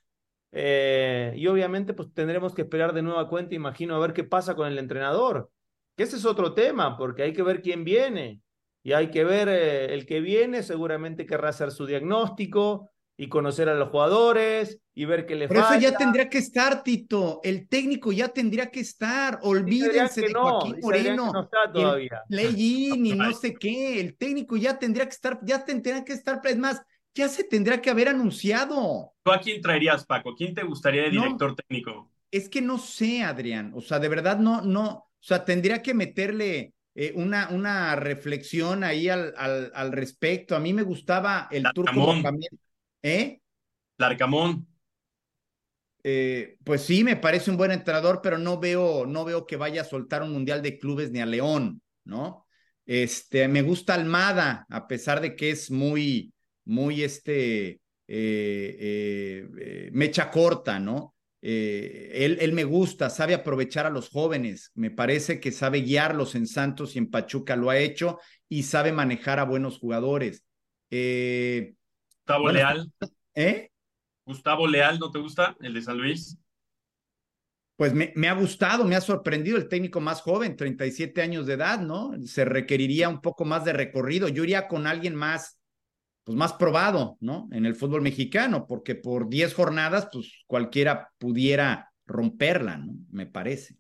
Eh, 0.53 1.33
y 1.35 1.49
obviamente, 1.49 1.95
pues 1.95 2.15
tendremos 2.15 2.55
que 2.55 2.63
esperar 2.63 2.93
de 2.93 3.03
nueva 3.03 3.29
cuenta, 3.29 3.57
imagino, 3.57 3.97
a 3.97 3.99
ver 3.99 4.13
qué 4.13 4.23
pasa 4.23 4.55
con 4.55 4.69
el 4.69 4.79
entrenador. 4.79 5.51
Que 5.97 6.05
ese 6.05 6.15
es 6.15 6.25
otro 6.25 6.55
tema, 6.55 6.97
porque 6.97 7.25
hay 7.25 7.33
que 7.33 7.43
ver 7.43 7.61
quién 7.61 7.83
viene. 7.83 8.41
Y 8.89 8.95
hay 8.95 9.11
que 9.11 9.23
ver 9.23 9.51
eh, 9.51 9.93
el 9.93 10.07
que 10.07 10.21
viene, 10.21 10.63
seguramente 10.63 11.27
querrá 11.27 11.51
hacer 11.51 11.73
su 11.73 11.85
diagnóstico, 11.85 12.91
y 13.19 13.29
conocer 13.29 13.69
a 13.69 13.75
los 13.75 13.91
jugadores 13.91 14.81
y 14.95 15.05
ver 15.05 15.27
qué 15.27 15.35
le 15.35 15.47
falta. 15.47 15.69
Pero 15.69 15.79
eso 15.79 15.91
ya 15.91 15.99
tendría 15.99 16.31
que 16.31 16.39
estar, 16.39 16.83
Tito. 16.83 17.41
El 17.45 17.69
técnico 17.69 18.13
ya 18.13 18.29
tendría 18.29 18.71
que 18.71 18.81
estar. 18.81 19.41
Olvídense 19.43 20.23
de 20.23 20.33
Joaquín 20.33 20.77
Moreno. 20.81 21.31
No 21.35 21.43
está 21.43 21.71
todavía. 21.71 22.23
y 22.31 23.13
no 23.15 23.31
sé 23.35 23.53
qué. 23.57 24.01
El 24.01 24.17
técnico 24.17 24.57
ya 24.57 24.79
tendría 24.79 25.05
que 25.05 25.11
estar, 25.11 25.39
ya 25.43 25.67
tendría 25.67 26.03
que 26.03 26.15
estar. 26.15 26.41
Es 26.45 26.57
más, 26.57 26.81
ya 27.15 27.29
se 27.29 27.45
tendría 27.45 27.83
que 27.83 27.91
haber 27.91 28.09
anunciado. 28.09 29.13
¿Tú 29.23 29.33
a 29.33 29.39
quién 29.39 29.61
traerías, 29.61 30.07
Paco? 30.07 30.35
¿Quién 30.35 30.55
te 30.55 30.63
gustaría 30.63 31.03
de 31.03 31.11
director 31.11 31.55
técnico? 31.55 32.11
Es 32.31 32.49
que 32.49 32.63
no 32.63 32.79
sé, 32.79 33.23
Adrián. 33.23 33.71
O 33.75 33.83
sea, 33.83 33.99
de 33.99 34.09
verdad 34.09 34.39
no, 34.39 34.63
no. 34.63 34.87
O 34.89 35.07
sea, 35.21 35.45
tendría 35.45 35.83
que 35.83 35.93
meterle. 35.93 36.73
Eh, 37.01 37.13
una, 37.15 37.49
una 37.51 37.95
reflexión 37.95 38.83
ahí 38.83 39.09
al, 39.09 39.33
al, 39.37 39.71
al, 39.73 39.93
respecto. 39.93 40.57
A 40.57 40.59
mí 40.59 40.73
me 40.73 40.83
gustaba 40.83 41.47
el 41.49 41.63
turco 41.73 42.21
también. 42.21 42.51
¿Eh? 43.01 43.41
Larcamón. 43.99 44.67
Eh, 46.03 46.57
pues 46.65 46.83
sí, 46.83 47.05
me 47.05 47.15
parece 47.15 47.53
un 47.53 47.57
buen 47.57 47.71
entrenador, 47.71 48.19
pero 48.21 48.37
no 48.37 48.59
veo, 48.59 49.07
no 49.07 49.25
veo 49.25 49.47
que 49.47 49.55
vaya 49.55 49.83
a 49.83 49.85
soltar 49.85 50.25
un 50.25 50.33
mundial 50.33 50.61
de 50.61 50.77
clubes 50.77 51.13
ni 51.13 51.21
a 51.21 51.27
León, 51.27 51.81
¿no? 52.03 52.49
Este, 52.85 53.47
me 53.47 53.63
gusta 53.63 53.95
Almada, 53.95 54.67
a 54.69 54.89
pesar 54.89 55.21
de 55.21 55.37
que 55.37 55.51
es 55.51 55.71
muy, 55.71 56.35
muy 56.65 57.05
este, 57.05 57.81
eh, 58.09 59.47
eh, 59.57 59.91
mecha 59.93 60.33
corta, 60.33 60.81
¿no? 60.81 61.15
Él, 61.41 62.39
él 62.41 62.53
me 62.53 62.65
gusta, 62.65 63.11
sabe 63.11 63.35
aprovechar 63.35 63.87
a 63.87 63.91
los 63.91 64.09
jóvenes, 64.09 64.73
me 64.75 64.91
parece 64.91 65.41
que 65.41 65.53
sabe 65.53 65.83
guiarlos 65.83 66.35
en 66.35 66.47
Santos 66.47 66.97
y 66.97 66.99
en 66.99 67.11
Pachuca 67.11 67.57
lo 67.57 67.71
ha 67.71 67.79
hecho 67.79 68.19
y 68.49 68.65
sabe 68.65 68.93
manejar 68.93 69.39
a 69.39 69.45
buenos 69.45 69.79
jugadores. 69.79 70.45
Eh, 70.91 71.75
Gustavo 72.21 72.51
Leal. 72.51 72.93
¿Eh? 73.35 73.71
Gustavo 74.25 74.67
Leal, 74.67 74.99
¿no 74.99 75.11
te 75.11 75.19
gusta? 75.19 75.57
El 75.61 75.75
de 75.75 75.83
San 75.83 75.99
Luis. 75.99 76.37
Pues 77.77 77.95
me, 77.95 78.13
me, 78.17 78.29
ha 78.29 78.35
gustado, 78.35 78.85
me 78.85 78.97
ha 78.97 79.01
sorprendido 79.01 79.57
el 79.57 79.69
técnico 79.69 80.01
más 80.01 80.21
joven, 80.21 80.57
37 80.57 81.23
años 81.23 81.47
de 81.47 81.55
edad, 81.55 81.79
¿no? 81.81 82.13
Se 82.25 82.45
requeriría 82.45 83.09
un 83.09 83.21
poco 83.21 83.45
más 83.45 83.65
de 83.65 83.73
recorrido. 83.73 84.29
Yo 84.29 84.43
iría 84.43 84.67
con 84.67 84.87
alguien 84.87 85.15
más, 85.15 85.58
pues 86.29 86.37
más 86.37 86.53
probado, 86.53 87.17
¿no? 87.21 87.49
En 87.53 87.65
el 87.65 87.75
fútbol 87.75 88.03
mexicano, 88.03 88.67
porque 88.67 88.95
por 88.95 89.31
10 89.31 89.55
jornadas, 89.55 90.11
pues 90.13 90.31
cualquiera 90.47 91.11
pudiera 91.17 91.91
romperla, 92.05 92.77
¿no? 92.77 92.93
Me 93.11 93.25
parece. 93.25 93.79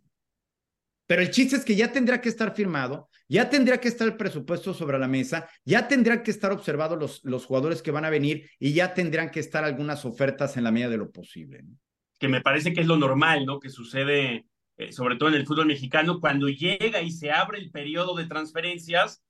Pero 1.06 1.20
el 1.20 1.30
chiste 1.30 1.56
es 1.56 1.64
que 1.66 1.76
ya 1.76 1.92
tendrá 1.92 2.22
que 2.22 2.30
estar 2.30 2.54
firmado, 2.54 3.10
ya 3.28 3.50
tendría 3.50 3.82
que 3.82 3.88
estar 3.88 4.08
el 4.08 4.16
presupuesto 4.16 4.72
sobre 4.72 4.98
la 4.98 5.08
mesa, 5.08 5.46
ya 5.62 5.88
tendrán 5.88 6.22
que 6.22 6.30
estar 6.30 6.50
observados 6.50 6.98
los, 6.98 7.22
los 7.22 7.44
jugadores 7.44 7.82
que 7.82 7.90
van 7.90 8.06
a 8.06 8.10
venir 8.10 8.48
y 8.58 8.72
ya 8.72 8.94
tendrán 8.94 9.30
que 9.30 9.40
estar 9.40 9.62
algunas 9.62 10.06
ofertas 10.06 10.56
en 10.56 10.64
la 10.64 10.70
medida 10.70 10.88
de 10.88 10.96
lo 10.96 11.10
posible. 11.10 11.64
Que 12.18 12.28
me 12.28 12.40
parece 12.40 12.72
que 12.72 12.80
es 12.80 12.86
lo 12.86 12.96
normal, 12.96 13.44
¿no? 13.44 13.60
Que 13.60 13.68
sucede 13.68 14.46
eh, 14.78 14.90
sobre 14.90 15.16
todo 15.16 15.28
en 15.28 15.34
el 15.34 15.44
fútbol 15.44 15.66
mexicano, 15.66 16.18
cuando 16.18 16.48
llega 16.48 17.02
y 17.02 17.10
se 17.10 17.30
abre 17.30 17.58
el 17.58 17.70
periodo 17.70 18.14
de 18.14 18.24
transferencias, 18.24 19.22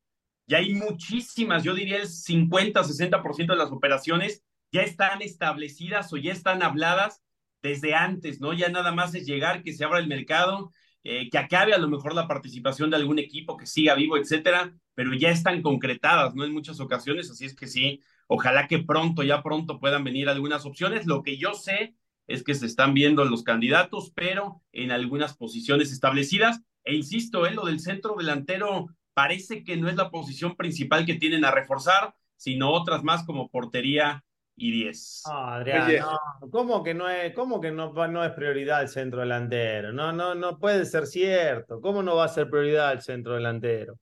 ya 0.49 0.59
hay 0.59 0.75
muchísimas, 0.75 1.63
yo 1.63 1.75
diría 1.75 1.99
el 1.99 2.09
50, 2.09 2.83
60% 2.83 3.53
de 3.53 3.59
las 3.59 3.71
operaciones 3.71 4.43
ya 4.73 4.83
están 4.83 5.23
establecidas 5.23 6.13
o 6.13 6.17
ya 6.17 6.33
están 6.33 6.63
habladas 6.63 7.23
desde 7.63 7.95
antes, 7.95 8.41
¿no? 8.41 8.53
Ya 8.53 8.69
nada 8.69 8.93
más 8.93 9.15
es 9.15 9.27
llegar, 9.27 9.63
que 9.63 9.73
se 9.73 9.85
abra 9.85 9.99
el 9.99 10.09
mercado, 10.09 10.73
eh, 11.05 11.29
que 11.31 11.39
acabe 11.39 11.75
a 11.75 11.79
lo 11.79 11.89
mejor 11.89 12.15
la 12.15 12.27
participación 12.27 12.91
de 12.91 12.97
algún 12.97 13.19
equipo 13.19 13.57
que 13.57 13.67
siga 13.67 13.95
vivo, 13.95 14.17
etcétera, 14.17 14.75
pero 14.95 15.15
ya 15.15 15.31
están 15.31 15.63
concretadas, 15.63 16.35
¿no? 16.35 16.45
En 16.45 16.53
muchas 16.53 16.81
ocasiones, 16.81 17.31
así 17.31 17.45
es 17.45 17.55
que 17.55 17.67
sí, 17.67 18.03
ojalá 18.27 18.67
que 18.67 18.79
pronto, 18.79 19.23
ya 19.23 19.43
pronto 19.43 19.79
puedan 19.79 20.05
venir 20.05 20.29
algunas 20.29 20.67
opciones. 20.67 21.07
Lo 21.07 21.23
que 21.23 21.37
yo 21.39 21.55
sé 21.55 21.95
es 22.27 22.43
que 22.43 22.55
se 22.55 22.67
están 22.67 22.95
viendo 22.95 23.25
los 23.25 23.43
candidatos, 23.43 24.13
pero 24.15 24.63
en 24.73 24.93
algunas 24.93 25.37
posiciones 25.37 25.93
establecidas. 25.93 26.63
E 26.85 26.95
insisto, 26.95 27.47
¿eh? 27.47 27.53
lo 27.53 27.67
del 27.67 27.81
centro 27.81 28.17
delantero 28.17 28.89
parece 29.19 29.65
que 29.65 29.77
no 29.77 29.89
es 29.89 29.97
la 29.97 30.13
posición 30.13 30.55
principal 30.55 31.05
que 31.05 31.15
tienen 31.15 31.45
a 31.45 31.51
reforzar, 31.51 32.15
sino 32.37 32.71
otras 32.71 33.03
más 33.03 33.25
como 33.25 33.51
portería 33.51 34.25
y 34.55 34.71
10. 34.71 35.25
Adrián, 35.27 35.93
no, 35.99 36.51
¿cómo 36.53 36.85
que, 36.85 36.95
no 36.95 37.11
es, 37.11 37.35
cómo 37.35 37.61
que 37.61 37.73
no, 37.73 37.93
no 38.07 38.25
es 38.25 38.31
prioridad 38.31 38.81
el 38.81 38.89
centro 38.89 39.19
delantero? 39.19 39.93
No, 39.93 40.13
no, 40.13 40.37
no 40.37 40.61
puede 40.61 40.85
ser 40.85 41.09
cierto. 41.09 41.81
¿Cómo 41.81 42.01
no 42.01 42.15
va 42.15 42.27
a 42.27 42.29
ser 42.29 42.49
prioridad 42.49 42.93
el 42.93 43.01
centro 43.01 43.35
delantero? 43.35 43.99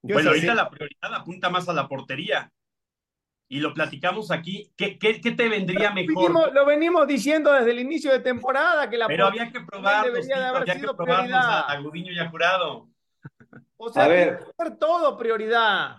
Bueno, 0.00 0.30
ahorita 0.30 0.54
la 0.54 0.70
prioridad 0.70 1.12
apunta 1.14 1.50
más 1.50 1.68
a 1.68 1.74
la 1.74 1.86
portería 1.86 2.50
y 3.48 3.60
lo 3.60 3.74
platicamos 3.74 4.30
aquí, 4.30 4.72
¿qué, 4.78 4.98
qué, 4.98 5.20
qué 5.20 5.32
te 5.32 5.46
vendría 5.46 5.90
mejor? 5.90 6.54
lo 6.54 6.64
venimos 6.64 7.06
diciendo 7.06 7.52
desde 7.52 7.72
el 7.72 7.80
inicio 7.80 8.12
de 8.12 8.20
temporada 8.20 8.88
que 8.88 8.96
la 8.96 9.08
Pero 9.08 9.26
había 9.26 9.52
que 9.52 9.60
probarlos, 9.60 10.14
debería 10.14 10.38
de 10.38 10.44
haber 10.46 10.62
había 10.62 10.74
sido 10.74 10.96
que 10.96 11.04
probarlos 11.04 11.38
a, 11.38 11.60
a 11.70 11.80
Gudiño 11.80 12.12
y 12.12 12.18
a 12.18 12.30
Jurado. 12.30 12.95
O 13.78 13.90
sea, 13.90 14.04
a 14.04 14.08
ver. 14.08 14.40
ser 14.56 14.76
todo 14.78 15.16
prioridad. 15.16 15.96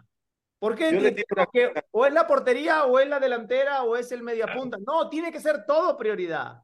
¿Por 0.59 0.75
qué? 0.75 1.25
Porque 1.29 1.73
o 1.91 2.05
es 2.05 2.13
la 2.13 2.25
portería, 2.25 2.85
o 2.85 2.99
es 2.99 3.07
la 3.07 3.19
delantera, 3.19 3.83
o 3.83 3.95
es 3.95 4.11
el 4.11 4.23
mediapunta. 4.23 4.77
No, 4.85 5.09
tiene 5.09 5.31
que 5.31 5.39
ser 5.39 5.65
todo 5.65 5.97
prioridad. 5.97 6.63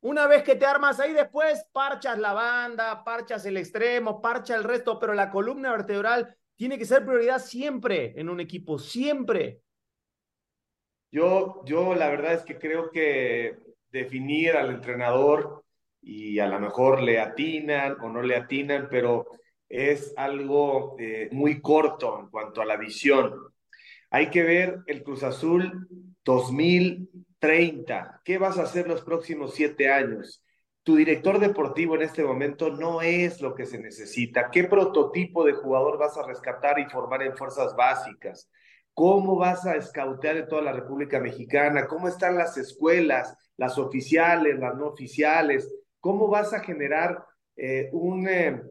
Una 0.00 0.26
vez 0.26 0.42
que 0.42 0.56
te 0.56 0.66
armas 0.66 1.00
ahí, 1.00 1.12
después 1.12 1.64
parchas 1.72 2.18
la 2.18 2.32
banda, 2.32 3.04
parchas 3.04 3.44
el 3.46 3.56
extremo, 3.56 4.20
parcha 4.20 4.54
el 4.54 4.64
resto, 4.64 4.98
pero 4.98 5.14
la 5.14 5.30
columna 5.30 5.72
vertebral 5.72 6.36
tiene 6.56 6.78
que 6.78 6.84
ser 6.84 7.04
prioridad 7.04 7.38
siempre 7.38 8.12
en 8.16 8.28
un 8.28 8.40
equipo, 8.40 8.78
siempre. 8.78 9.62
Yo, 11.10 11.62
yo 11.64 11.94
la 11.94 12.08
verdad 12.08 12.34
es 12.34 12.42
que 12.42 12.58
creo 12.58 12.90
que 12.90 13.58
definir 13.90 14.56
al 14.56 14.70
entrenador 14.70 15.64
y 16.00 16.38
a 16.38 16.46
lo 16.46 16.60
mejor 16.60 17.02
le 17.02 17.20
atinan 17.20 17.96
o 18.00 18.08
no 18.08 18.22
le 18.22 18.36
atinan, 18.36 18.88
pero 18.90 19.26
es 19.68 20.14
algo 20.16 20.96
eh, 20.98 21.28
muy 21.32 21.60
corto 21.60 22.20
en 22.20 22.28
cuanto 22.28 22.62
a 22.62 22.66
la 22.66 22.76
visión. 22.76 23.34
Hay 24.10 24.30
que 24.30 24.42
ver 24.42 24.78
el 24.86 25.02
Cruz 25.02 25.22
Azul 25.22 25.88
2030. 26.24 28.22
¿Qué 28.24 28.38
vas 28.38 28.58
a 28.58 28.62
hacer 28.62 28.88
los 28.88 29.02
próximos 29.02 29.54
siete 29.54 29.90
años? 29.90 30.42
Tu 30.82 30.96
director 30.96 31.38
deportivo 31.38 31.96
en 31.96 32.02
este 32.02 32.24
momento 32.24 32.70
no 32.70 33.02
es 33.02 33.42
lo 33.42 33.54
que 33.54 33.66
se 33.66 33.78
necesita. 33.78 34.50
¿Qué 34.50 34.64
prototipo 34.64 35.44
de 35.44 35.52
jugador 35.52 35.98
vas 35.98 36.16
a 36.16 36.26
rescatar 36.26 36.78
y 36.78 36.86
formar 36.86 37.22
en 37.22 37.36
fuerzas 37.36 37.76
básicas? 37.76 38.48
¿Cómo 38.94 39.36
vas 39.36 39.66
a 39.66 39.76
escautear 39.76 40.38
en 40.38 40.48
toda 40.48 40.62
la 40.62 40.72
República 40.72 41.20
Mexicana? 41.20 41.86
¿Cómo 41.86 42.08
están 42.08 42.36
las 42.36 42.56
escuelas, 42.56 43.36
las 43.58 43.76
oficiales, 43.78 44.58
las 44.58 44.74
no 44.76 44.86
oficiales? 44.86 45.72
¿Cómo 46.00 46.28
vas 46.28 46.54
a 46.54 46.60
generar 46.60 47.22
eh, 47.54 47.90
un, 47.92 48.26
eh, 48.26 48.62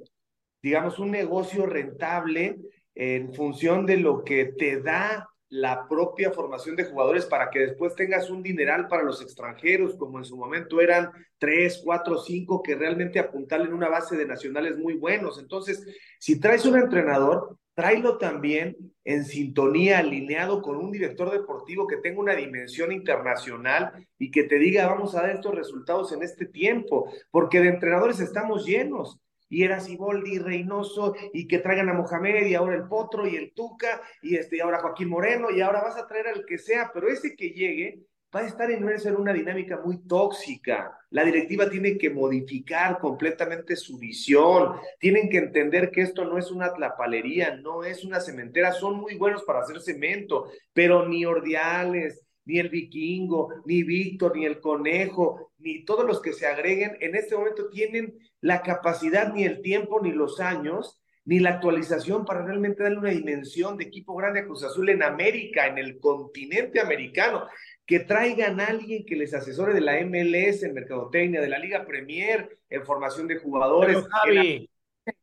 digamos, 0.68 1.00
un 1.00 1.12
negocio 1.12 1.66
rentable 1.66 2.58
en 2.94 3.34
función 3.34 3.86
de 3.86 3.98
lo 3.98 4.24
que 4.24 4.46
te 4.46 4.82
da 4.82 5.30
la 5.50 5.88
propia 5.88 6.32
formación 6.32 6.76
de 6.76 6.84
jugadores 6.84 7.26
para 7.26 7.50
que 7.50 7.60
después 7.60 7.96
tengas 7.96 8.30
un 8.30 8.44
dineral 8.44 8.90
para 8.90 9.04
los 9.04 9.22
extranjeros, 9.22 9.96
como 9.96 10.18
en 10.18 10.26
su 10.26 10.36
momento 10.36 10.82
eran 10.82 11.10
tres, 11.38 11.82
cuatro, 11.84 12.18
cinco, 12.18 12.62
que 12.62 12.76
realmente 12.76 13.18
apuntalen 13.18 13.74
una 13.74 13.88
base 13.88 14.18
de 14.18 14.26
nacionales 14.26 14.78
muy 14.78 14.96
buenos. 14.96 15.40
Entonces, 15.40 15.86
si 16.20 16.38
traes 16.40 16.66
un 16.66 16.78
entrenador, 16.78 17.58
tráelo 17.74 18.18
también 18.18 18.76
en 19.06 19.24
sintonía, 19.24 20.00
alineado 20.00 20.62
con 20.62 20.76
un 20.76 20.92
director 20.92 21.32
deportivo 21.32 21.88
que 21.88 21.98
tenga 21.98 22.20
una 22.20 22.36
dimensión 22.36 22.92
internacional 22.92 24.06
y 24.20 24.32
que 24.32 24.44
te 24.44 24.60
diga, 24.60 24.88
vamos 24.88 25.16
a 25.16 25.22
dar 25.22 25.30
estos 25.30 25.56
resultados 25.56 26.12
en 26.12 26.24
este 26.24 26.46
tiempo, 26.46 27.10
porque 27.32 27.62
de 27.62 27.70
entrenadores 27.70 28.20
estamos 28.20 28.66
llenos. 28.66 29.18
Y 29.50 29.64
era 29.64 29.80
Siboldi, 29.80 30.40
Reynoso, 30.40 31.16
y 31.34 31.48
que 31.48 31.60
traigan 31.60 31.90
a 31.90 31.94
Mohamed, 31.94 32.48
y 32.48 32.56
ahora 32.56 32.76
el 32.76 32.88
Potro, 32.88 33.28
y 33.28 33.36
el 33.36 33.54
Tuca, 33.54 34.02
y, 34.22 34.36
este, 34.36 34.58
y 34.58 34.60
ahora 34.60 34.80
Joaquín 34.80 35.10
Moreno, 35.10 35.52
y 35.52 35.62
ahora 35.62 35.82
vas 35.82 35.98
a 35.98 36.08
traer 36.08 36.28
al 36.28 36.46
que 36.46 36.58
sea, 36.58 36.92
pero 36.94 37.08
ese 37.08 37.36
que 37.36 37.52
llegue 37.52 38.08
va 38.36 38.42
a 38.42 38.48
estar 38.48 38.70
inmerso 38.70 39.10
en 39.10 39.16
una 39.16 39.34
dinámica 39.34 39.80
muy 39.84 40.06
tóxica. 40.06 40.98
La 41.12 41.24
directiva 41.24 41.70
tiene 41.70 41.98
que 41.98 42.10
modificar 42.10 43.00
completamente 43.00 43.76
su 43.76 43.98
visión. 43.98 44.76
Tienen 45.00 45.30
que 45.30 45.38
entender 45.38 45.92
que 45.92 46.02
esto 46.02 46.26
no 46.26 46.38
es 46.38 46.52
una 46.52 46.74
tlapalería, 46.74 47.56
no 47.56 47.84
es 47.84 48.04
una 48.04 48.20
cementera. 48.20 48.74
Son 48.74 48.98
muy 48.98 49.16
buenos 49.16 49.44
para 49.44 49.62
hacer 49.62 49.80
cemento, 49.80 50.52
pero 50.74 51.08
ni 51.08 51.26
Ordiales, 51.26 52.28
ni 52.46 52.60
el 52.60 52.70
Vikingo, 52.70 53.54
ni 53.66 53.84
Víctor, 53.84 54.36
ni 54.36 54.46
el 54.46 54.60
Conejo, 54.60 55.52
ni 55.60 55.84
todos 55.84 56.06
los 56.06 56.22
que 56.22 56.34
se 56.34 56.48
agreguen 56.48 56.98
en 57.00 57.16
este 57.16 57.36
momento 57.36 57.70
tienen 57.70 58.18
la 58.42 58.62
capacidad, 58.62 59.34
ni 59.34 59.44
el 59.44 59.62
tiempo, 59.62 60.02
ni 60.02 60.12
los 60.12 60.40
años 60.40 61.02
ni 61.28 61.40
la 61.40 61.50
actualización 61.50 62.24
para 62.24 62.42
realmente 62.42 62.84
darle 62.84 63.00
una 63.00 63.10
dimensión 63.10 63.76
de 63.76 63.84
equipo 63.84 64.16
grande 64.16 64.40
a 64.40 64.46
Cruz 64.46 64.64
Azul 64.64 64.88
en 64.88 65.04
América, 65.04 65.68
en 65.68 65.78
el 65.78 66.00
continente 66.00 66.80
americano 66.80 67.46
que 67.86 68.00
traigan 68.00 68.62
a 68.62 68.68
alguien 68.68 69.06
que 69.06 69.18
les 69.18 69.34
asesore 69.34 69.74
de 69.74 69.82
la 69.82 70.00
MLS 70.06 70.64
en 70.64 70.74
mercadotecnia, 70.74 71.42
de 71.42 71.50
la 71.50 71.60
Liga 71.60 71.86
Premier 71.86 72.58
en 72.70 72.86
formación 72.86 73.28
de 73.28 73.40
jugadores. 73.40 73.98
Javi, 74.10 74.70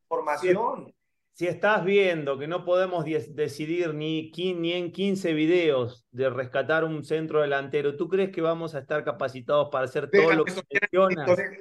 formación. 0.06 0.93
Si, 1.34 1.46
estás 1.46 1.84
viendo 1.84 2.38
que 2.38 2.46
no 2.46 2.64
podemos 2.64 3.04
decidir 3.04 3.92
ni, 3.92 4.30
ni 4.30 4.72
en 4.72 4.92
15 4.92 5.32
videos 5.34 6.06
de 6.12 6.30
rescatar 6.30 6.84
un 6.84 7.04
centro 7.04 7.42
delantero, 7.42 7.96
¿tú 7.96 8.08
crees 8.08 8.30
que 8.30 8.40
vamos 8.40 8.74
a 8.74 8.78
estar 8.78 9.04
capacitados 9.04 9.68
para 9.70 9.86
hacer 9.86 10.08
todo 10.10 10.32
lo 10.32 10.44
que 10.44 10.52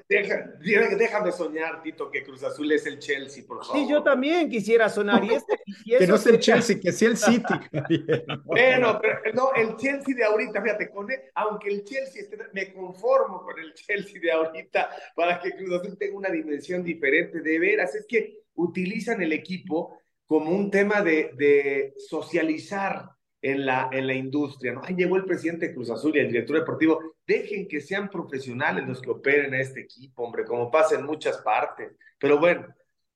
déjame 0.08 1.32
soñar, 1.32 1.82
Tito, 1.82 2.12
que 2.12 2.24
Cruz 2.24 2.44
Azul 2.44 2.72
es 2.72 2.86
el 2.86 3.00
Chelsea, 3.00 3.44
por 3.48 3.66
favor. 3.66 3.82
Sí, 3.82 3.90
yo 3.90 4.04
también 4.04 4.50
quisiera 4.50 4.90
sonar. 4.90 5.24
Y, 5.24 5.30
que 5.98 6.08
no 6.08 6.18
sea 6.18 6.34
el 6.34 6.40
Chelsea, 6.40 6.80
que 6.80 6.92
sea 6.92 7.10
el 7.10 7.18
City. 7.18 7.54
bueno, 8.46 9.00
pero 9.02 9.20
no, 9.34 9.54
el 9.56 9.76
Chelsea 9.76 10.16
de 10.16 10.24
ahorita, 10.24 10.62
fíjate, 10.62 10.90
con 10.90 11.08
aunque 11.36 11.70
el 11.70 11.84
Chelsea 11.84 12.22
esté, 12.22 12.38
me 12.54 12.72
conformo 12.74 13.42
con 13.44 13.60
el 13.60 13.74
Chelsea 13.74 14.22
de 14.22 14.32
ahorita 14.32 14.90
para 15.16 15.40
que 15.40 15.52
Cruz 15.56 15.82
Azul 15.82 15.98
tenga 15.98 16.18
una 16.18 16.30
dimensión 16.30 16.84
diferente. 16.84 17.42
De 17.42 17.60
veras, 17.60 17.96
es 17.96 18.06
que 18.08 18.43
utilizan 18.56 19.22
el 19.22 19.34
equipo 19.34 19.98
como 20.26 20.52
un 20.52 20.72
tema 20.72 21.02
de, 21.02 21.94
socializar 21.98 23.10
en 23.42 23.66
la, 23.66 23.90
en 23.92 24.08
la 24.08 24.14
industria, 24.14 24.74
¿no? 24.74 24.82
Ahí 24.84 24.96
llegó 24.96 25.18
el 25.18 25.26
presidente 25.26 25.68
de 25.68 25.74
Cruz 25.74 25.90
Azul 25.90 26.16
y 26.16 26.20
el 26.20 26.30
director 26.30 26.58
deportivo. 26.58 27.00
Dejen 27.28 27.68
que 27.68 27.82
sean 27.82 28.10
profesionales 28.10 28.88
los 28.88 29.02
que 29.02 29.12
operen 29.12 29.54
a 29.54 29.60
este 29.60 29.82
equipo, 29.82 30.24
hombre, 30.24 30.46
como 30.46 30.72
pasa 30.72 30.96
en 30.96 31.06
muchas 31.06 31.40
partes. 31.40 31.92
Pero 32.18 32.40
bueno, 32.40 32.66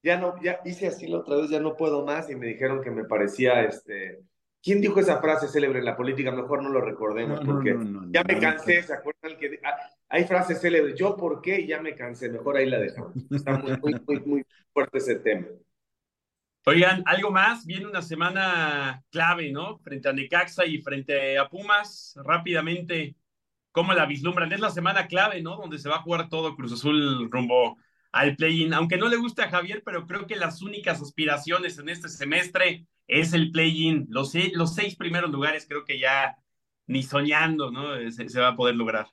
ya 0.03 0.17
no, 0.17 0.35
ya 0.41 0.59
hice 0.65 0.87
así 0.87 1.07
la 1.07 1.19
otra 1.19 1.37
vez, 1.37 1.49
ya 1.49 1.59
no 1.59 1.75
puedo 1.75 2.05
más 2.05 2.29
y 2.29 2.35
me 2.35 2.47
dijeron 2.47 2.81
que 2.81 2.91
me 2.91 3.05
parecía, 3.05 3.63
este, 3.63 4.19
¿quién 4.67 4.81
dijo 4.81 4.99
esa 4.99 5.21
frase 5.21 5.47
célebre 5.47 5.79
en 5.79 5.85
la 5.85 5.95
política? 5.95 6.29
Mejor 6.29 6.61
no 6.61 6.67
lo 6.67 6.81
recordemos 6.81 7.39
porque 7.45 7.73
ya 8.09 8.21
me 8.21 8.37
cansé, 8.37 8.83
¿se 8.83 8.93
acuerdan 8.93 9.37
que 9.39 9.61
ah, 9.63 9.77
hay 10.09 10.25
frases 10.25 10.59
célebres? 10.59 10.93
Yo 10.95 11.15
por 11.15 11.41
qué 11.41 11.65
ya 11.65 11.81
me 11.81 11.95
cansé, 11.95 12.27
mejor 12.27 12.57
ahí 12.57 12.69
la 12.69 12.77
dejamos. 12.77 13.13
Está 13.31 13.57
muy, 13.59 13.77
muy, 13.77 13.95
muy, 14.05 14.19
muy 14.25 14.45
fuerte 14.73 14.97
ese 14.97 15.15
tema. 15.15 15.47
Oigan, 16.65 17.01
algo 17.05 17.31
más, 17.31 17.65
viene 17.65 17.87
una 17.87 18.01
semana 18.01 19.01
clave, 19.09 19.53
¿no? 19.53 19.77
Frente 19.77 20.09
a 20.09 20.11
Necaxa 20.11 20.65
y 20.65 20.81
frente 20.81 21.37
a 21.37 21.47
Pumas, 21.47 22.19
rápidamente, 22.25 23.15
¿cómo 23.71 23.93
la 23.93 24.05
vislumbran? 24.05 24.51
Es 24.51 24.59
la 24.59 24.69
semana 24.69 25.07
clave, 25.07 25.41
¿no? 25.41 25.55
Donde 25.55 25.77
se 25.77 25.87
va 25.87 25.95
a 25.95 26.01
jugar 26.01 26.27
todo 26.27 26.57
Cruz 26.57 26.73
Azul 26.73 27.31
rumbo 27.31 27.77
al 28.11 28.35
play-in. 28.35 28.73
Aunque 28.73 28.97
no 28.97 29.07
le 29.07 29.15
guste 29.15 29.43
a 29.43 29.49
Javier, 29.49 29.81
pero 29.85 30.05
creo 30.05 30.27
que 30.27 30.35
las 30.35 30.61
únicas 30.61 31.01
aspiraciones 31.01 31.79
en 31.79 31.87
este 31.87 32.09
semestre 32.09 32.85
es 33.07 33.33
el 33.33 33.51
play-in. 33.51 34.05
Los, 34.09 34.33
los 34.53 34.75
seis 34.75 34.95
primeros 34.95 35.31
lugares 35.31 35.65
creo 35.67 35.85
que 35.85 35.99
ya 35.99 36.37
ni 36.85 37.03
soñando, 37.03 37.71
¿no? 37.71 38.11
Se, 38.11 38.39
va 38.39 38.49
a 38.49 38.55
poder 38.55 38.75
lograr. 38.75 39.07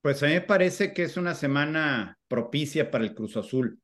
Pues 0.00 0.22
a 0.22 0.26
mí 0.26 0.32
me 0.32 0.40
parece 0.40 0.92
que 0.92 1.04
es 1.04 1.16
una 1.16 1.34
semana 1.34 2.18
propicia 2.28 2.90
para 2.90 3.04
el 3.04 3.14
Cruz 3.14 3.36
Azul. 3.36 3.78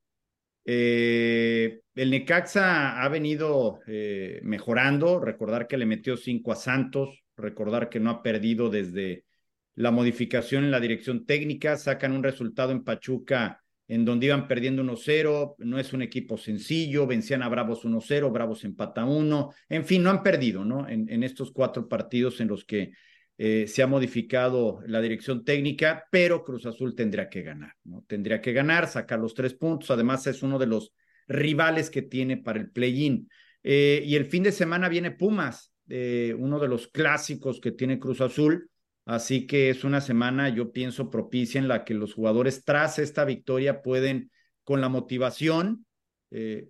Eh, 0.65 1.81
el 1.95 2.11
Necaxa 2.11 3.03
ha 3.03 3.09
venido 3.09 3.81
eh, 3.87 4.41
mejorando, 4.43 5.21
recordar 5.21 5.67
que 5.67 5.79
le 5.79 5.87
metió 5.87 6.17
cinco 6.17 6.53
a 6.53 6.57
Santos, 6.57 7.25
recordar 7.37 7.89
que 7.89 8.01
no 8.01 8.11
ha 8.11 8.23
perdido 8.23 8.69
desde 8.69 9.25
la 9.75 9.93
modificación 9.93 10.65
en 10.65 10.73
la 10.73 10.81
dirección 10.81 11.25
técnica, 11.25 11.77
sacan 11.77 12.13
un 12.13 12.25
resultado 12.25 12.73
en 12.73 12.83
Pachuca 12.83 13.63
en 13.89 14.05
donde 14.05 14.27
iban 14.27 14.47
perdiendo 14.47 14.83
1-0, 14.83 15.57
no 15.59 15.79
es 15.79 15.93
un 15.95 16.03
equipo 16.03 16.37
sencillo, 16.37 17.07
vencían 17.07 17.43
a 17.43 17.49
Bravos 17.49 17.85
1-0, 17.85 18.31
Bravos 18.31 18.65
empata 18.65 19.07
1, 19.07 19.51
en 19.71 19.85
fin, 19.87 20.03
no 20.03 20.11
han 20.11 20.23
perdido, 20.23 20.65
¿no? 20.65 20.87
En, 20.89 21.23
estos 21.23 21.51
cuatro 21.51 21.89
partidos 21.89 22.41
en 22.41 22.49
los 22.49 22.65
que 22.65 22.93
eh, 23.39 23.67
se 23.67 23.83
ha 23.83 23.87
modificado 23.87 24.81
la 24.87 25.01
dirección 25.01 25.43
técnica, 25.43 26.05
pero 26.11 26.45
Cruz 26.45 26.67
Azul 26.67 26.95
tendría 26.95 27.31
que 27.31 27.43
ganar, 27.43 27.73
¿no? 27.85 28.05
Tendría 28.07 28.43
que 28.43 28.53
ganar, 28.53 28.89
sacar 28.89 29.19
los 29.19 29.33
tres 29.33 29.55
puntos, 29.55 29.91
además 29.91 30.27
es 30.27 30.43
uno 30.43 30.59
de 30.59 30.67
los 30.67 30.93
rivales 31.27 31.89
que 31.89 32.03
tiene 32.03 32.37
para 32.37 32.61
el 32.61 32.71
play-in. 32.71 33.29
Eh, 33.63 34.03
y 34.05 34.17
el 34.17 34.27
fin 34.27 34.43
de 34.43 34.53
semana 34.53 34.89
viene 34.89 35.13
Pumas, 35.13 35.73
eh, 35.89 36.35
uno 36.39 36.59
de 36.59 36.69
los 36.69 36.89
clásicos 36.89 37.59
que 37.59 37.73
tiene 37.73 37.99
Cruz 37.99 38.21
Azul, 38.21 38.71
Así 39.09 39.47
que 39.47 39.71
es 39.71 39.85
una 39.85 40.03
semana, 40.03 40.51
yo 40.51 40.71
pienso, 40.71 41.09
propicia 41.09 41.59
en 41.59 41.67
la 41.67 41.83
que 41.87 41.95
los 41.95 42.13
jugadores 42.13 42.63
tras 42.63 42.99
esta 42.99 43.25
victoria 43.25 43.81
pueden, 43.81 44.31
con 44.65 44.83
la 44.83 44.91
motivación, 44.91 45.87
eh, 46.31 46.69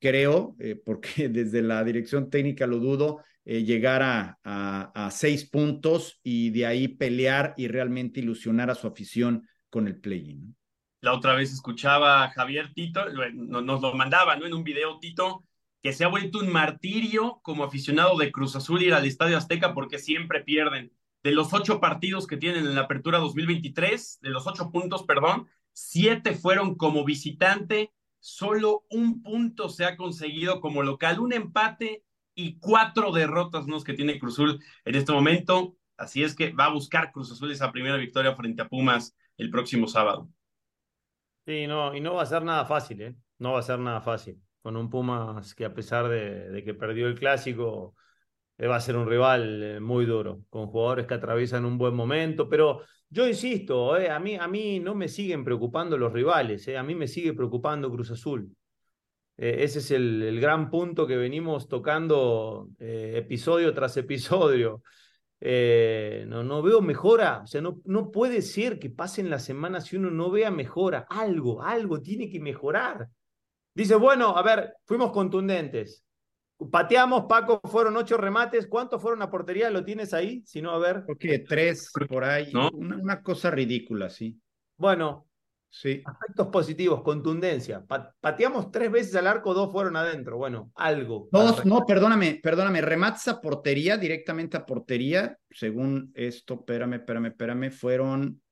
creo, 0.00 0.54
eh, 0.60 0.76
porque 0.76 1.28
desde 1.28 1.60
la 1.60 1.82
dirección 1.82 2.30
técnica 2.30 2.68
lo 2.68 2.78
dudo, 2.78 3.24
eh, 3.44 3.64
llegar 3.64 4.00
a, 4.04 4.38
a, 4.44 5.10
seis 5.10 5.50
puntos 5.50 6.20
y 6.22 6.50
de 6.50 6.66
ahí 6.66 6.86
pelear 6.86 7.52
y 7.56 7.66
realmente 7.66 8.20
ilusionar 8.20 8.70
a 8.70 8.76
su 8.76 8.86
afición 8.86 9.48
con 9.68 9.88
el 9.88 9.96
play-in. 9.96 10.54
La 11.00 11.12
otra 11.14 11.34
vez 11.34 11.52
escuchaba 11.52 12.22
a 12.22 12.30
Javier 12.30 12.72
Tito, 12.72 13.06
nos 13.32 13.82
lo 13.82 13.92
mandaba 13.94 14.36
¿no? 14.36 14.46
en 14.46 14.54
un 14.54 14.62
video 14.62 15.00
Tito, 15.00 15.42
que 15.82 15.92
se 15.92 16.04
ha 16.04 16.08
vuelto 16.08 16.38
un 16.38 16.52
martirio 16.52 17.40
como 17.42 17.64
aficionado 17.64 18.16
de 18.18 18.30
Cruz 18.30 18.54
Azul 18.54 18.84
ir 18.84 18.94
al 18.94 19.04
Estadio 19.04 19.36
Azteca 19.36 19.74
porque 19.74 19.98
siempre 19.98 20.44
pierden 20.44 20.92
de 21.22 21.32
los 21.32 21.52
ocho 21.52 21.80
partidos 21.80 22.26
que 22.26 22.36
tienen 22.36 22.66
en 22.66 22.74
la 22.74 22.82
apertura 22.82 23.18
2023, 23.18 24.20
de 24.22 24.30
los 24.30 24.46
ocho 24.46 24.70
puntos, 24.70 25.04
perdón, 25.04 25.48
siete 25.72 26.34
fueron 26.34 26.74
como 26.74 27.04
visitante, 27.04 27.92
solo 28.18 28.84
un 28.90 29.22
punto 29.22 29.68
se 29.68 29.84
ha 29.84 29.96
conseguido 29.96 30.60
como 30.60 30.82
local, 30.82 31.20
un 31.20 31.32
empate 31.32 32.04
y 32.34 32.58
cuatro 32.58 33.12
derrotas 33.12 33.66
¿no? 33.66 33.80
que 33.82 33.94
tiene 33.94 34.18
Cruzul 34.18 34.62
en 34.84 34.94
este 34.94 35.12
momento. 35.12 35.76
Así 35.96 36.22
es 36.22 36.34
que 36.34 36.52
va 36.52 36.66
a 36.66 36.72
buscar 36.72 37.12
Cruz 37.12 37.30
Azul 37.30 37.52
esa 37.52 37.70
primera 37.70 37.96
victoria 37.96 38.34
frente 38.34 38.62
a 38.62 38.68
Pumas 38.68 39.16
el 39.36 39.50
próximo 39.50 39.86
sábado. 39.86 40.28
Sí, 41.44 41.66
no, 41.66 41.94
y 41.94 42.00
no 42.00 42.14
va 42.14 42.22
a 42.22 42.26
ser 42.26 42.42
nada 42.42 42.64
fácil, 42.64 43.02
¿eh? 43.02 43.16
No 43.38 43.52
va 43.52 43.60
a 43.60 43.62
ser 43.62 43.78
nada 43.78 44.00
fácil. 44.00 44.40
Con 44.62 44.76
un 44.76 44.88
Pumas 44.88 45.54
que 45.54 45.64
a 45.64 45.74
pesar 45.74 46.08
de, 46.08 46.62
que 46.64 46.74
perdió 46.74 47.08
el 47.08 47.18
clásico, 47.18 47.94
va 48.66 48.76
a 48.76 48.80
ser 48.80 48.96
un 48.96 49.08
rival 49.08 49.62
eh, 49.62 49.80
muy 49.80 50.06
duro, 50.06 50.44
con 50.50 50.66
jugadores 50.66 51.06
que 51.06 51.14
atraviesan 51.14 51.64
un 51.64 51.78
buen 51.78 51.94
momento, 51.94 52.48
pero 52.48 52.82
yo 53.10 53.26
insisto, 53.26 53.96
eh, 53.96 54.10
a, 54.10 54.18
mí, 54.20 54.36
a 54.36 54.46
mí 54.48 54.80
no 54.80 54.94
me 54.94 55.08
siguen 55.08 55.44
preocupando 55.44 55.98
los 55.98 56.12
rivales, 56.12 56.68
a 56.68 56.82
mí 56.82 56.94
me 56.94 57.08
sigue 57.08 57.34
preocupando 57.34 57.90
Cruz 57.90 58.10
Azul. 58.10 58.54
ese 59.36 59.78
es 59.80 59.90
el, 59.90 60.22
el, 60.22 60.40
gran 60.40 60.70
punto 60.70 61.06
que 61.06 61.16
venimos 61.16 61.68
tocando 61.68 62.68
episodio 62.78 63.74
tras 63.74 63.96
episodio. 63.96 64.82
no, 65.40 66.42
no 66.44 66.62
veo 66.62 66.80
mejora, 66.80 67.42
o 67.44 67.46
sea, 67.46 67.60
no, 67.60 67.80
no 67.84 68.10
puede 68.10 68.42
ser 68.42 68.78
que 68.78 68.90
pasen 68.90 69.30
las 69.30 69.44
semanas 69.44 69.86
si 69.86 69.96
uno 69.96 70.10
no 70.10 70.30
vea 70.30 70.50
mejora, 70.50 71.06
algo, 71.10 71.62
algo 71.62 72.00
tiene 72.00 72.30
que 72.30 72.40
mejorar. 72.40 73.08
Dice, 73.74 73.96
bueno, 73.96 74.36
a 74.36 74.42
ver, 74.42 74.74
fuimos 74.84 75.12
contundentes, 75.12 76.04
Pateamos, 76.70 77.24
Paco, 77.28 77.60
fueron 77.64 77.96
ocho 77.96 78.16
remates. 78.16 78.66
¿Cuántos 78.66 79.00
fueron 79.00 79.22
a 79.22 79.30
portería? 79.30 79.70
¿Lo 79.70 79.84
tienes 79.84 80.12
ahí? 80.14 80.42
Si 80.44 80.60
no, 80.60 80.70
a 80.70 80.78
ver. 80.78 81.04
Ok, 81.08 81.24
tres 81.48 81.90
por 82.08 82.24
ahí. 82.24 82.52
Una, 82.74 83.22
cosa 83.22 83.50
ridícula, 83.50 84.10
sí. 84.10 84.38
Bueno, 84.76 85.28
sí. 85.70 86.02
aspectos 86.04 86.48
positivos, 86.48 87.02
contundencia. 87.02 87.84
pateamos 88.20 88.70
tres 88.70 88.90
veces 88.90 89.14
al 89.16 89.26
arco, 89.26 89.54
dos 89.54 89.72
fueron 89.72 89.96
adentro. 89.96 90.36
Bueno, 90.36 90.70
algo. 90.74 91.28
Dos, 91.32 91.64
no, 91.64 91.84
perdóname, 91.86 92.40
perdóname. 92.42 92.80
Remates 92.80 93.28
a 93.28 93.40
portería, 93.40 93.96
directamente 93.96 94.56
a 94.56 94.66
portería. 94.66 95.38
Según 95.50 96.12
esto, 96.14 96.54
espérame, 96.54 96.94
espérame, 96.94 97.26
espérame. 97.26 97.70
Fueron, 97.70 98.42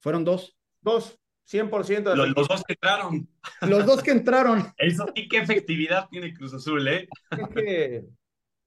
fueron 0.00 0.24
dos. 0.24 0.56
Dos. 0.80 1.21
100% 1.50 2.10
de 2.10 2.16
los, 2.16 2.28
los, 2.28 2.48
dos 2.48 2.62
que 2.64 2.72
entraron. 2.74 3.28
Los 3.62 3.86
dos 3.86 4.02
que 4.02 4.10
entraron. 4.12 4.72
Eso 4.76 5.06
sí, 5.14 5.28
qué 5.28 5.38
efectividad 5.38 6.08
tiene 6.10 6.32
Cruz 6.32 6.54
Azul, 6.54 6.86
¿eh? 6.88 7.08
Es 7.30 7.48
que, 7.48 8.04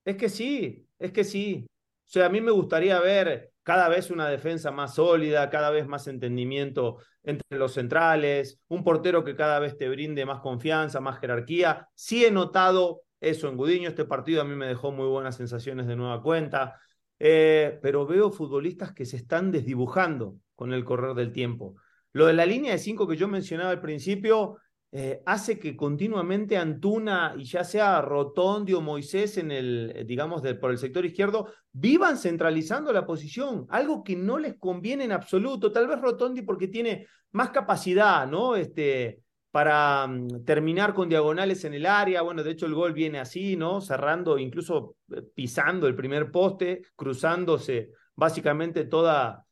es 0.06 0.16
que 0.16 0.30
sí, 0.30 0.88
es 1.00 1.12
que 1.12 1.24
sí. 1.24 1.66
O 1.68 2.08
sea, 2.08 2.28
a 2.28 2.30
mí 2.30 2.42
me 2.42 2.52
gustaría 2.52 3.00
ver 3.00 3.52
cada 3.64 3.90
vez 3.90 4.12
una 4.12 4.30
defensa 4.30 4.70
más 4.70 4.96
sólida, 4.96 5.50
cada 5.50 5.72
vez 5.72 5.88
más 5.88 6.08
entendimiento 6.08 6.98
entre 7.24 7.58
los 7.58 7.74
centrales, 7.74 8.60
un 8.68 8.84
portero 8.84 9.24
que 9.24 9.36
cada 9.36 9.60
vez 9.60 9.76
te 9.76 9.90
brinde 9.90 10.24
más 10.26 10.40
confianza, 10.42 11.02
más 11.02 11.20
jerarquía. 11.20 11.90
Sí 11.96 12.24
he 12.24 12.32
notado 12.32 13.02
eso 13.20 13.50
en 13.50 13.58
Gudiño, 13.58 13.90
este 13.90 14.06
partido 14.06 14.42
a 14.42 14.46
mí 14.46 14.56
me 14.56 14.68
dejó 14.68 14.92
muy 14.92 15.08
buenas 15.08 15.36
sensaciones 15.36 15.88
de 15.88 15.96
nueva 15.96 16.22
cuenta, 16.22 16.80
eh, 17.18 17.80
pero 17.82 18.06
veo 18.06 18.30
futbolistas 18.30 18.94
que 18.94 19.06
se 19.06 19.18
están 19.18 19.52
desdibujando 19.52 20.36
con 20.54 20.72
el 20.72 20.86
correr 20.86 21.16
del 21.16 21.32
tiempo. 21.32 21.76
Lo 22.16 22.28
de 22.28 22.34
la 22.34 22.46
línea 22.46 22.72
de 22.72 22.78
cinco 22.78 23.06
que 23.06 23.18
yo 23.18 23.28
mencionaba 23.28 23.72
al 23.72 23.82
principio 23.82 24.56
eh, 24.94 25.22
hace 25.26 25.60
que 25.60 25.76
continuamente 25.76 26.56
Antuna 26.56 27.36
y 27.38 27.44
ya 27.44 27.66
sea 27.66 28.00
Rotondi 28.00 28.72
o 28.72 28.80
Moisés 28.80 29.38
en 29.38 29.52
el, 29.52 29.92
eh, 29.94 30.06
digamos, 30.06 30.42
por 30.62 30.72
el 30.72 30.78
sector 30.78 31.06
izquierdo, 31.06 31.52
vivan 31.74 32.18
centralizando 32.18 32.94
la 32.94 33.06
posición, 33.06 33.66
algo 33.68 34.02
que 34.02 34.16
no 34.16 34.40
les 34.40 34.58
conviene 34.58 35.04
en 35.04 35.12
absoluto. 35.12 35.74
Tal 35.74 35.88
vez 35.88 36.00
Rotondi 36.00 36.44
porque 36.44 36.70
tiene 36.70 37.06
más 37.34 37.50
capacidad, 37.50 38.26
¿no? 38.26 38.56
Este, 38.56 39.20
para 39.52 40.08
mm, 40.08 40.46
terminar 40.46 40.94
con 40.94 41.10
diagonales 41.10 41.66
en 41.66 41.74
el 41.74 41.86
área. 41.86 42.22
Bueno, 42.22 42.44
de 42.44 42.52
hecho 42.52 42.66
el 42.66 42.76
gol 42.76 42.94
viene 42.94 43.20
así, 43.20 43.58
¿no? 43.58 43.82
Cerrando, 43.82 44.38
incluso 44.38 44.96
eh, 45.12 45.22
pisando 45.36 45.86
el 45.88 45.98
primer 45.98 46.32
poste, 46.32 46.82
cruzándose 46.96 47.92
básicamente 48.16 48.86
toda, 48.86 49.45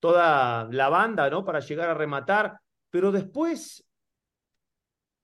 toda 0.00 0.68
la 0.70 0.88
banda, 0.88 1.30
¿no? 1.30 1.44
Para 1.44 1.60
llegar 1.60 1.88
a 1.90 1.94
rematar, 1.94 2.58
pero 2.90 3.12
después, 3.12 3.86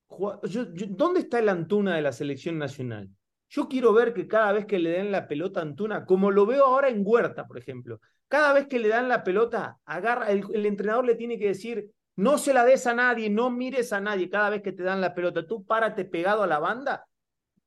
¿dónde 0.07 1.19
está 1.19 1.39
el 1.39 1.49
Antuna 1.49 1.95
de 1.95 2.01
la 2.01 2.11
selección 2.11 2.57
nacional? 2.57 3.09
Yo 3.49 3.67
quiero 3.67 3.93
ver 3.93 4.13
que 4.13 4.27
cada 4.27 4.51
vez 4.53 4.65
que 4.65 4.79
le 4.79 4.91
den 4.91 5.11
la 5.11 5.27
pelota 5.27 5.59
a 5.59 5.63
Antuna, 5.63 6.05
como 6.05 6.31
lo 6.31 6.45
veo 6.45 6.65
ahora 6.65 6.89
en 6.89 7.01
Huerta, 7.03 7.47
por 7.47 7.57
ejemplo, 7.57 7.99
cada 8.27 8.53
vez 8.53 8.67
que 8.67 8.79
le 8.79 8.89
dan 8.89 9.09
la 9.09 9.23
pelota, 9.23 9.77
agarra, 9.85 10.29
el, 10.31 10.43
el 10.53 10.65
entrenador 10.65 11.05
le 11.05 11.15
tiene 11.15 11.39
que 11.39 11.47
decir, 11.47 11.91
no 12.17 12.37
se 12.37 12.53
la 12.53 12.65
des 12.65 12.85
a 12.87 12.93
nadie, 12.93 13.29
no 13.29 13.49
mires 13.49 13.93
a 13.93 14.01
nadie, 14.01 14.29
cada 14.29 14.49
vez 14.49 14.61
que 14.61 14.73
te 14.73 14.83
dan 14.83 15.01
la 15.01 15.13
pelota, 15.13 15.45
tú 15.45 15.65
párate 15.65 16.03
pegado 16.03 16.43
a 16.43 16.47
la 16.47 16.59
banda, 16.59 17.05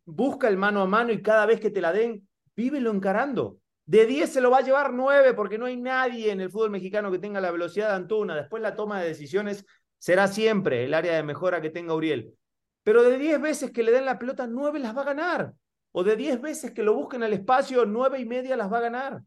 busca 0.04 0.48
el 0.48 0.56
mano 0.56 0.82
a 0.82 0.86
mano 0.86 1.12
y 1.12 1.22
cada 1.22 1.46
vez 1.46 1.60
que 1.60 1.70
te 1.70 1.80
la 1.80 1.92
den, 1.92 2.28
vívelo 2.54 2.90
encarando. 2.90 3.58
De 3.86 4.06
10 4.06 4.32
se 4.32 4.40
lo 4.40 4.50
va 4.50 4.58
a 4.58 4.62
llevar 4.62 4.92
9 4.92 5.34
porque 5.34 5.58
no 5.58 5.66
hay 5.66 5.76
nadie 5.76 6.30
en 6.30 6.40
el 6.40 6.50
fútbol 6.50 6.70
mexicano 6.70 7.10
que 7.10 7.18
tenga 7.18 7.40
la 7.40 7.50
velocidad 7.50 7.88
de 7.88 7.96
Antuna. 7.96 8.36
Después 8.36 8.62
la 8.62 8.76
toma 8.76 9.00
de 9.00 9.08
decisiones 9.08 9.64
será 9.98 10.28
siempre 10.28 10.84
el 10.84 10.94
área 10.94 11.14
de 11.14 11.22
mejora 11.22 11.60
que 11.60 11.70
tenga 11.70 11.94
Uriel. 11.94 12.34
Pero 12.82 13.02
de 13.02 13.18
10 13.18 13.40
veces 13.40 13.70
que 13.70 13.82
le 13.82 13.92
den 13.92 14.04
la 14.04 14.18
pelota, 14.18 14.46
9 14.46 14.78
las 14.78 14.96
va 14.96 15.02
a 15.02 15.06
ganar. 15.06 15.54
O 15.92 16.04
de 16.04 16.16
10 16.16 16.40
veces 16.40 16.70
que 16.70 16.82
lo 16.82 16.94
busquen 16.94 17.22
al 17.22 17.32
espacio, 17.32 17.84
9 17.84 18.20
y 18.20 18.24
media 18.24 18.56
las 18.56 18.72
va 18.72 18.78
a 18.78 18.82
ganar. 18.82 19.22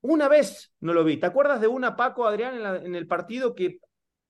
Una 0.00 0.28
vez 0.28 0.72
no 0.80 0.92
lo 0.92 1.02
vi. 1.02 1.16
¿Te 1.16 1.26
acuerdas 1.26 1.60
de 1.60 1.66
una 1.66 1.96
Paco 1.96 2.26
Adrián 2.26 2.84
en, 2.84 2.94
el 2.94 3.06
partido 3.06 3.54
que 3.54 3.80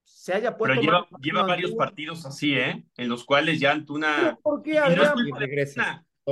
se 0.04 0.32
haya 0.32 0.56
puesto. 0.56 0.80
Pero 0.80 1.06
lleva, 1.20 1.42
varios 1.42 1.72
partidos 1.72 2.24
así, 2.24 2.54
¿eh? 2.54 2.86
En 2.96 3.08
los 3.08 3.24
cuales 3.24 3.60
ya 3.60 3.72
Antuna. 3.72 4.38
¿Por 4.42 4.62
qué 4.62 4.78
Adrián? 4.78 5.14
es 5.58 5.76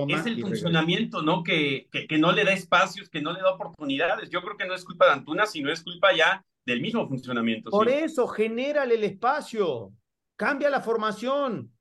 el 0.05 0.41
funcionamiento, 0.43 1.23
¿no? 1.23 1.43
Que, 1.43 1.89
que, 1.91 2.19
no 2.19 2.33
le 2.33 2.45
da 2.45 2.53
espacios, 2.53 3.09
que 3.09 3.23
no 3.23 3.33
le 3.33 3.41
da 3.41 3.55
oportunidades. 3.55 4.29
Yo 4.29 4.43
creo 4.43 4.57
que 4.57 4.67
no 4.67 4.75
es 4.75 4.85
culpa 4.85 5.07
de 5.07 5.13
Antuna, 5.13 5.47
sino 5.47 5.73
es 5.73 5.83
culpa 5.83 6.15
ya 6.15 6.45
del 6.67 6.81
mismo 6.81 7.09
funcionamiento. 7.09 7.71
Por 7.71 7.89
eso, 7.89 8.27
genérale 8.27 8.97
el 8.97 9.05
espacio, 9.05 9.93
cambia 10.37 10.69
la 10.69 10.83
formación. 10.83 11.73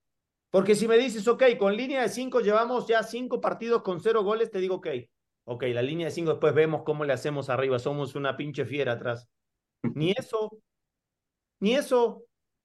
Porque 0.49 0.75
si 0.75 0.87
me 0.87 0.97
dices, 0.97 1.27
ok, 1.27 1.43
con 1.59 1.75
línea 1.75 2.01
de 2.01 2.09
cinco 2.09 2.39
llevamos 2.39 2.87
ya 2.87 3.03
cinco 3.03 3.41
partidos 3.41 3.81
con 3.81 3.99
cero 3.99 4.23
goles, 4.23 4.51
te 4.51 4.59
digo, 4.59 4.75
ok, 4.75 4.87
ok, 5.45 5.63
la 5.73 5.81
línea 5.81 6.07
de 6.07 6.11
cinco 6.11 6.31
después 6.31 6.53
vemos 6.53 6.83
cómo 6.83 7.03
le 7.03 7.11
hacemos 7.11 7.49
arriba, 7.49 7.77
somos 7.79 8.15
una 8.15 8.37
pinche 8.37 8.65
fiera 8.65 8.93
atrás. 8.93 9.27
Ni 9.95 10.11
eso, 10.11 10.57
ni 11.59 11.75
eso, 11.75 12.23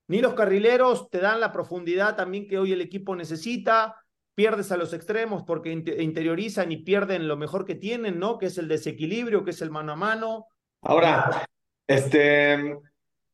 ni 0.08 0.20
los 0.20 0.34
carrileros 0.34 1.10
te 1.10 1.18
dan 1.18 1.40
la 1.40 1.52
profundidad 1.52 2.16
también 2.16 2.46
que 2.46 2.58
hoy 2.58 2.72
el 2.72 2.80
equipo 2.80 3.16
necesita 3.16 3.96
pierdes 4.34 4.72
a 4.72 4.76
los 4.76 4.92
extremos 4.92 5.42
porque 5.42 5.70
interiorizan 5.70 6.72
y 6.72 6.78
pierden 6.78 7.28
lo 7.28 7.36
mejor 7.36 7.64
que 7.64 7.74
tienen, 7.74 8.18
¿no? 8.18 8.38
Que 8.38 8.46
es 8.46 8.58
el 8.58 8.68
desequilibrio, 8.68 9.44
que 9.44 9.50
es 9.50 9.62
el 9.62 9.70
mano 9.70 9.92
a 9.92 9.96
mano. 9.96 10.46
Ahora, 10.82 11.46
este, 11.86 12.78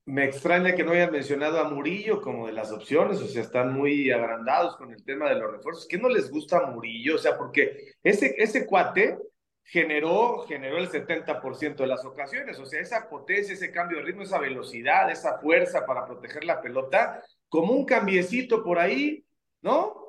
me 0.07 0.25
extraña 0.25 0.75
que 0.75 0.85
no 0.85 0.93
hayan 0.93 1.13
mencionado 1.13 1.59
a 1.61 1.69
Murillo 1.69 2.21
como 2.21 2.47
de 2.47 2.53
las 2.53 2.71
opciones, 2.71 3.21
o 3.21 3.27
sea, 3.27 3.43
están 3.43 3.73
muy 3.73 4.11
agrandados 4.11 4.77
con 4.77 4.93
el 4.93 5.05
tema 5.05 5.29
de 5.29 5.37
los 5.37 5.51
refuerzos. 5.51 5.87
¿Qué 5.89 5.99
no 5.99 6.09
les 6.09 6.31
gusta 6.31 6.59
a 6.59 6.71
Murillo? 6.71 7.17
O 7.17 7.19
sea, 7.19 7.37
porque 7.37 7.95
ese, 8.03 8.35
ese 8.39 8.67
cuate 8.67 9.19
generó, 9.65 10.47
generó 10.47 10.79
el 10.79 10.89
70% 10.89 11.77
de 11.77 11.87
las 11.89 12.05
ocasiones. 12.05 12.59
O 12.61 12.67
sea, 12.67 12.81
esa 12.81 13.09
potencia, 13.09 13.55
ese 13.55 13.73
cambio 13.73 13.99
de 13.99 14.05
ritmo, 14.05 14.23
esa 14.23 14.39
velocidad, 14.39 15.11
esa 15.11 15.39
fuerza 15.39 15.85
para 15.85 16.07
proteger 16.07 16.45
la 16.45 16.63
pelota, 16.63 17.23
como 17.49 17.73
un 17.73 17.85
cambiecito 17.85 18.63
por 18.63 18.79
ahí, 18.79 19.25
¿no? 19.63 20.06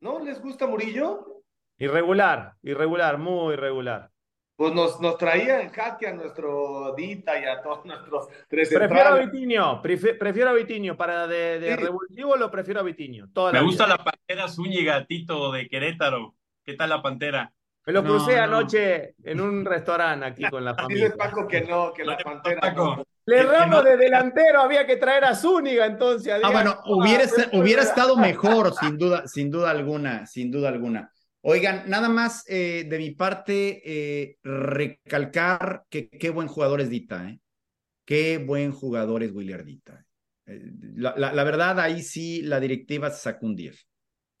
¿No 0.00 0.20
les 0.20 0.40
gusta 0.40 0.66
Murillo? 0.66 1.42
Irregular, 1.78 2.54
irregular, 2.62 3.18
muy 3.18 3.54
irregular. 3.54 4.10
Pues 4.56 4.72
nos, 4.72 4.98
nos 5.00 5.18
traía 5.18 5.60
en 5.60 5.68
jaque 5.68 6.06
a 6.06 6.14
nuestro 6.14 6.94
Dita 6.96 7.38
y 7.38 7.44
a 7.44 7.60
todos 7.60 7.84
nuestros 7.84 8.28
tres 8.48 8.72
Prefiero 8.72 9.08
a 9.10 9.18
Vitiño, 9.18 9.82
prefiero 9.82 10.48
a 10.48 10.54
Vitiño. 10.54 10.96
Para 10.96 11.26
de, 11.26 11.60
de 11.60 11.76
revulsivo 11.76 12.36
lo 12.36 12.50
prefiero 12.50 12.80
a 12.80 12.82
Vitiño. 12.82 13.28
Me 13.52 13.60
gusta 13.60 13.86
la 13.86 13.98
pantera 13.98 14.48
Zúñiga, 14.48 15.04
Tito, 15.04 15.52
de 15.52 15.68
Querétaro. 15.68 16.34
¿Qué 16.64 16.72
tal 16.74 16.88
la 16.88 17.02
pantera? 17.02 17.52
Me 17.84 17.92
lo 17.92 18.02
crucé 18.02 18.38
anoche 18.38 19.14
en 19.22 19.40
un 19.40 19.64
restaurante 19.64 20.26
aquí 20.26 20.44
con 20.48 20.64
la 20.64 20.74
familia. 20.74 21.04
Dice 21.04 21.16
Paco 21.16 21.46
que 21.46 21.60
no, 21.60 21.92
que 21.92 22.04
la 22.04 22.16
pantera. 22.16 22.74
Le 23.26 23.42
ramo 23.42 23.82
de 23.82 23.96
delantero, 23.96 24.60
había 24.60 24.86
que 24.86 24.96
traer 24.96 25.24
a 25.24 25.34
Zúñiga 25.34 25.84
entonces. 25.84 26.32
Ah, 26.42 26.50
bueno, 26.50 26.80
hubiera, 26.86 27.24
hubiera 27.52 27.82
estado 27.82 28.16
mejor, 28.16 28.72
sin 28.74 28.96
duda, 28.96 29.26
sin 29.26 29.50
duda 29.50 29.70
alguna, 29.70 30.26
sin 30.26 30.50
duda 30.50 30.68
alguna. 30.68 31.10
Oigan, 31.40 31.88
nada 31.88 32.08
más 32.08 32.44
eh, 32.48 32.86
de 32.88 32.98
mi 32.98 33.10
parte, 33.12 33.82
eh, 33.84 34.38
recalcar 34.42 35.84
que 35.88 36.08
qué 36.08 36.30
buen 36.30 36.48
jugador 36.48 36.80
es 36.80 36.88
Dita, 36.88 37.28
¿eh? 37.28 37.40
Qué 38.04 38.38
buen 38.38 38.70
jugador 38.70 39.24
es 39.24 39.32
Williardita. 39.32 40.04
Eh, 40.46 40.60
la, 40.94 41.16
la, 41.16 41.44
verdad, 41.44 41.80
ahí 41.80 42.02
sí 42.02 42.42
la 42.42 42.60
directiva 42.60 43.10
sacó 43.10 43.46
un 43.46 43.56
10. 43.56 43.88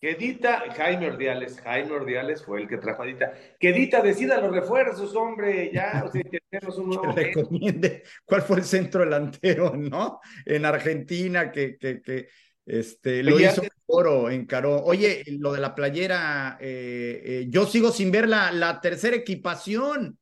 Que 0.06 0.14
Dita, 0.14 0.62
Jaime 0.76 1.08
Ordiales, 1.08 1.60
Jaime 1.62 1.90
Ordiales 1.90 2.44
fue 2.44 2.62
el 2.62 2.68
que 2.68 2.76
trajo 2.76 3.02
a 3.02 3.06
Dita. 3.06 3.32
Que 3.58 3.72
Dita 3.72 4.00
decida 4.00 4.40
los 4.40 4.52
refuerzos, 4.52 5.12
hombre, 5.16 5.72
ya, 5.74 6.04
o 6.06 6.12
sea, 6.12 6.22
tenemos 6.48 6.78
un 6.78 6.90
nuevo. 6.90 7.12
Que 7.12 7.24
recomiende 7.24 8.04
cuál 8.24 8.42
fue 8.42 8.58
el 8.58 8.64
centro 8.64 9.00
delantero, 9.00 9.74
¿no? 9.76 10.20
En 10.44 10.64
Argentina, 10.64 11.50
que, 11.50 11.76
que, 11.76 12.00
que 12.02 12.28
este, 12.64 13.24
lo 13.24 13.40
hizo 13.40 13.62
Oro, 13.86 14.30
encaró. 14.30 14.80
Oye, 14.84 15.24
lo 15.40 15.52
de 15.52 15.60
la 15.60 15.74
playera, 15.74 16.56
eh, 16.60 17.22
eh, 17.24 17.46
yo 17.48 17.66
sigo 17.66 17.90
sin 17.90 18.12
ver 18.12 18.28
la, 18.28 18.52
la 18.52 18.80
tercera 18.80 19.16
equipación. 19.16 20.20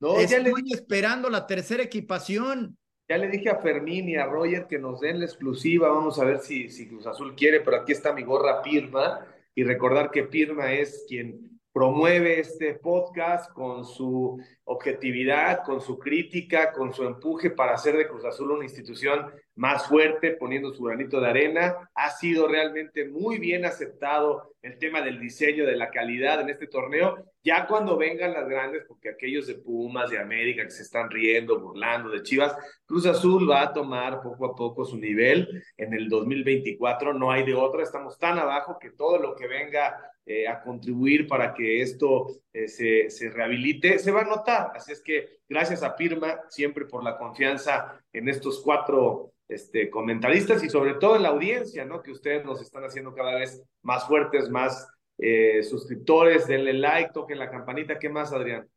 No, 0.00 0.18
Estoy 0.18 0.44
ya 0.44 0.44
le... 0.44 0.52
esperando 0.72 1.28
la 1.28 1.46
tercera 1.46 1.82
equipación. 1.82 2.78
Ya 3.08 3.18
le 3.18 3.28
dije 3.28 3.50
a 3.50 3.56
Fermín 3.56 4.08
y 4.08 4.16
a 4.16 4.26
Roger 4.26 4.66
que 4.66 4.78
nos 4.78 5.00
den 5.00 5.20
la 5.20 5.26
exclusiva. 5.26 5.88
Vamos 5.88 6.18
a 6.18 6.24
ver 6.24 6.38
si, 6.38 6.68
si 6.68 6.88
Cruz 6.88 7.06
Azul 7.06 7.36
quiere, 7.36 7.60
pero 7.60 7.76
aquí 7.76 7.92
está 7.92 8.12
mi 8.12 8.22
gorra 8.22 8.62
Pirma. 8.62 9.26
Y 9.54 9.62
recordar 9.64 10.10
que 10.10 10.24
Pirma 10.24 10.72
es 10.72 11.04
quien 11.08 11.55
promueve 11.76 12.40
este 12.40 12.72
podcast 12.72 13.52
con 13.52 13.84
su 13.84 14.42
objetividad, 14.64 15.62
con 15.62 15.82
su 15.82 15.98
crítica, 15.98 16.72
con 16.72 16.94
su 16.94 17.04
empuje 17.04 17.50
para 17.50 17.74
hacer 17.74 17.98
de 17.98 18.08
Cruz 18.08 18.24
Azul 18.24 18.52
una 18.52 18.64
institución 18.64 19.26
más 19.56 19.86
fuerte, 19.86 20.30
poniendo 20.30 20.72
su 20.72 20.84
granito 20.84 21.20
de 21.20 21.28
arena. 21.28 21.90
Ha 21.94 22.08
sido 22.12 22.48
realmente 22.48 23.06
muy 23.06 23.38
bien 23.38 23.66
aceptado 23.66 24.54
el 24.62 24.78
tema 24.78 25.02
del 25.02 25.20
diseño, 25.20 25.66
de 25.66 25.76
la 25.76 25.90
calidad 25.90 26.40
en 26.40 26.48
este 26.48 26.66
torneo. 26.66 27.22
Ya 27.44 27.66
cuando 27.66 27.98
vengan 27.98 28.32
las 28.32 28.48
grandes, 28.48 28.84
porque 28.88 29.10
aquellos 29.10 29.46
de 29.46 29.56
Pumas, 29.56 30.08
de 30.08 30.18
América, 30.18 30.64
que 30.64 30.70
se 30.70 30.82
están 30.82 31.10
riendo, 31.10 31.60
burlando 31.60 32.08
de 32.08 32.22
Chivas, 32.22 32.56
Cruz 32.86 33.04
Azul 33.04 33.50
va 33.50 33.60
a 33.60 33.72
tomar 33.74 34.22
poco 34.22 34.46
a 34.46 34.56
poco 34.56 34.86
su 34.86 34.96
nivel 34.96 35.62
en 35.76 35.92
el 35.92 36.08
2024. 36.08 37.12
No 37.12 37.30
hay 37.30 37.44
de 37.44 37.52
otra, 37.52 37.82
estamos 37.82 38.18
tan 38.18 38.38
abajo 38.38 38.78
que 38.80 38.92
todo 38.92 39.18
lo 39.18 39.36
que 39.36 39.46
venga 39.46 39.94
eh, 40.26 40.48
a 40.48 40.60
contribuir 40.60 41.28
para 41.28 41.54
que 41.54 41.80
esto 41.80 42.26
eh, 42.52 42.66
se, 42.66 43.08
se 43.10 43.30
rehabilite, 43.30 43.98
se 44.00 44.10
va 44.10 44.22
a 44.22 44.24
notar. 44.24 44.72
Así 44.74 44.90
es 44.90 45.00
que 45.00 45.38
gracias 45.48 45.84
a 45.84 45.94
Pirma 45.94 46.40
siempre 46.48 46.84
por 46.84 47.04
la 47.04 47.16
confianza 47.16 48.00
en 48.12 48.28
estos 48.28 48.60
cuatro 48.60 49.32
este, 49.48 49.88
comentaristas 49.88 50.64
y 50.64 50.68
sobre 50.68 50.94
todo 50.94 51.14
en 51.14 51.22
la 51.22 51.28
audiencia, 51.28 51.84
¿no? 51.84 52.02
Que 52.02 52.10
ustedes 52.10 52.44
nos 52.44 52.60
están 52.60 52.82
haciendo 52.82 53.14
cada 53.14 53.36
vez 53.36 53.62
más 53.82 54.06
fuertes, 54.08 54.50
más 54.50 54.88
eh, 55.18 55.62
suscriptores, 55.62 56.48
denle 56.48 56.72
like, 56.72 57.12
toquen 57.14 57.38
la 57.38 57.48
campanita. 57.48 57.98
¿Qué 57.98 58.08
más, 58.08 58.32
Adrián? 58.32 58.68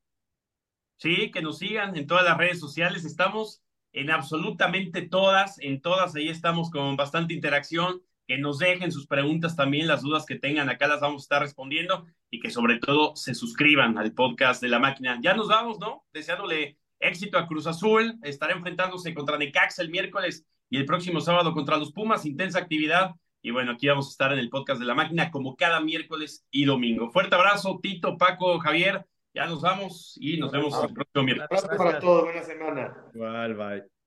Sí, 0.98 1.32
que 1.32 1.42
nos 1.42 1.58
sigan 1.58 1.96
en 1.98 2.06
todas 2.06 2.26
las 2.26 2.38
redes 2.38 2.60
sociales. 2.60 3.06
Estamos 3.06 3.64
en 3.92 4.12
absolutamente 4.12 5.02
todas, 5.02 5.60
en 5.60 5.82
todas, 5.82 6.16
ahí 6.16 6.30
estamos 6.30 6.70
con 6.70 6.96
bastante 6.96 7.34
interacción. 7.34 8.04
Que 8.30 8.38
nos 8.38 8.60
dejen 8.60 8.92
sus 8.92 9.08
preguntas 9.08 9.56
también, 9.56 9.88
las 9.88 10.04
dudas 10.04 10.24
que 10.28 10.36
tengan, 10.36 10.70
acá 10.70 10.86
las 10.86 11.02
vamos 11.02 11.24
a 11.24 11.26
estar 11.26 11.42
respondiendo 11.42 12.06
y 12.30 12.40
que 12.40 12.52
sobre 12.52 12.78
todo 12.78 13.16
se 13.16 13.34
suscriban 13.34 13.98
al 13.98 14.14
podcast 14.14 14.62
de 14.62 14.68
la 14.68 14.78
máquina. 14.78 15.18
Ya 15.20 15.34
nos 15.34 15.48
vamos, 15.48 15.80
¿no? 15.80 16.06
Deseándole 16.14 16.78
éxito 17.00 17.40
a 17.40 17.48
Cruz 17.48 17.66
Azul, 17.66 18.20
estará 18.22 18.54
enfrentándose 18.54 19.16
contra 19.16 19.40
Necaxa 19.40 19.82
el 19.82 19.90
miércoles 19.90 20.46
y 20.70 20.78
el 20.78 20.86
próximo 20.86 21.22
sábado 21.22 21.56
contra 21.56 21.78
los 21.78 21.92
Pumas, 21.92 22.24
intensa 22.28 22.60
actividad. 22.60 23.16
Y 23.42 23.50
bueno, 23.50 23.72
aquí 23.72 23.88
vamos 23.88 24.06
a 24.06 24.12
estar 24.12 24.32
en 24.32 24.38
el 24.38 24.52
podcast 24.52 24.80
de 24.80 24.86
la 24.86 24.94
máquina 24.94 25.32
como 25.32 25.56
cada 25.56 25.80
miércoles 25.80 26.46
y 26.52 26.66
domingo. 26.66 27.10
Fuerte 27.10 27.34
abrazo, 27.34 27.80
Tito, 27.82 28.16
Paco, 28.16 28.60
Javier. 28.60 29.08
Ya 29.34 29.48
nos 29.48 29.64
vamos 29.64 30.16
y 30.22 30.38
nos 30.38 30.52
vemos 30.52 30.80
el 30.84 30.94
próximo 30.94 31.24
miércoles. 31.24 31.50
Un 31.50 31.58
abrazo 31.58 31.84
para 31.84 32.00
todos, 32.00 32.24
buena 32.26 32.44
semana. 32.44 32.96
Igual, 33.12 33.56
bye. 33.56 33.90